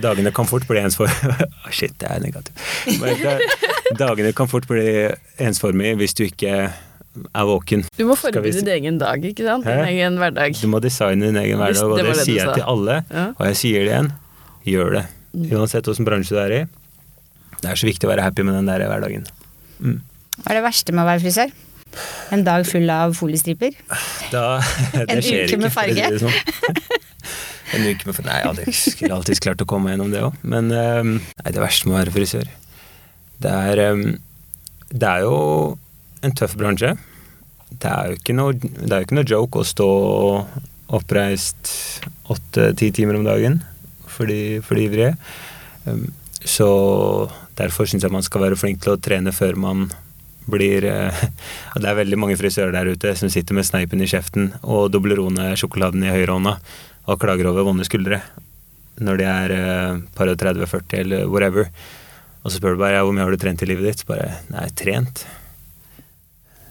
dagene 0.00 0.32
kan 0.32 0.48
fort 0.48 0.66
bli 0.68 0.80
ensformige. 0.80 1.48
Shit, 1.76 1.94
det 2.00 2.08
er 2.10 2.22
negativt. 2.24 3.98
Dagene 3.98 4.32
kan 4.32 4.48
fort 4.48 4.66
bli 4.66 5.10
ensformige 5.38 5.98
hvis 6.00 6.16
du 6.16 6.24
ikke 6.24 6.72
er 7.14 7.48
våken. 7.48 7.84
Du 7.98 8.04
må 8.08 8.14
vi 8.16 8.20
forberede 8.22 8.60
din 8.60 8.72
egen 8.74 8.98
dag, 9.00 9.24
ikke 9.24 9.46
sant? 9.46 9.66
Din 9.68 9.80
Hæ? 9.82 9.90
egen 9.92 10.16
hverdag. 10.20 10.56
Du 10.60 10.70
må 10.70 10.80
designe 10.82 11.28
din 11.28 11.38
egen 11.40 11.60
hverdag, 11.60 11.84
og 11.86 11.98
det 11.98 12.06
det, 12.08 12.16
det 12.18 12.24
sier 12.26 12.40
jeg 12.42 12.56
til 12.58 12.66
alle. 12.74 12.96
Ja. 13.10 13.26
Og 13.36 13.44
jeg 13.50 13.60
sier 13.60 13.84
det 13.84 13.92
igjen, 13.92 14.10
gjør 14.68 14.96
det. 14.98 15.04
Mm. 15.34 15.46
Uansett 15.58 15.90
hvilken 15.90 16.08
bransje 16.08 16.34
du 16.34 16.40
er 16.42 16.56
i. 16.56 16.64
Det 17.60 17.70
er 17.70 17.78
så 17.80 17.88
viktig 17.88 18.08
å 18.08 18.12
være 18.12 18.26
happy 18.26 18.44
med 18.46 18.58
den 18.58 18.68
der 18.70 18.84
hverdagen. 18.90 19.28
Mm. 19.78 20.00
Hva 20.40 20.50
er 20.50 20.58
det 20.58 20.66
verste 20.66 20.94
med 20.94 21.04
å 21.04 21.08
være 21.08 21.22
frisør? 21.22 21.54
En 22.34 22.42
dag 22.46 22.66
full 22.66 22.90
av 22.90 23.14
foliestriper? 23.14 23.76
Da, 24.32 24.58
det 24.94 25.06
En 25.08 25.22
skjer 25.22 25.46
uke 25.46 25.60
med 25.62 25.70
ikke, 25.70 25.76
farge? 25.78 26.10
det 26.10 26.22
sånn. 26.24 26.34
En 27.74 27.86
uke 27.88 28.06
med 28.06 28.14
farge 28.14 28.28
Nei, 28.28 28.34
jeg 28.38 28.50
hadde 28.50 28.74
skulle 28.76 29.16
alltids 29.16 29.40
klart 29.42 29.62
å 29.64 29.66
komme 29.66 29.94
gjennom 29.94 30.10
det 30.12 30.20
òg. 30.26 30.34
Men 30.46 30.68
ehm, 30.74 31.14
nei, 31.40 31.52
det 31.54 31.62
verste 31.62 31.88
med 31.88 31.96
å 31.96 32.00
være 32.02 32.12
frisør 32.14 32.50
Det 33.42 33.50
er 33.50 33.80
ehm, 33.86 34.02
Det 34.92 35.08
er 35.08 35.24
jo 35.24 35.38
en 36.24 36.34
tøff 36.36 36.56
bransje. 36.60 36.94
Det 37.74 37.90
er 37.90 38.10
jo 38.10 38.18
ikke 38.18 38.36
noe, 38.36 38.56
jo 38.56 39.00
ikke 39.04 39.18
noe 39.18 39.28
joke 39.28 39.62
å 39.62 39.68
stå 39.68 39.88
oppreist 40.94 41.70
åtte-ti 42.32 42.90
timer 42.94 43.18
om 43.18 43.24
dagen 43.26 43.60
for 44.06 44.30
de, 44.30 44.60
for 44.64 44.78
de 44.78 44.86
ivrige. 44.88 45.14
Um, 45.88 46.06
Så 46.44 46.68
derfor 47.56 47.88
syns 47.88 48.04
jeg 48.04 48.12
man 48.12 48.24
skal 48.24 48.42
være 48.44 48.58
flink 48.60 48.82
til 48.84 48.92
å 48.92 49.00
trene 49.00 49.32
før 49.32 49.56
man 49.56 49.86
blir 50.44 50.84
eh, 50.84 51.22
Det 51.80 51.88
er 51.88 51.96
veldig 51.96 52.18
mange 52.20 52.36
frisører 52.36 52.74
der 52.74 52.90
ute 52.92 53.14
som 53.16 53.30
sitter 53.32 53.56
med 53.56 53.64
sneipen 53.64 54.02
i 54.04 54.08
kjeften 54.10 54.50
og 54.60 54.90
Doblerone-sjokoladen 54.92 56.04
i 56.04 56.12
høyrehånda 56.12 56.58
og 57.08 57.20
klager 57.20 57.48
over 57.48 57.64
vonde 57.64 57.86
skuldre 57.88 58.20
når 59.00 59.18
de 59.18 59.24
er 59.26 59.54
eh, 59.56 60.02
par 60.14 60.30
og 60.30 60.36
30-40 60.38 61.00
eller 61.00 61.24
whatever. 61.32 61.72
Og 62.44 62.52
så 62.52 62.60
spør 62.60 62.76
du 62.76 62.84
bare 62.84 62.98
ja, 62.98 63.06
hvor 63.06 63.16
mye 63.16 63.24
har 63.24 63.32
du 63.32 63.40
trent 63.40 63.64
i 63.64 63.70
livet 63.70 63.88
ditt. 63.88 64.04
Bare 64.06 64.28
nei, 64.52 64.68
trent? 64.76 65.24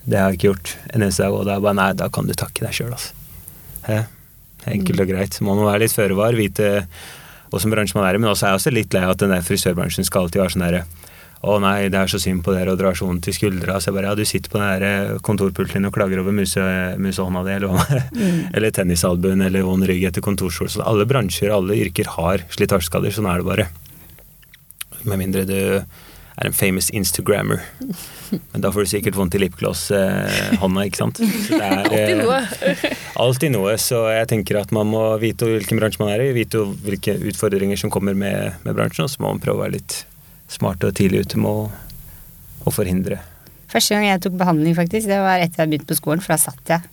Det 0.04 0.20
har 0.20 0.32
jeg 0.32 0.40
ikke 0.40 0.50
gjort 0.52 0.74
en 0.92 1.02
eneste 1.02 1.24
dag. 1.24 1.36
Og 1.38 1.48
da 1.48 1.56
er 1.56 1.64
bare 1.64 1.80
nei, 1.80 1.92
da 2.00 2.10
kan 2.14 2.28
du 2.28 2.36
takke 2.38 2.66
deg 2.66 2.76
sjøl, 2.76 2.92
altså. 2.96 3.14
Hæ? 3.88 4.04
Enkelt 4.74 5.04
og 5.04 5.12
greit. 5.12 5.38
Man 5.44 5.60
må 5.60 5.68
være 5.68 5.84
litt 5.86 5.96
føre 5.96 6.16
var, 6.18 6.36
vite 6.40 6.88
åssen 7.54 7.72
bransje 7.72 7.98
man 7.98 8.08
er 8.08 8.18
i. 8.18 8.22
Men 8.24 8.32
også 8.32 8.48
er 8.48 8.54
jeg 8.54 8.62
også 8.62 8.76
litt 8.76 8.96
lei 8.96 9.04
av 9.06 9.16
at 9.16 9.24
den 9.24 9.34
der 9.36 9.44
frisørbransjen 9.46 10.08
skal 10.08 10.26
alltid 10.26 10.44
være 10.44 10.56
sånn 10.56 10.68
derre 10.68 10.86
å 11.44 11.58
nei, 11.60 11.90
det 11.92 12.00
er 12.00 12.08
så 12.08 12.20
synd 12.24 12.40
på 12.46 12.54
dere 12.56 12.72
og 12.72 12.80
drar 12.80 12.96
så 12.96 13.04
vondt 13.10 13.28
i 13.28 13.34
skuldra. 13.36 13.76
Så 13.82 13.90
jeg 13.90 13.98
bare, 13.98 14.14
ja, 14.14 14.16
du 14.16 14.24
sitter 14.24 14.52
på 14.52 14.62
den 14.62 14.70
der 14.70 14.86
eh, 14.88 15.18
kontorpulten 15.28 15.82
din 15.82 15.90
og 15.90 15.96
klager 15.96 16.22
over 16.22 16.36
muse, 16.36 16.64
musehånda 17.04 17.42
di, 17.44 17.56
eller, 17.58 17.74
mm. 18.16 18.38
eller 18.56 18.72
tennisalbuen, 18.76 19.44
eller 19.44 19.66
vond 19.68 19.84
rygg 19.90 20.06
etter 20.08 20.24
kontorstol. 20.24 20.72
Så 20.72 20.86
alle 20.88 21.08
bransjer, 21.10 21.52
alle 21.52 21.76
yrker 21.84 22.14
har 22.16 22.46
slitasjeskader. 22.54 23.12
Sånn 23.12 23.28
er 23.28 23.44
det 23.44 23.50
bare. 23.50 23.68
Med 25.04 25.20
mindre 25.20 25.44
du 25.50 25.58
er 26.38 26.50
en 26.50 26.56
famous 26.56 26.90
Instagrammer. 26.90 27.62
Men 28.52 28.64
da 28.64 28.72
får 28.74 28.86
du 28.86 28.92
sikkert 28.96 29.18
vondt 29.18 29.36
i 29.38 29.42
lipgloss-hånda, 29.44 30.86
ikke 30.88 31.02
sant. 31.02 31.20
Så 31.22 31.60
det 31.60 31.60
er, 31.62 31.84
Alltid 31.84 32.16
eh, 32.16 32.24
noe. 32.24 32.94
Alltid 33.24 33.54
noe, 33.54 33.76
så 33.82 34.06
jeg 34.16 34.30
tenker 34.32 34.62
at 34.64 34.74
man 34.76 34.90
må 34.90 35.04
vite 35.22 35.50
hvilken 35.50 35.82
bransje 35.82 36.02
man 36.02 36.14
er 36.16 36.26
i, 36.26 36.32
vite 36.36 36.64
hvilke 36.86 37.18
utfordringer 37.34 37.80
som 37.80 37.94
kommer 37.94 38.18
med, 38.18 38.58
med 38.66 38.78
bransjen, 38.78 39.06
og 39.06 39.14
så 39.14 39.22
må 39.22 39.36
man 39.36 39.44
prøve 39.44 39.62
å 39.62 39.66
være 39.68 39.78
litt 39.78 40.00
smart 40.54 40.84
og 40.86 40.96
tidlig 40.98 41.28
ute 41.28 41.42
med 41.42 41.50
å, 41.52 41.70
å 42.66 42.74
forhindre. 42.74 43.20
Første 43.74 43.96
gang 43.96 44.08
jeg 44.10 44.22
tok 44.26 44.36
behandling, 44.42 44.76
faktisk, 44.78 45.08
det 45.10 45.22
var 45.22 45.42
etter 45.42 45.58
jeg 45.58 45.64
hadde 45.64 45.72
begynt 45.76 45.90
på 45.90 45.98
skolen, 45.98 46.22
for 46.26 46.36
da 46.36 46.42
satt 46.42 46.74
jeg 46.76 46.90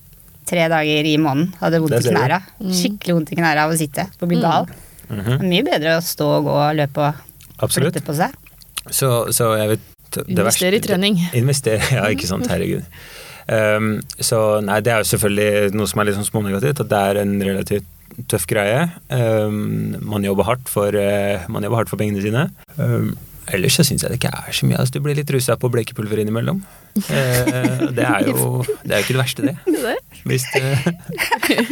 tre 0.51 0.69
dager 0.73 1.07
i 1.07 1.17
måneden. 1.21 1.51
Hadde 1.61 1.81
vondt 1.83 1.99
i 2.01 2.11
knæra. 2.11 2.41
Skikkelig 2.61 3.17
vondt 3.19 3.33
i 3.35 3.39
knæra 3.39 3.67
av 3.67 3.75
å 3.75 3.79
sitte. 3.79 4.07
På 4.19 4.27
å 4.27 4.31
bli 4.31 4.41
gal. 4.43 4.69
Mhm. 5.11 5.27
Det 5.27 5.37
er 5.37 5.51
mye 5.51 5.67
bedre 5.67 5.97
å 5.99 6.05
stå 6.05 6.27
og 6.39 6.47
gå 6.49 6.55
og 6.57 6.79
løpe 6.79 7.05
og 7.05 7.65
Absolutt. 7.67 7.93
flytte 7.93 8.03
på 8.07 8.17
seg. 8.17 8.35
Så, 8.91 9.31
så 9.37 9.55
jeg 9.61 9.77
vet 9.77 9.89
det 10.11 10.27
Investere 10.35 10.79
i 10.79 10.83
trening. 10.83 11.19
Investere, 11.39 11.83
ja, 11.99 12.09
ikke 12.11 12.29
sant. 12.31 12.49
Herregud. 12.51 12.83
Um, 13.51 13.97
så 14.23 14.61
nei, 14.63 14.79
det 14.85 14.93
er 14.93 15.03
jo 15.03 15.11
selvfølgelig 15.11 15.79
noe 15.79 15.91
som 15.91 16.03
er 16.03 16.09
litt 16.09 16.19
sånn 16.19 16.29
smånegativt, 16.29 16.83
at 16.85 16.91
det 16.91 17.01
er 17.11 17.23
en 17.23 17.35
relativt 17.43 17.89
tøff 18.31 18.47
greie. 18.51 18.89
Um, 19.09 19.97
man 20.07 20.27
jobber 20.27 20.49
hardt 20.51 20.71
for, 20.71 20.95
uh, 20.95 21.47
man 21.51 21.67
jobber 21.67 21.83
hardt 21.83 21.93
for 21.93 22.01
pengene 22.01 22.23
sine. 22.25 22.49
Um, 22.77 23.15
ellers 23.51 23.79
så 23.79 23.87
syns 23.87 24.05
jeg 24.05 24.13
det 24.13 24.21
ikke 24.21 24.35
er 24.35 24.55
så 24.55 24.69
mye. 24.69 24.79
Altså, 24.79 24.99
du 24.99 25.05
blir 25.07 25.19
litt 25.19 25.31
rusa 25.35 25.57
på 25.59 25.71
blekepulver 25.73 26.23
innimellom. 26.23 26.63
Uh, 27.07 27.87
det 27.97 28.07
er 28.07 28.29
jo 28.29 28.63
det 28.83 28.95
er 28.97 29.03
ikke 29.03 29.17
det 29.17 29.23
verste, 29.23 29.47
det. 29.47 29.57
Hvis, 30.29 30.47
det, 30.55 31.65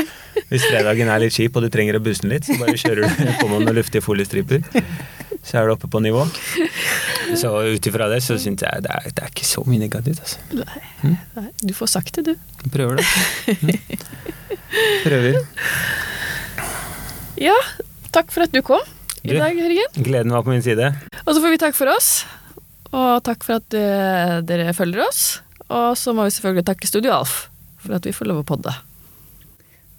hvis 0.49 0.65
fredagen 0.69 1.09
er 1.13 1.21
litt 1.23 1.35
kjip 1.37 1.57
og 1.59 1.65
du 1.67 1.69
trenger 1.73 1.99
å 1.99 2.03
booste 2.03 2.25
den 2.27 2.33
litt, 2.37 2.47
så 2.49 2.57
bare 2.61 2.77
kjører 2.81 3.05
du 3.05 3.23
på 3.43 3.49
med 3.51 3.67
noen 3.67 3.77
luftige 3.77 4.05
foliestriper. 4.05 4.65
Så 5.45 5.59
er 5.61 5.69
du 5.69 5.75
oppe 5.77 5.89
på 5.93 6.01
nivå. 6.03 6.25
Så 7.39 7.51
ut 7.75 7.87
ifra 7.91 8.09
det 8.11 8.19
så 8.25 8.37
syns 8.41 8.65
jeg 8.65 8.83
det 8.85 8.91
er, 8.93 9.09
det 9.15 9.23
er 9.27 9.31
ikke 9.33 9.47
så 9.49 9.63
mye 9.69 9.81
negativt. 9.83 10.21
Altså. 10.25 10.41
Nei, 11.05 11.15
nei, 11.37 11.47
du 11.63 11.73
får 11.77 11.93
sagt 11.95 12.19
det, 12.19 12.33
du. 12.33 12.69
Prøver 12.75 12.99
det. 13.01 13.07
Mm. 13.61 14.07
Prøver. 15.05 15.39
Ja, 17.39 17.55
takk 18.15 18.33
for 18.35 18.47
at 18.49 18.55
du 18.57 18.61
kom 18.67 18.83
i 19.23 19.33
Du. 19.35 19.37
dag, 19.39 19.55
Jørgen. 19.57 20.01
Gleden 20.07 20.33
var 20.35 20.43
på 20.47 20.53
min 20.55 20.65
side. 20.65 20.89
Og 21.25 21.31
så 21.35 21.39
får 21.45 21.55
vi 21.55 21.61
takk 21.61 21.77
for 21.79 21.91
oss. 21.93 22.11
Og 22.89 23.21
takk 23.27 23.45
for 23.45 23.61
at 23.61 23.77
eh, 23.77 24.39
dere 24.49 24.73
følger 24.77 25.05
oss. 25.05 25.23
Og 25.69 25.93
så 26.01 26.15
må 26.17 26.25
vi 26.27 26.33
selvfølgelig 26.35 26.67
takke 26.71 26.89
Studio 26.89 27.13
Alf 27.19 27.47
for 27.85 27.99
at 27.99 28.07
vi 28.09 28.15
får 28.17 28.31
lov 28.31 28.41
å 28.43 28.47
podde. 28.49 28.73